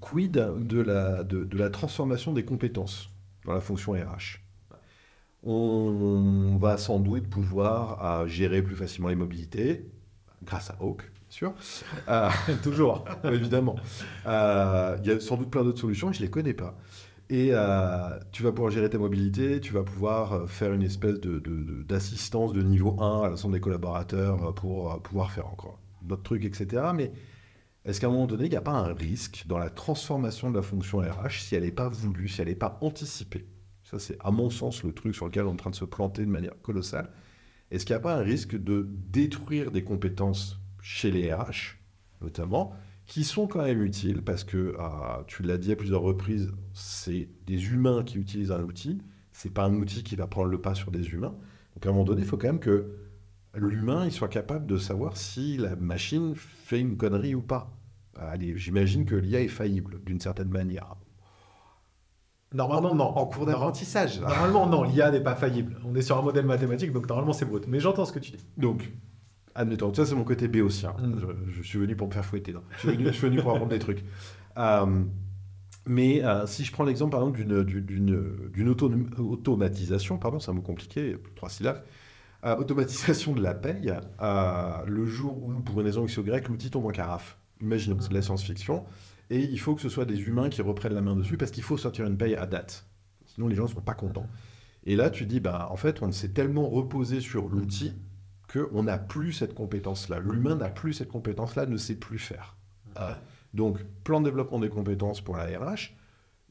quid 0.00 0.32
de 0.32 0.80
la, 0.80 1.22
de, 1.22 1.44
de 1.44 1.56
la 1.56 1.70
transformation 1.70 2.32
des 2.32 2.44
compétences 2.44 3.10
dans 3.44 3.52
la 3.52 3.60
fonction 3.60 3.92
RH 3.92 4.40
on 5.42 6.58
va 6.60 6.76
sans 6.76 7.00
doute 7.00 7.26
pouvoir 7.26 8.04
euh, 8.04 8.26
gérer 8.26 8.60
plus 8.60 8.76
facilement 8.76 9.08
les 9.08 9.14
mobilités, 9.14 9.86
grâce 10.42 10.68
à 10.68 10.76
Hawk, 10.80 11.10
sûr. 11.30 11.54
Euh, 12.08 12.28
Toujours. 12.62 13.04
évidemment. 13.24 13.76
Euh, 14.26 14.96
il 15.02 15.08
y 15.08 15.12
a 15.12 15.20
sans 15.20 15.36
doute 15.36 15.50
plein 15.50 15.64
d'autres 15.64 15.80
solutions, 15.80 16.12
je 16.12 16.18
ne 16.18 16.24
les 16.24 16.30
connais 16.30 16.54
pas. 16.54 16.76
Et 17.30 17.52
tu 18.32 18.42
vas 18.42 18.50
pouvoir 18.50 18.72
gérer 18.72 18.90
ta 18.90 18.98
mobilité, 18.98 19.60
tu 19.60 19.72
vas 19.72 19.84
pouvoir 19.84 20.48
faire 20.50 20.72
une 20.72 20.82
espèce 20.82 21.20
d'assistance 21.20 22.52
de, 22.52 22.60
de, 22.60 22.66
niveau 22.66 23.00
1 23.00 23.22
à 23.22 23.28
l'ensemble 23.30 23.54
des 23.54 23.60
collaborateurs 23.60 24.52
pour 24.54 25.00
pouvoir 25.02 25.30
faire 25.30 25.46
encore 25.46 25.78
d'autres 26.02 26.24
trucs, 26.24 26.44
etc. 26.44 26.82
Mais 26.92 27.12
est-ce 27.84 28.00
qu'à 28.00 28.08
un 28.08 28.10
moment 28.10 28.26
donné, 28.26 28.44
il 28.44 28.50
n'y 28.50 28.56
a 28.56 28.60
pas 28.62 28.72
un 28.72 28.92
risque 28.92 29.44
dans 29.46 29.58
la 29.58 29.70
transformation 29.70 30.50
de 30.50 30.56
la 30.56 30.62
fonction 30.62 30.98
RH 30.98 31.40
si 31.40 31.54
elle 31.54 31.62
n'est 31.62 31.70
pas 31.70 31.88
voulue, 31.88 32.28
si 32.28 32.42
elle 32.42 32.48
n'est 32.48 32.54
pas 32.54 32.78
anticipée? 32.82 33.46
Ça, 33.84 33.98
c'est 33.98 34.16
à 34.20 34.30
mon 34.30 34.50
sens 34.50 34.84
le 34.84 34.92
truc 34.92 35.14
sur 35.14 35.26
lequel 35.26 35.44
on 35.44 35.50
est 35.50 35.52
en 35.52 35.56
train 35.56 35.70
de 35.70 35.74
se 35.74 35.86
planter 35.86 36.24
de 36.24 36.30
manière 36.30 36.60
colossale. 36.62 37.10
Est-ce 37.70 37.86
qu'il 37.86 37.94
n'y 37.94 37.98
a 37.98 38.02
pas 38.02 38.16
un 38.16 38.22
risque 38.22 38.56
de 38.56 38.86
détruire 39.08 39.70
des 39.70 39.82
compétences 39.82 40.59
chez 40.82 41.10
les 41.10 41.32
RH, 41.32 41.78
notamment, 42.20 42.72
qui 43.06 43.24
sont 43.24 43.46
quand 43.46 43.64
même 43.64 43.82
utiles 43.82 44.22
parce 44.22 44.44
que, 44.44 44.76
ah, 44.78 45.24
tu 45.26 45.42
l'as 45.42 45.58
dit 45.58 45.72
à 45.72 45.76
plusieurs 45.76 46.02
reprises, 46.02 46.52
c'est 46.72 47.28
des 47.46 47.72
humains 47.72 48.04
qui 48.04 48.18
utilisent 48.18 48.52
un 48.52 48.62
outil, 48.62 49.02
c'est 49.32 49.52
pas 49.52 49.64
un 49.64 49.74
outil 49.74 50.02
qui 50.02 50.16
va 50.16 50.26
prendre 50.26 50.48
le 50.48 50.60
pas 50.60 50.74
sur 50.74 50.90
des 50.90 51.08
humains. 51.08 51.34
Donc 51.74 51.86
à 51.86 51.88
un 51.88 51.92
moment 51.92 52.04
donné, 52.04 52.22
il 52.22 52.26
faut 52.26 52.36
quand 52.36 52.46
même 52.46 52.60
que 52.60 52.96
l'humain 53.54 54.04
il 54.04 54.12
soit 54.12 54.28
capable 54.28 54.66
de 54.66 54.76
savoir 54.76 55.16
si 55.16 55.56
la 55.56 55.74
machine 55.76 56.34
fait 56.36 56.80
une 56.80 56.96
connerie 56.96 57.34
ou 57.34 57.42
pas. 57.42 57.72
Allez, 58.16 58.56
j'imagine 58.56 59.04
que 59.04 59.14
l'IA 59.14 59.40
est 59.40 59.48
faillible 59.48 60.00
d'une 60.04 60.20
certaine 60.20 60.50
manière. 60.50 60.94
Normalement, 62.52 62.94
non. 62.94 63.04
En 63.04 63.26
cours 63.26 63.46
d'apprentissage. 63.46 64.20
Normalement, 64.20 64.66
non. 64.66 64.82
L'IA 64.82 65.10
n'est 65.10 65.22
pas 65.22 65.36
faillible. 65.36 65.76
On 65.84 65.94
est 65.94 66.02
sur 66.02 66.18
un 66.18 66.22
modèle 66.22 66.46
mathématique, 66.46 66.92
donc 66.92 67.08
normalement, 67.08 67.32
c'est 67.32 67.44
brut. 67.44 67.66
Mais 67.68 67.78
j'entends 67.78 68.04
ce 68.04 68.12
que 68.12 68.18
tu 68.18 68.32
dis. 68.32 68.44
Donc, 68.56 68.90
admettons, 69.54 69.92
ça, 69.94 70.06
c'est 70.06 70.14
mon 70.14 70.24
côté 70.24 70.48
béotien. 70.48 70.92
Mm. 70.92 71.20
Je, 71.50 71.62
suis 71.62 71.78
venu 71.78 71.96
pour 71.96 72.08
me 72.08 72.12
faire 72.12 72.24
fouetter. 72.24 72.54
Je, 72.82 72.90
suis 73.10 73.28
venu, 73.28 73.40
pour 73.40 73.52
apprendre 73.52 73.70
des 73.70 73.78
trucs. 73.78 74.04
Euh, 74.56 75.04
mais 75.86 76.24
euh, 76.24 76.46
si 76.46 76.64
je 76.64 76.72
prends 76.72 76.84
l'exemple, 76.84 77.12
par 77.12 77.20
exemple, 77.22 77.42
d'une 77.44 78.68
automatisation, 79.18 80.18
pardon, 80.18 80.38
c'est 80.38 80.50
un 80.50 80.54
mot 80.54 80.62
compliqué, 80.62 81.16
trois 81.36 81.48
syllabes, 81.48 81.82
euh, 82.44 82.56
automatisation 82.56 83.32
de 83.34 83.42
la 83.42 83.54
paye, 83.54 83.92
le 84.86 85.06
jour 85.06 85.42
où, 85.42 85.52
pour 85.60 85.80
une 85.80 85.86
raison 85.86 86.04
X 86.04 86.18
ou 86.18 86.22
Y, 86.22 86.48
l'outil 86.48 86.70
tombe 86.70 86.86
en 86.86 86.90
carafe. 86.90 87.38
Imaginons, 87.60 87.98
c'est 88.00 88.10
de 88.10 88.14
la 88.14 88.22
science-fiction 88.22 88.84
et 89.28 89.40
il 89.40 89.60
faut 89.60 89.74
que 89.74 89.82
ce 89.82 89.88
soit 89.88 90.06
des 90.06 90.20
humains 90.22 90.48
qui 90.48 90.60
reprennent 90.62 90.94
la 90.94 91.02
main 91.02 91.14
dessus 91.14 91.36
parce 91.36 91.50
qu'il 91.50 91.62
faut 91.62 91.76
sortir 91.76 92.06
une 92.06 92.16
paye 92.16 92.34
à 92.34 92.46
date. 92.46 92.86
Sinon, 93.26 93.48
les 93.48 93.54
gens 93.54 93.64
ne 93.64 93.68
sont 93.68 93.80
pas 93.80 93.94
contents. 93.94 94.26
Et 94.84 94.96
là, 94.96 95.10
tu 95.10 95.26
dis, 95.26 95.40
bah, 95.40 95.68
en 95.70 95.76
fait, 95.76 96.02
on 96.02 96.10
s'est 96.10 96.30
tellement 96.30 96.68
reposé 96.68 97.20
sur 97.20 97.48
l'outil 97.48 97.92
qu'on 98.52 98.82
n'a 98.82 98.98
plus 98.98 99.32
cette 99.32 99.54
compétence-là. 99.54 100.18
L'humain 100.18 100.56
n'a 100.56 100.70
plus 100.70 100.94
cette 100.94 101.08
compétence-là, 101.08 101.66
ne 101.66 101.76
sait 101.76 101.94
plus 101.94 102.18
faire. 102.18 102.56
Euh, 102.98 103.12
donc, 103.54 103.82
plan 104.04 104.20
de 104.20 104.26
développement 104.26 104.58
des 104.58 104.68
compétences 104.68 105.20
pour 105.20 105.36
la 105.36 105.44
RH, 105.44 105.94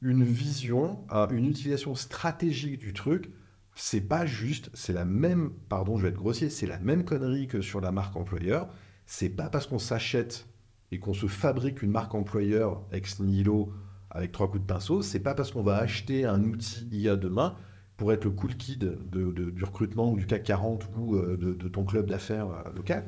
une 0.02 0.24
vision, 0.24 1.06
euh, 1.12 1.28
une 1.30 1.45
utilisation 1.45 1.95
stratégique 1.95 2.80
du 2.80 2.93
truc, 2.93 3.32
c'est 3.76 4.02
pas 4.02 4.26
juste, 4.26 4.70
c'est 4.74 4.93
la 4.93 5.06
même, 5.06 5.52
pardon, 5.70 5.97
je 5.97 6.04
vais 6.04 6.10
être 6.10 6.16
grossier, 6.16 6.50
c'est 6.50 6.68
la 6.68 6.80
même 6.80 7.06
connerie 7.06 7.47
que 7.47 7.62
sur 7.62 7.82
la 7.82 7.91
marque 7.91 8.16
employeur. 8.16 8.70
C'est 9.06 9.30
pas 9.30 9.50
parce 9.50 9.68
qu'on 9.68 9.80
s'achète 9.80 10.47
et 10.91 11.00
qu'on 11.00 11.14
se 11.14 11.28
fabrique 11.28 11.82
une 11.82 11.91
marque 11.91 12.14
employeur 12.16 12.84
ex 12.91 13.20
nihilo 13.20 13.74
avec 14.10 14.32
trois 14.32 14.50
coups 14.50 14.62
de 14.62 14.68
pinceau, 14.68 15.02
c'est 15.02 15.20
pas 15.20 15.36
parce 15.36 15.52
qu'on 15.52 15.62
va 15.62 15.78
acheter 15.78 16.26
un 16.26 16.43
outil 16.43 16.88
IA 16.91 17.16
demain 17.16 17.56
pour 18.00 18.14
être 18.14 18.24
le 18.24 18.32
cool 18.32 18.56
kid 18.56 18.97
du 19.12 19.64
recrutement 19.66 20.10
ou 20.10 20.18
du 20.18 20.26
CAC 20.26 20.43
40 20.43 20.88
ou 20.95 21.16
euh, 21.16 21.36
de, 21.38 21.68
ton 21.68 21.84
club 21.84 22.10
d'affaires 22.10 22.47
euh, 22.47 22.74
local 22.74 23.04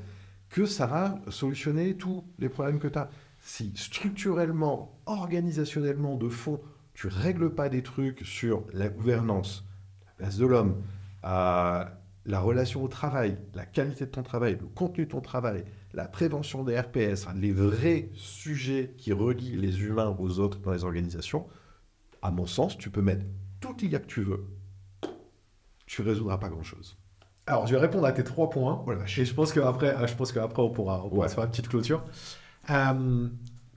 que 0.49 0.65
ça 0.65 0.85
va 0.85 1.17
solutionner 1.29 1.95
tous 1.95 2.25
les 2.39 2.49
problèmes 2.49 2.77
que 2.77 2.89
tu 2.89 2.99
as. 2.99 3.09
Si 3.39 3.71
structurellement, 3.75 4.99
organisationnellement, 5.05 6.17
de 6.17 6.27
fond, 6.27 6.59
tu 6.93 7.07
règles 7.07 7.55
pas 7.55 7.69
des 7.69 7.83
trucs 7.83 8.19
sur 8.25 8.65
la 8.73 8.89
gouvernance, 8.89 9.65
la 10.07 10.11
place 10.11 10.37
de 10.37 10.45
l'homme, 10.45 10.75
euh, 11.23 11.85
la 12.25 12.39
relation 12.41 12.83
au 12.83 12.89
travail, 12.89 13.37
la 13.53 13.65
qualité 13.65 14.05
de 14.05 14.11
ton 14.11 14.23
travail, 14.23 14.57
le 14.59 14.67
contenu 14.67 15.05
de 15.05 15.11
ton 15.11 15.21
travail, 15.21 15.63
la 15.93 16.09
prévention 16.09 16.65
des 16.65 16.77
RPS, 16.77 17.27
les 17.37 17.53
vrais 17.53 18.09
sujets 18.13 18.93
qui 18.97 19.13
relient 19.13 19.55
les 19.55 19.83
humains 19.83 20.13
aux 20.19 20.39
autres 20.39 20.59
dans 20.59 20.73
les 20.73 20.83
organisations, 20.83 21.47
à 22.21 22.29
mon 22.29 22.45
sens, 22.45 22.77
tu 22.77 22.89
peux 22.89 23.01
mettre 23.01 23.25
tout 23.61 23.73
l'IA 23.79 23.99
que 23.99 24.07
tu 24.07 24.21
veux. 24.21 24.43
Tu 25.91 26.01
ne 26.03 26.07
résoudras 26.07 26.37
pas 26.37 26.47
grand-chose. 26.47 26.97
Alors, 27.47 27.67
je 27.67 27.75
vais 27.75 27.81
répondre 27.81 28.05
à 28.05 28.13
tes 28.13 28.23
trois 28.23 28.49
points. 28.49 28.81
Voilà, 28.85 29.03
et 29.03 29.25
je 29.25 29.33
pense 29.33 29.51
qu'après, 29.51 29.93
je 30.07 30.15
pense 30.15 30.31
qu'après 30.31 30.61
on 30.61 30.69
pourra, 30.69 31.03
on 31.03 31.27
se 31.27 31.35
faire 31.35 31.43
une 31.43 31.49
petite 31.49 31.67
clôture. 31.67 32.05
Euh, 32.69 33.27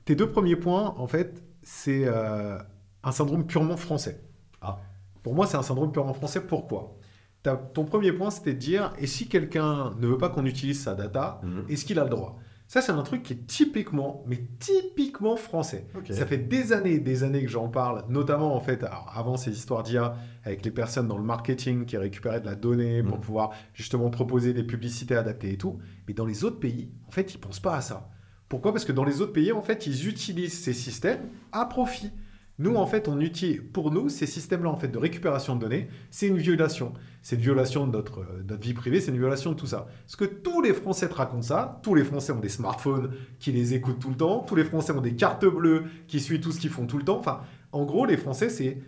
tes 0.05 0.15
deux 0.15 0.31
premiers 0.31 0.55
points, 0.55 0.95
en 0.97 1.09
fait, 1.09 1.43
c'est 1.65 2.05
euh, 2.07 2.57
un 3.03 3.11
syndrome 3.11 3.45
purement 3.45 3.77
français. 3.77 4.23
Ah. 4.61 4.79
Pour 5.25 5.35
moi, 5.35 5.49
c'est 5.49 5.57
un 5.57 5.65
syndrome 5.65 5.91
purement 5.91 6.15
français. 6.15 6.41
Pourquoi? 6.41 6.97
Ton 7.43 7.85
premier 7.85 8.13
point, 8.13 8.31
c'était 8.31 8.55
de 8.55 8.61
dire, 8.61 8.93
et 9.01 9.09
si 9.09 9.29
quelqu'un 9.29 9.93
ne 9.99 10.07
veut 10.07 10.17
pas 10.17 10.29
qu'on 10.29 10.47
utilise 10.47 10.81
sa 10.81 10.95
data, 10.95 11.41
mhm. 11.43 11.65
est-ce 11.69 11.85
qu'il 11.85 11.99
a 11.99 12.05
le 12.05 12.11
droit? 12.11 12.39
Ça, 12.67 12.81
c'est 12.81 12.93
un 12.93 13.03
truc 13.03 13.23
qui 13.23 13.35
est 13.35 13.47
typiquement, 13.47 14.25
mais 14.27 14.41
typiquement 14.59 15.37
français. 15.37 15.87
Ça 16.11 16.27
fait 16.27 16.39
des 16.39 16.73
années 16.73 16.95
et 16.95 16.99
des 16.99 17.23
années 17.23 17.45
que 17.45 17.51
j'en 17.51 17.69
parle, 17.69 18.05
notamment 18.09 18.57
en 18.57 18.61
fait, 18.61 18.85
avant 19.13 19.37
ces 19.37 19.53
histoires 19.53 19.83
d'IA, 19.83 20.17
avec 20.45 20.65
les 20.65 20.71
personnes 20.71 21.07
dans 21.07 21.19
le 21.19 21.25
marketing 21.25 21.85
qui 21.85 21.97
récupéraient 21.97 22.41
de 22.41 22.47
la 22.47 22.55
donnée 22.55 23.03
pour 23.03 23.17
mhm. 23.17 23.23
pouvoir 23.23 23.51
justement 23.75 24.09
proposer 24.11 24.55
des 24.55 24.65
publicités 24.65 25.15
adaptées 25.15 25.53
et 25.53 25.59
tout. 25.59 25.79
Mais 26.09 26.15
dans 26.15 26.27
les 26.27 26.45
autres 26.45 26.59
pays, 26.59 26.91
en 27.07 27.11
fait, 27.11 27.35
ils 27.35 27.39
pensent 27.39 27.61
pas 27.61 27.77
à 27.77 27.81
ça. 27.81 28.11
Pourquoi? 28.49 28.73
Parce 28.73 28.85
que 28.85 28.93
dans 28.93 29.05
les 29.05 29.21
autres 29.21 29.33
pays, 29.33 29.53
en 29.53 29.63
fait, 29.63 29.87
ils 29.87 30.09
utilisent 30.09 30.59
ces 30.59 30.75
systèmes 30.75 31.29
à 31.53 31.67
profit. 31.67 32.13
Nous, 32.59 32.77
en 32.77 32.87
fait, 32.87 33.09
on 33.09 33.21
utilise, 33.21 33.61
pour 33.73 33.91
nous, 33.91 34.09
ces 34.09 34.27
systèmes-là 34.27 34.71
en 34.71 34.77
fait, 34.77 34.89
de 34.89 34.99
récupération 34.99 35.57
de 35.57 35.61
données, 35.61 35.89
c'est 36.11 36.29
une 36.29 36.37
violation. 36.37 36.93
C'est 37.21 37.35
une 37.35 37.43
violation 37.43 37.87
de 37.87 37.93
notre, 37.93 38.21
euh, 38.21 38.45
notre 38.47 38.63
vie 38.63 38.75
privée, 38.75 39.01
c'est 39.01 39.11
une 39.11 39.19
violation 39.19 39.53
de 39.53 39.57
tout 39.57 39.67
ça. 39.67 39.87
Parce 40.05 40.15
que 40.15 40.25
tous 40.25 40.63
les 40.63 40.73
Français 40.73 41.09
te 41.09 41.15
racontent 41.15 41.43
ça, 41.43 41.81
tous 41.83 41.97
les 41.97 42.05
Français 42.05 42.33
ont 42.33 42.39
des 42.39 42.49
smartphones 42.49 43.13
qui 43.41 43.51
les 43.51 43.75
écoutent 43.75 43.99
tout 43.99 44.11
le 44.11 44.17
temps, 44.17 44.41
tous 44.47 44.55
les 44.55 44.65
Français 44.65 44.93
ont 44.93 45.01
des 45.01 45.17
cartes 45.17 45.45
bleues 45.45 45.85
qui 46.07 46.21
suivent 46.21 46.41
tout 46.41 46.53
ce 46.53 46.61
qu'ils 46.61 46.71
font 46.71 46.87
tout 46.87 46.99
le 46.99 47.05
temps. 47.05 47.19
Enfin, 47.19 47.41
en 47.73 47.85
gros, 47.85 48.07
les 48.07 48.17
Français, 48.17 48.49
c'est 48.49 48.79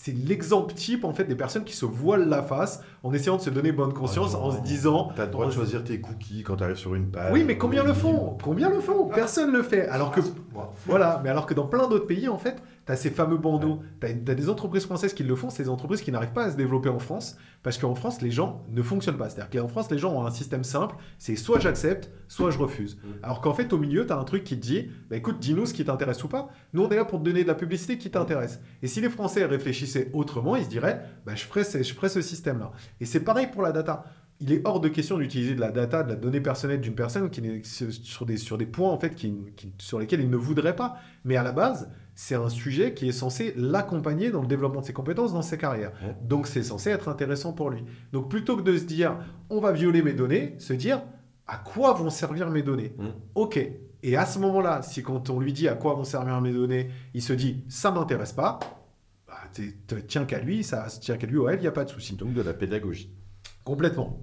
c'est 0.00 0.12
l'exemple 0.12 0.74
type 0.74 1.04
en 1.04 1.12
fait 1.12 1.24
des 1.24 1.34
personnes 1.34 1.64
qui 1.64 1.74
se 1.74 1.84
voilent 1.84 2.28
la 2.28 2.40
face 2.40 2.84
en 3.02 3.12
essayant 3.12 3.36
de 3.36 3.42
se 3.42 3.50
donner 3.50 3.72
bonne 3.72 3.92
conscience 3.92 4.36
en 4.36 4.52
se 4.52 4.60
disant 4.60 5.10
tu 5.16 5.20
as 5.20 5.24
le 5.24 5.32
droit 5.32 5.46
de 5.46 5.50
choisir 5.50 5.82
tes 5.82 6.00
cookies 6.00 6.44
quand 6.44 6.54
tu 6.54 6.62
arrives 6.62 6.76
sur 6.76 6.94
une 6.94 7.10
page. 7.10 7.32
Oui 7.32 7.42
mais 7.42 7.58
combien 7.58 7.82
le 7.82 7.92
font? 7.92 8.38
Combien 8.40 8.70
le 8.70 8.78
font? 8.78 9.08
Personne 9.08 9.50
le 9.50 9.64
fait. 9.64 9.88
Alors 9.88 10.12
que 10.12 10.20
voilà 10.86 11.20
mais 11.24 11.30
alors 11.30 11.46
que 11.46 11.54
dans 11.54 11.66
plein 11.66 11.88
d'autres 11.88 12.06
pays 12.06 12.28
en 12.28 12.38
fait 12.38 12.62
tu 12.88 12.92
as 12.92 12.96
ces 12.96 13.10
fameux 13.10 13.36
bandeaux, 13.36 13.82
tu 14.00 14.06
as, 14.06 14.34
des 14.34 14.48
entreprises 14.48 14.86
françaises 14.86 15.12
qui 15.12 15.22
le 15.22 15.36
font, 15.36 15.50
c'est 15.50 15.64
des 15.64 15.68
entreprises 15.68 16.00
qui 16.00 16.10
n'arrivent 16.10 16.32
pas 16.32 16.44
à 16.44 16.50
se 16.50 16.56
développer 16.56 16.88
en 16.88 16.98
France, 16.98 17.36
parce 17.62 17.76
qu'en 17.76 17.94
France, 17.94 18.22
les 18.22 18.30
gens 18.30 18.64
ne 18.70 18.80
fonctionnent 18.80 19.18
pas. 19.18 19.28
C'est-à-dire 19.28 19.60
qu'en 19.60 19.68
France, 19.68 19.90
les 19.90 19.98
gens 19.98 20.14
ont 20.14 20.24
un 20.24 20.30
système 20.30 20.64
simple, 20.64 20.96
c'est 21.18 21.36
soit 21.36 21.60
j'accepte, 21.60 22.10
soit 22.28 22.50
je 22.50 22.58
refuse. 22.58 22.98
Alors 23.22 23.42
qu'en 23.42 23.52
fait, 23.52 23.74
au 23.74 23.78
milieu, 23.78 24.06
tu 24.06 24.12
as 24.14 24.16
un 24.16 24.24
truc 24.24 24.42
qui 24.42 24.56
te 24.56 24.62
dit, 24.62 24.88
bah, 25.10 25.16
écoute, 25.16 25.38
dis-nous 25.38 25.66
ce 25.66 25.74
qui 25.74 25.84
t'intéresse 25.84 26.24
ou 26.24 26.28
pas. 26.28 26.48
Nous, 26.72 26.82
on 26.82 26.88
est 26.88 26.96
là 26.96 27.04
pour 27.04 27.18
te 27.18 27.24
donner 27.24 27.42
de 27.42 27.48
la 27.48 27.54
publicité 27.54 27.98
qui 27.98 28.10
t'intéresse. 28.10 28.58
Et 28.82 28.86
si 28.86 29.02
les 29.02 29.10
Français 29.10 29.44
réfléchissaient 29.44 30.10
autrement, 30.14 30.56
ils 30.56 30.64
se 30.64 30.70
diraient, 30.70 31.04
bah, 31.26 31.34
je 31.34 31.44
ferai, 31.44 31.64
je 31.64 31.92
ferai 31.92 32.08
ce 32.08 32.22
système-là. 32.22 32.72
Et 33.02 33.04
c'est 33.04 33.20
pareil 33.20 33.48
pour 33.52 33.60
la 33.60 33.72
data 33.72 34.06
il 34.40 34.52
est 34.52 34.60
hors 34.64 34.80
de 34.80 34.88
question 34.88 35.18
d'utiliser 35.18 35.54
de 35.54 35.60
la 35.60 35.72
data, 35.72 36.02
de 36.02 36.10
la 36.10 36.14
donnée 36.14 36.40
personnelle 36.40 36.80
d'une 36.80 36.94
personne 36.94 37.28
qui 37.30 37.42
sur 37.64 38.24
des, 38.24 38.36
sur 38.36 38.56
des 38.56 38.66
points 38.66 38.90
en 38.90 38.98
fait 38.98 39.14
qui, 39.14 39.34
sur 39.78 39.98
lesquels 39.98 40.20
il 40.20 40.30
ne 40.30 40.36
voudrait 40.36 40.76
pas. 40.76 40.98
Mais 41.24 41.36
à 41.36 41.42
la 41.42 41.52
base, 41.52 41.90
c'est 42.20 42.34
un 42.34 42.48
sujet 42.48 42.94
qui 42.94 43.08
est 43.08 43.12
censé 43.12 43.54
l'accompagner 43.56 44.32
dans 44.32 44.40
le 44.40 44.48
développement 44.48 44.80
de 44.80 44.86
ses 44.86 44.92
compétences, 44.92 45.32
dans 45.32 45.40
ses 45.40 45.56
carrières. 45.56 45.92
Donc 46.20 46.48
c'est 46.48 46.64
censé 46.64 46.90
être 46.90 47.06
intéressant 47.06 47.52
pour 47.52 47.70
lui. 47.70 47.84
Donc 48.10 48.28
plutôt 48.28 48.56
que 48.56 48.62
de 48.62 48.76
se 48.76 48.82
dire 48.82 49.20
on 49.50 49.60
va 49.60 49.70
violer 49.70 50.02
mes 50.02 50.14
données, 50.14 50.56
se 50.58 50.72
dire 50.72 51.00
à 51.46 51.58
quoi 51.58 51.92
vont 51.92 52.10
servir 52.10 52.50
mes 52.50 52.62
données 52.62 52.92
Ok. 53.36 53.60
Et 54.02 54.16
à 54.16 54.26
ce 54.26 54.40
moment-là, 54.40 54.82
si 54.82 55.00
quand 55.04 55.30
on 55.30 55.38
lui 55.38 55.52
dit 55.52 55.68
à 55.68 55.74
quoi 55.74 55.94
vont 55.94 56.02
servir 56.02 56.40
mes 56.40 56.52
données, 56.52 56.90
il 57.14 57.22
se 57.22 57.32
dit 57.32 57.62
ça 57.68 57.92
m'intéresse 57.92 58.32
pas, 58.32 58.58
bah, 59.28 59.36
tiens 60.08 60.24
qu'à 60.24 60.40
lui, 60.40 60.64
ça 60.64 60.88
tient 61.00 61.18
qu'à 61.18 61.28
lui 61.28 61.36
ou 61.36 61.48
elle, 61.48 61.60
il 61.60 61.62
n'y 61.62 61.68
a 61.68 61.72
pas 61.72 61.84
de 61.84 61.90
souci. 61.90 62.16
Donc 62.16 62.32
de 62.32 62.42
la 62.42 62.52
pédagogie. 62.52 63.14
Complètement. 63.62 64.18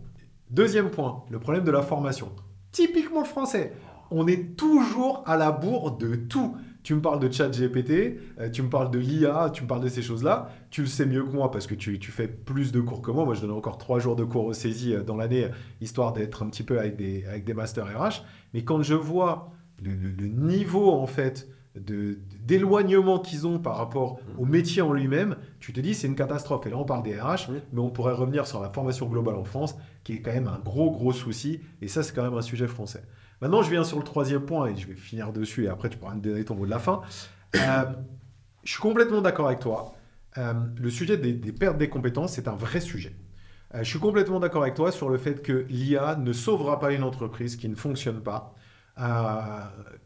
Deuxième 0.49 0.89
point, 0.89 1.23
le 1.29 1.39
problème 1.39 1.63
de 1.63 1.71
la 1.71 1.81
formation. 1.81 2.33
Typiquement 2.73 3.23
français. 3.23 3.71
On 4.11 4.27
est 4.27 4.57
toujours 4.57 5.23
à 5.25 5.37
la 5.37 5.51
bourre 5.51 5.95
de 5.95 6.15
tout. 6.15 6.57
Tu 6.85 6.93
me 6.93 7.01
parles 7.01 7.19
de 7.19 7.31
chat 7.31 7.49
GPT, 7.49 8.19
euh, 8.39 8.49
tu 8.51 8.61
me 8.61 8.69
parles 8.69 8.91
de 8.91 8.99
l'IA, 8.99 9.49
tu 9.51 9.63
me 9.63 9.67
parles 9.67 9.83
de 9.83 9.89
ces 9.89 10.03
choses-là. 10.03 10.49
Tu 10.69 10.81
le 10.81 10.87
sais 10.87 11.07
mieux 11.07 11.23
que 11.23 11.31
moi 11.31 11.49
parce 11.49 11.65
que 11.65 11.73
tu, 11.73 11.97
tu, 11.97 12.11
fais 12.11 12.27
plus 12.27 12.71
de 12.71 12.79
cours 12.79 13.01
que 13.01 13.09
moi. 13.09 13.25
Moi, 13.25 13.33
je 13.33 13.41
donne 13.41 13.49
encore 13.51 13.79
trois 13.79 13.97
jours 13.97 14.15
de 14.15 14.23
cours 14.23 14.45
au 14.45 14.53
saisie 14.53 14.93
euh, 14.93 15.01
dans 15.01 15.15
l'année, 15.15 15.47
histoire 15.81 16.13
d'être 16.13 16.43
un 16.43 16.49
petit 16.49 16.61
peu 16.61 16.77
avec 16.79 16.95
des, 16.95 17.25
avec 17.25 17.43
des 17.43 17.55
masters 17.55 17.87
RH. 17.87 18.21
Mais 18.53 18.63
quand 18.63 18.83
je 18.83 18.93
vois 18.93 19.51
le, 19.83 19.93
le, 19.95 20.27
niveau, 20.27 20.91
en 20.91 21.07
fait, 21.07 21.49
d'éloignement 21.75 23.17
qu'ils 23.17 23.47
ont 23.47 23.57
par 23.57 23.77
rapport 23.77 24.19
au 24.37 24.45
métier 24.45 24.83
en 24.83 24.93
lui-même, 24.93 25.37
tu 25.59 25.73
te 25.73 25.79
dis 25.79 25.95
c'est 25.95 26.05
une 26.05 26.15
catastrophe. 26.15 26.67
Et 26.67 26.69
là, 26.69 26.77
on 26.77 26.85
parle 26.85 27.01
des 27.01 27.19
RH, 27.19 27.49
mais 27.73 27.81
on 27.81 27.89
pourrait 27.89 28.13
revenir 28.13 28.45
sur 28.45 28.61
la 28.61 28.69
formation 28.69 29.07
globale 29.07 29.37
en 29.37 29.43
France, 29.43 29.75
qui 30.03 30.13
est 30.13 30.21
quand 30.21 30.33
même 30.33 30.47
un 30.47 30.59
gros, 30.63 30.91
gros 30.91 31.13
souci. 31.13 31.61
Et 31.81 31.87
ça, 31.87 32.03
c'est 32.03 32.13
quand 32.13 32.23
même 32.23 32.37
un 32.37 32.43
sujet 32.43 32.67
français. 32.67 33.01
Maintenant, 33.41 33.61
je 33.61 33.69
viens 33.69 33.83
sur 33.83 33.97
le 33.97 34.03
troisième 34.03 34.41
point 34.41 34.67
et 34.67 34.75
je 34.75 34.87
vais 34.87 34.95
finir 34.95 35.33
dessus 35.33 35.65
et 35.65 35.67
après 35.67 35.89
tu 35.89 35.97
pourras 35.97 36.15
me 36.15 36.21
donner 36.21 36.45
ton 36.45 36.55
mot 36.55 36.65
de 36.65 36.69
la 36.69 36.79
fin. 36.79 37.01
Euh, 37.55 37.85
je 38.63 38.71
suis 38.71 38.81
complètement 38.81 39.21
d'accord 39.21 39.47
avec 39.47 39.59
toi. 39.59 39.93
Euh, 40.37 40.53
le 40.77 40.89
sujet 40.89 41.17
des, 41.17 41.33
pertes 41.51 41.77
des 41.77 41.89
compétences, 41.89 42.33
c'est 42.33 42.47
un 42.47 42.55
vrai 42.55 42.79
sujet. 42.79 43.15
Euh, 43.73 43.79
je 43.79 43.89
suis 43.89 43.99
complètement 43.99 44.39
d'accord 44.39 44.63
avec 44.63 44.75
toi 44.75 44.91
sur 44.91 45.09
le 45.09 45.17
fait 45.17 45.41
que 45.41 45.65
l'IA 45.69 46.15
ne 46.15 46.33
sauvera 46.33 46.79
pas 46.79 46.91
une 46.91 47.03
entreprise 47.03 47.55
qui 47.55 47.67
ne 47.67 47.75
fonctionne 47.75 48.21
pas, 48.21 48.55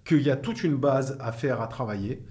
qu'il 0.06 0.22
y 0.22 0.32
a 0.32 0.36
toute 0.36 0.64
une 0.64 0.76
base 0.76 1.18
à 1.20 1.32
faire, 1.32 1.62
à 1.62 1.68
travailler. 1.68 2.26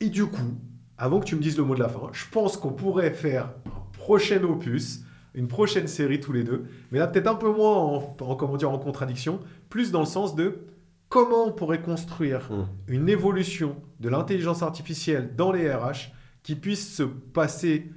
Et 0.00 0.08
du 0.08 0.26
coup, 0.26 0.58
avant 0.98 1.20
que 1.20 1.26
tu 1.26 1.36
me 1.36 1.40
dises 1.40 1.56
le 1.56 1.64
mot 1.64 1.74
de 1.74 1.80
la 1.80 1.88
fin, 1.88 2.10
je 2.12 2.24
pense 2.30 2.56
qu'on 2.56 2.72
pourrait 2.72 3.12
faire 3.12 3.50
un 3.66 3.98
prochain 3.98 4.42
opus 4.42 5.04
une 5.34 5.48
prochaine 5.48 5.86
série 5.86 6.20
tous 6.20 6.32
les 6.32 6.44
deux. 6.44 6.64
Mais 6.90 6.98
là, 6.98 7.06
peut-être 7.06 7.26
un 7.26 7.34
peu 7.34 7.50
moins 7.50 7.76
en, 7.76 8.00
comment 8.36 8.56
dire, 8.56 8.70
en 8.70 8.78
contradiction, 8.78 9.40
plus 9.72 9.90
dans 9.90 10.00
le 10.00 10.06
sens 10.06 10.36
de 10.36 10.58
comment 11.08 11.46
on 11.46 11.50
pourrait 11.50 11.80
construire 11.80 12.52
mmh. 12.52 12.66
une 12.88 13.08
évolution 13.08 13.76
de 14.00 14.10
l'intelligence 14.10 14.62
artificielle 14.62 15.34
dans 15.34 15.50
les 15.50 15.72
RH 15.72 16.12
qui 16.42 16.56
puisse 16.56 16.94
se 16.94 17.02
passer 17.02 17.90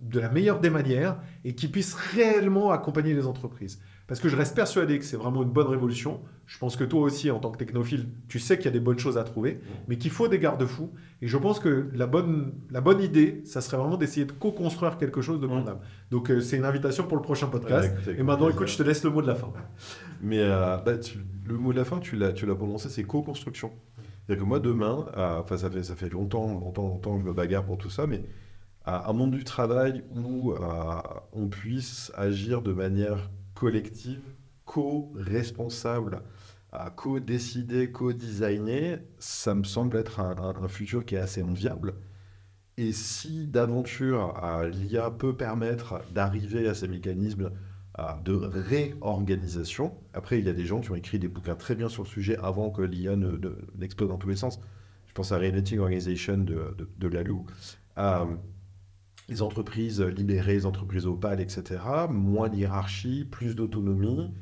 de 0.00 0.18
la 0.18 0.30
meilleure 0.30 0.60
des 0.60 0.70
manières 0.70 1.18
et 1.44 1.54
qui 1.54 1.68
puisse 1.68 1.92
réellement 1.92 2.70
accompagner 2.70 3.12
les 3.12 3.26
entreprises. 3.26 3.82
Parce 4.06 4.18
que 4.18 4.30
je 4.30 4.36
reste 4.36 4.56
persuadé 4.56 4.98
que 4.98 5.04
c'est 5.04 5.18
vraiment 5.18 5.42
une 5.42 5.50
bonne 5.50 5.66
révolution. 5.66 6.22
Je 6.46 6.58
pense 6.58 6.74
que 6.74 6.84
toi 6.84 7.02
aussi, 7.02 7.30
en 7.30 7.38
tant 7.38 7.50
que 7.50 7.58
technophile, 7.58 8.08
tu 8.26 8.38
sais 8.38 8.56
qu'il 8.56 8.64
y 8.64 8.68
a 8.68 8.72
des 8.72 8.80
bonnes 8.80 8.98
choses 8.98 9.18
à 9.18 9.24
trouver, 9.24 9.60
mais 9.88 9.98
qu'il 9.98 10.10
faut 10.10 10.26
des 10.26 10.38
garde-fous. 10.38 10.90
Et 11.20 11.28
je 11.28 11.36
pense 11.36 11.60
que 11.60 11.90
la 11.94 12.06
bonne, 12.06 12.54
la 12.70 12.80
bonne 12.80 13.02
idée, 13.02 13.42
ça 13.44 13.60
serait 13.60 13.76
vraiment 13.76 13.98
d'essayer 13.98 14.24
de 14.24 14.32
co-construire 14.32 14.96
quelque 14.96 15.20
chose 15.20 15.38
de 15.38 15.46
condamnable. 15.46 15.80
Donc, 16.10 16.30
euh, 16.30 16.40
c'est 16.40 16.56
une 16.56 16.64
invitation 16.64 17.04
pour 17.04 17.18
le 17.18 17.22
prochain 17.22 17.46
podcast. 17.46 17.94
et 18.08 18.22
maintenant, 18.22 18.48
écoute, 18.48 18.68
je 18.68 18.78
te 18.78 18.82
laisse 18.82 19.04
le 19.04 19.10
mot 19.10 19.22
de 19.22 19.28
la 19.28 19.36
fin. 19.36 19.52
Mais 20.20 20.40
euh, 20.40 20.76
bah, 20.78 20.92
le 21.46 21.56
mot 21.56 21.72
de 21.72 21.78
la 21.78 21.84
fin, 21.84 21.98
tu 21.98 22.16
l'as 22.16 22.32
prononcé, 22.32 22.88
c'est 22.88 23.04
co-construction. 23.04 23.72
C'est-à-dire 23.96 24.44
que 24.44 24.48
moi, 24.48 24.60
demain, 24.60 25.06
euh, 25.16 25.40
enfin, 25.40 25.56
ça, 25.56 25.70
fait, 25.70 25.82
ça 25.82 25.96
fait 25.96 26.10
longtemps, 26.10 26.46
longtemps, 26.46 26.88
longtemps 26.88 27.16
que 27.16 27.22
je 27.22 27.26
me 27.26 27.32
bagarre 27.32 27.64
pour 27.64 27.78
tout 27.78 27.90
ça, 27.90 28.06
mais 28.06 28.22
un 28.86 29.12
monde 29.12 29.32
du 29.32 29.44
travail 29.44 30.02
où 30.16 30.54
on 31.32 31.48
puisse 31.48 32.10
agir 32.16 32.62
de 32.62 32.72
manière 32.72 33.30
collective, 33.54 34.22
co-responsable, 34.64 36.22
co-décider, 36.96 37.92
co-designer, 37.92 39.00
ça 39.18 39.54
me 39.54 39.64
semble 39.64 39.96
être 39.98 40.20
un, 40.20 40.66
futur 40.68 41.04
qui 41.04 41.14
est 41.14 41.18
assez 41.18 41.42
enviable. 41.42 41.94
Et 42.78 42.92
si 42.92 43.46
d'aventure 43.46 44.34
l'IA 44.72 45.10
peut 45.10 45.36
permettre 45.36 46.00
d'arriver 46.12 46.66
à 46.66 46.74
ces 46.74 46.88
mécanismes 46.88 47.50
de 48.24 48.32
réorganisation, 48.32 49.94
après 50.14 50.38
il 50.38 50.46
y 50.46 50.48
a 50.48 50.52
des 50.52 50.66
gens 50.66 50.80
qui 50.80 50.90
ont 50.90 50.96
écrit 50.96 51.18
des 51.18 51.28
bouquins 51.28 51.54
très 51.54 51.74
bien 51.74 51.88
sur 51.88 52.02
le 52.02 52.08
sujet 52.08 52.36
avant 52.38 52.70
que 52.70 52.82
l'IA 52.82 53.16
n'explose 53.76 54.08
dans 54.08 54.18
tous 54.18 54.28
les 54.28 54.36
sens. 54.36 54.60
Je 55.06 55.12
pense 55.12 55.32
à 55.32 55.38
Relating 55.38 55.78
Organization 55.80 56.38
de, 56.38 56.74
de, 56.78 56.88
de 56.98 57.08
Lalou 57.08 57.46
les 59.30 59.42
entreprises 59.42 60.00
libérées, 60.00 60.54
les 60.54 60.66
entreprises 60.66 61.06
opales, 61.06 61.40
etc. 61.40 61.80
Moins 62.10 62.48
d'hierarchie, 62.48 63.24
plus 63.24 63.54
d'autonomie. 63.54 64.34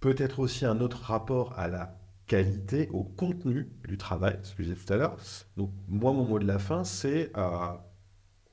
Peut-être 0.00 0.38
aussi 0.38 0.64
un 0.64 0.80
autre 0.80 1.02
rapport 1.02 1.58
à 1.58 1.66
la 1.66 1.98
qualité, 2.26 2.88
au 2.92 3.02
contenu 3.02 3.68
du 3.86 3.98
travail, 3.98 4.38
ce 4.42 4.54
que 4.54 4.62
je 4.62 4.70
disais 4.70 4.84
tout 4.84 4.92
à 4.92 4.96
l'heure. 4.96 5.16
Donc, 5.56 5.70
moi, 5.88 6.12
mon 6.12 6.24
mot 6.24 6.38
de 6.38 6.46
la 6.46 6.58
fin, 6.58 6.84
c'est 6.84 7.32
euh, 7.36 7.72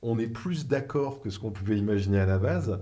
on 0.02 0.18
est 0.18 0.28
plus 0.28 0.66
d'accord 0.66 1.20
que 1.20 1.30
ce 1.30 1.38
qu'on 1.38 1.52
pouvait 1.52 1.78
imaginer 1.78 2.18
à 2.18 2.26
la 2.26 2.38
base, 2.38 2.80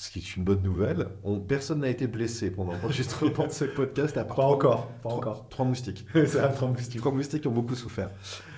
ce 0.00 0.10
qui 0.10 0.18
est 0.20 0.36
une 0.36 0.44
bonne 0.44 0.62
nouvelle. 0.62 1.08
On, 1.24 1.40
personne 1.40 1.80
n'a 1.80 1.90
été 1.90 2.06
blessé 2.06 2.50
pendant 2.50 2.72
l'enregistrement 2.72 3.46
de 3.46 3.52
ce 3.52 3.64
podcast. 3.76 4.16
À 4.16 4.24
part 4.24 4.36
pas 4.36 4.44
encore, 4.44 4.86
pas 5.02 5.10
encore. 5.10 5.46
Trois 5.50 5.66
moustiques. 5.66 6.06
trois 6.54 6.68
moustiques. 6.68 7.00
Trois 7.00 7.12
moustiques 7.12 7.44
ont 7.44 7.50
beaucoup 7.50 7.74
souffert. 7.74 8.10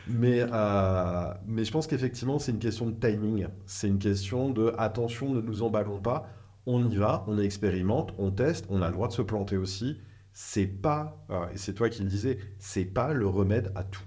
Mais, 0.07 0.47
euh, 0.53 1.35
mais 1.45 1.65
je 1.65 1.73
pense 1.73 1.89
qu'effectivement, 1.89 2.39
c'est 2.39 2.53
une 2.53 2.61
question 2.61 2.87
de 2.87 2.93
timing. 2.93 3.49
C'est 3.67 3.89
une 3.89 3.99
question 3.99 4.51
de 4.51 4.73
attention, 4.79 5.35
ne 5.35 5.41
nous 5.41 5.65
emballons 5.65 5.99
pas. 5.99 6.29
On 6.67 6.89
y 6.89 6.95
va, 6.95 7.25
on 7.27 7.37
expérimente, 7.41 8.15
on 8.19 8.31
teste, 8.31 8.67
on 8.69 8.81
a 8.81 8.87
le 8.87 8.93
droit 8.93 9.09
de 9.09 9.13
se 9.13 9.23
planter 9.23 9.57
aussi. 9.57 9.99
C'est 10.33 10.69
pas, 10.69 11.27
euh, 11.31 11.47
et 11.53 11.59
c'est 11.59 11.75
toi 11.75 11.89
qui 11.89 12.05
le 12.05 12.09
disais, 12.09 12.39
c'est 12.61 12.85
pas 12.85 13.13
le 13.13 13.27
remède 13.27 13.73
à 13.75 13.83
tout. 13.83 14.05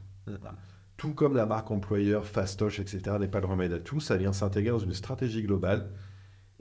Tout 0.95 1.13
comme 1.13 1.35
la 1.35 1.45
marque 1.45 1.69
employeur, 1.69 2.25
Fastoche, 2.25 2.79
etc., 2.79 3.17
n'est 3.19 3.27
pas 3.27 3.41
le 3.41 3.47
remède 3.47 3.73
à 3.73 3.79
tout, 3.79 3.99
ça 3.99 4.15
vient 4.15 4.31
s'intégrer 4.31 4.71
dans 4.71 4.79
une 4.79 4.93
stratégie 4.93 5.43
globale 5.43 5.91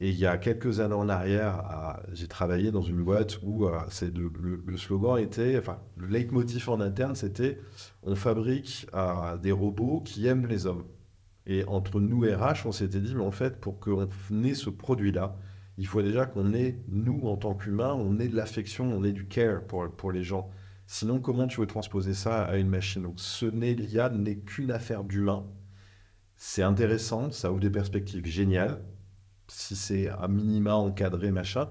et 0.00 0.10
il 0.10 0.16
y 0.16 0.26
a 0.26 0.38
quelques 0.38 0.80
années 0.80 0.94
en 0.94 1.08
arrière, 1.08 2.00
j'ai 2.12 2.26
travaillé 2.26 2.72
dans 2.72 2.82
une 2.82 3.02
boîte 3.04 3.38
où 3.42 3.66
euh, 3.66 3.78
le, 4.66 4.76
slogan 4.76 5.18
était, 5.18 5.56
enfin, 5.56 5.78
le 5.96 6.08
leitmotiv 6.08 6.68
en 6.68 6.80
interne, 6.80 7.14
c'était 7.14 7.60
on 8.02 8.16
fabrique 8.16 8.88
euh, 8.94 9.36
des 9.36 9.52
robots 9.52 10.00
qui 10.00 10.26
aiment 10.26 10.46
les 10.46 10.66
hommes. 10.66 10.84
Et 11.46 11.64
entre 11.66 12.00
nous 12.00 12.22
RH, 12.22 12.66
on 12.66 12.72
s'était 12.72 13.00
dit, 13.00 13.14
mais 13.14 13.22
en 13.22 13.30
fait, 13.30 13.60
pour 13.60 13.78
qu'on 13.78 14.08
ait 14.42 14.54
ce 14.54 14.70
produit-là, 14.70 15.36
il 15.78 15.86
faut 15.86 16.02
déjà 16.02 16.26
qu'on 16.26 16.54
ait, 16.54 16.78
nous, 16.88 17.20
en 17.28 17.36
tant 17.36 17.54
qu'humains, 17.54 17.94
on 17.94 18.18
ait 18.18 18.28
de 18.28 18.36
l'affection, 18.36 18.86
on 18.86 19.04
ait 19.04 19.12
du 19.12 19.26
care 19.26 19.62
pour, 19.62 19.88
pour 19.90 20.10
les 20.10 20.24
gens. 20.24 20.50
Sinon, 20.86 21.20
comment 21.20 21.46
tu 21.46 21.60
veux 21.60 21.66
transposer 21.66 22.14
ça 22.14 22.44
à 22.44 22.56
une 22.56 22.68
machine? 22.68 23.02
Donc, 23.02 23.20
ce 23.20 23.46
n'est 23.46 23.74
l'IA 23.74 24.08
n'est 24.10 24.38
qu'une 24.38 24.72
affaire 24.72 25.04
d'humain. 25.04 25.46
C'est 26.36 26.62
intéressant, 26.62 27.30
ça 27.30 27.52
ouvre 27.52 27.60
des 27.60 27.70
perspectives 27.70 28.26
géniales 28.26 28.80
si 29.48 29.76
c'est 29.76 30.08
à 30.08 30.28
minima 30.28 30.74
encadré, 30.74 31.30
machin, 31.30 31.68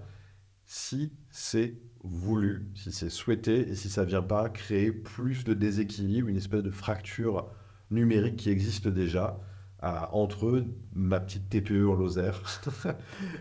si 0.66 1.12
c'est 1.30 1.76
voulu, 2.04 2.70
si 2.76 2.92
c'est 2.92 3.10
souhaité 3.10 3.70
et 3.70 3.76
si 3.76 3.90
ça 3.90 4.04
vient 4.04 4.22
pas 4.22 4.50
créer 4.50 4.92
plus 4.92 5.44
de 5.44 5.54
déséquilibre, 5.54 6.28
une 6.28 6.38
espèce 6.38 6.64
de 6.64 6.72
fracture 6.72 7.50
numérique 7.92 8.36
qui 8.36 8.50
existe 8.50 8.88
déjà 8.88 9.40
euh, 9.84 10.00
entre 10.12 10.66
ma 10.94 11.20
petite 11.20 11.50
TPE 11.50 11.88
en 11.90 11.94
Lozère 11.94 12.42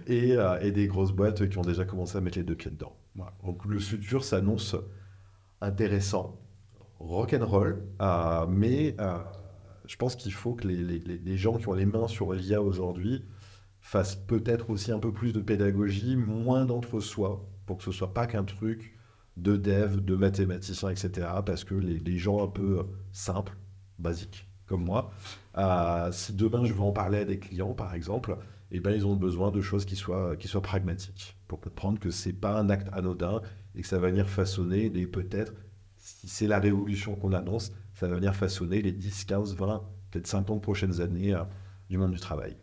et, 0.07 0.37
euh, 0.37 0.59
et, 0.61 0.73
des 0.73 0.89
grosses 0.89 1.13
boîtes 1.13 1.49
qui 1.49 1.59
ont 1.59 1.63
déjà 1.63 1.85
commencé 1.85 2.19
à 2.19 2.21
mettre 2.21 2.39
les 2.39 2.45
deux 2.45 2.57
pieds 2.57 2.71
dedans. 2.71 2.97
Donc 3.45 3.65
le 3.65 3.79
futur 3.79 4.25
s'annonce 4.25 4.75
intéressant, 5.61 6.41
rock'n'roll, 6.99 7.85
euh, 8.01 8.47
mais 8.49 8.97
je 9.87 9.97
pense 9.97 10.17
qu'il 10.17 10.33
faut 10.33 10.55
que 10.55 10.67
les, 10.67 11.37
gens 11.37 11.59
qui 11.59 11.69
ont 11.69 11.75
les 11.75 11.87
mains 11.87 12.09
sur 12.09 12.33
l'IA 12.33 12.61
aujourd'hui 12.61 13.25
fasse 13.83 14.15
peut-être 14.15 14.71
aussi 14.71 14.93
un 14.93 14.99
peu 14.99 15.13
plus 15.13 15.35
de 15.35 15.41
pédagogie, 15.41 16.17
moins 16.17 16.65
d'entre-soi, 16.65 17.47
pour 17.67 17.77
que 17.79 17.85
ce 17.85 17.93
soit 17.93 18.15
pas 18.15 18.27
qu'un 18.27 18.45
truc 18.45 18.97
de 19.37 19.57
dev, 19.57 20.01
de 20.01 20.17
mathématiciens, 20.17 20.89
etc. 20.91 21.29
Parce 21.45 21.65
que 21.65 21.75
les, 21.75 22.17
gens 22.17 22.43
un 22.43 22.49
peu 22.49 22.79
euh, 22.79 22.83
simples, 23.13 23.57
basiques, 23.99 24.49
comme 24.67 24.85
moi, 24.85 25.11
euh, 25.59 26.11
si 26.13 26.33
demain 26.33 26.65
je 26.65 26.73
veux 26.73 26.81
en 26.81 26.93
parler 26.93 27.19
à 27.19 27.25
des 27.25 27.39
clients, 27.39 27.75
par 27.75 27.95
exemple, 27.95 28.39
eh 28.71 28.81
ben, 28.81 28.93
ils 28.93 29.07
ont 29.07 29.17
besoin 29.17 29.51
de 29.51 29.61
choses 29.61 29.85
qui 29.85 29.97
soient, 29.97 30.37
qui 30.37 30.49
soient 30.49 30.63
pragmatiques, 30.63 31.37
pour 31.49 31.61
comprendre 31.61 31.99
que 31.99 32.11
c'est 32.11 32.33
pas 32.33 32.59
un 32.59 32.71
acte 32.71 32.89
anodin 32.93 33.43
et 33.75 33.83
que 33.83 33.89
ça 33.89 33.99
va 33.99 34.09
venir 34.09 34.29
façonner 34.29 34.89
les 34.91 35.07
peut-être, 35.07 35.53
si 35.97 36.29
c'est 36.29 36.47
la 36.47 36.59
révolution 36.59 37.17
qu'on 37.17 37.33
annonce, 37.33 37.73
ça 37.95 38.07
va 38.07 38.15
venir 38.15 38.35
façonner 38.35 38.81
les 38.81 38.93
10, 38.93 39.25
15, 39.25 39.57
20, 39.57 39.83
peut-être 40.11 40.27
50 40.27 40.63
prochaines 40.63 41.01
années 41.01 41.35
euh, 41.35 41.43
du 41.91 41.99
monde 41.99 42.13
du 42.13 42.21
travail. 42.21 42.57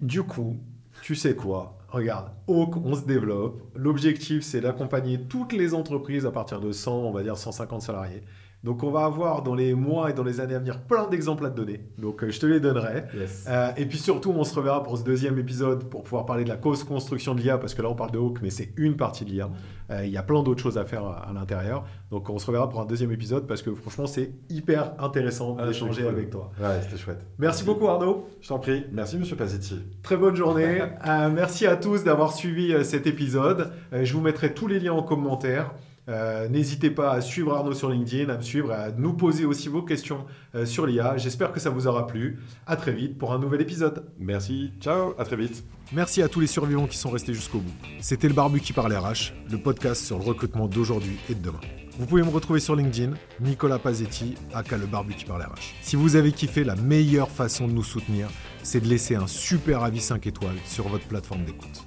Du 0.00 0.22
coup, 0.22 0.56
tu 1.02 1.14
sais 1.16 1.34
quoi? 1.34 1.76
Regarde, 1.88 2.30
Hawk, 2.46 2.76
on 2.76 2.94
se 2.94 3.04
développe. 3.04 3.62
L'objectif, 3.74 4.42
c'est 4.44 4.60
d'accompagner 4.60 5.22
toutes 5.26 5.52
les 5.52 5.74
entreprises 5.74 6.24
à 6.26 6.30
partir 6.30 6.60
de 6.60 6.70
100, 6.70 6.92
on 6.92 7.10
va 7.10 7.22
dire 7.22 7.36
150 7.36 7.82
salariés, 7.82 8.22
donc 8.64 8.82
on 8.82 8.90
va 8.90 9.04
avoir 9.04 9.42
dans 9.42 9.54
les 9.54 9.74
mois 9.74 10.10
et 10.10 10.14
dans 10.14 10.24
les 10.24 10.40
années 10.40 10.56
à 10.56 10.58
venir 10.58 10.80
plein 10.80 11.06
d'exemples 11.06 11.46
à 11.46 11.50
te 11.50 11.56
donner. 11.56 11.80
Donc 11.96 12.24
euh, 12.24 12.30
je 12.30 12.40
te 12.40 12.46
les 12.46 12.58
donnerai. 12.58 13.04
Euh, 13.46 13.70
et 13.76 13.86
puis 13.86 13.98
surtout, 13.98 14.32
on 14.36 14.42
se 14.42 14.54
reverra 14.54 14.82
pour 14.82 14.98
ce 14.98 15.04
deuxième 15.04 15.38
épisode 15.38 15.84
pour 15.84 16.02
pouvoir 16.02 16.26
parler 16.26 16.42
de 16.42 16.48
la 16.48 16.56
cause 16.56 16.82
construction 16.82 17.36
de 17.36 17.40
l'IA, 17.40 17.58
parce 17.58 17.74
que 17.74 17.82
là 17.82 17.88
on 17.88 17.94
parle 17.94 18.10
de 18.10 18.18
Hawk, 18.18 18.38
mais 18.42 18.50
c'est 18.50 18.72
une 18.76 18.96
partie 18.96 19.24
de 19.24 19.30
l'IA. 19.30 19.48
Euh, 19.90 20.04
il 20.04 20.10
y 20.10 20.16
a 20.16 20.24
plein 20.24 20.42
d'autres 20.42 20.60
choses 20.60 20.76
à 20.76 20.84
faire 20.84 21.04
à, 21.04 21.30
l'intérieur. 21.32 21.84
Donc 22.10 22.28
on 22.30 22.38
se 22.38 22.46
reverra 22.46 22.68
pour 22.68 22.80
un 22.80 22.84
deuxième 22.84 23.12
épisode, 23.12 23.46
parce 23.46 23.62
que 23.62 23.72
franchement 23.74 24.06
c'est 24.06 24.32
hyper 24.50 24.92
intéressant 24.98 25.56
ah, 25.60 25.66
d'échanger 25.66 26.08
avec 26.08 26.30
toi. 26.30 26.50
Ouais, 26.60 26.80
c'était 26.82 26.96
chouette. 26.96 27.24
Merci, 27.38 27.62
beaucoup 27.62 27.86
Arnaud. 27.86 28.28
Je 28.40 28.48
t'en 28.48 28.58
prie. 28.58 28.86
Merci 28.90 29.18
Monsieur 29.18 29.36
Pazetti. 29.36 29.78
Très 30.02 30.16
bonne 30.16 30.34
journée. 30.34 30.82
merci 31.32 31.64
à 31.66 31.76
tous 31.76 32.02
d'avoir 32.02 32.32
suivi 32.32 32.74
cet 32.84 33.06
épisode. 33.06 33.70
je 33.92 34.12
vous 34.12 34.20
mettrai 34.20 34.52
tous 34.52 34.66
les 34.66 34.80
liens 34.80 34.94
en 34.94 35.02
commentaire. 35.02 35.72
Euh, 36.08 36.48
N'hésitez 36.48 36.90
pas 36.90 37.12
à 37.12 37.20
suivre 37.20 37.54
Arnaud 37.54 37.74
sur 37.74 37.90
LinkedIn, 37.90 38.32
à 38.32 38.36
me 38.36 38.42
suivre, 38.42 38.72
à 38.72 38.90
nous 38.90 39.12
poser 39.12 39.44
aussi 39.44 39.68
vos 39.68 39.82
questions 39.82 40.24
euh, 40.54 40.64
sur 40.64 40.86
l'IA. 40.86 41.16
J'espère 41.16 41.52
que 41.52 41.60
ça 41.60 41.70
vous 41.70 41.86
aura 41.86 42.06
plu. 42.06 42.38
À 42.66 42.76
très 42.76 42.92
vite 42.92 43.18
pour 43.18 43.32
un 43.32 43.38
nouvel 43.38 43.60
épisode. 43.60 44.04
Merci, 44.18 44.72
ciao, 44.80 45.14
à 45.18 45.24
très 45.24 45.36
vite. 45.36 45.64
Merci 45.92 46.22
à 46.22 46.28
tous 46.28 46.40
les 46.40 46.46
survivants 46.46 46.86
qui 46.86 46.96
sont 46.98 47.10
restés 47.10 47.34
jusqu'au 47.34 47.58
bout. 47.58 47.72
C'était 48.00 48.28
le 48.28 48.34
Barbu 48.34 48.60
qui 48.60 48.72
parlait 48.72 48.96
RH, 48.96 49.32
le 49.50 49.58
podcast 49.58 50.04
sur 50.04 50.18
le 50.18 50.24
recrutement 50.24 50.66
d'aujourd'hui 50.68 51.16
et 51.30 51.34
de 51.34 51.42
demain. 51.42 51.60
Vous 51.98 52.06
pouvez 52.06 52.22
me 52.22 52.30
retrouver 52.30 52.60
sur 52.60 52.76
LinkedIn, 52.76 53.14
Nicolas 53.40 53.78
Pazetti, 53.80 54.36
aka 54.54 54.76
le 54.76 54.86
Barbu 54.86 55.14
qui 55.14 55.24
parle 55.24 55.42
RH. 55.42 55.74
Si 55.82 55.96
vous 55.96 56.14
avez 56.14 56.30
kiffé, 56.30 56.62
la 56.62 56.76
meilleure 56.76 57.28
façon 57.30 57.66
de 57.66 57.72
nous 57.72 57.82
soutenir, 57.82 58.28
c'est 58.62 58.80
de 58.80 58.86
laisser 58.86 59.16
un 59.16 59.26
super 59.26 59.82
avis 59.82 60.00
5 60.00 60.26
étoiles 60.28 60.56
sur 60.64 60.88
votre 60.88 61.06
plateforme 61.06 61.44
d'écoute. 61.44 61.84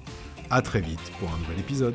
À 0.50 0.60
très 0.60 0.82
vite 0.82 1.00
pour 1.18 1.30
un 1.30 1.38
nouvel 1.38 1.60
épisode. 1.60 1.94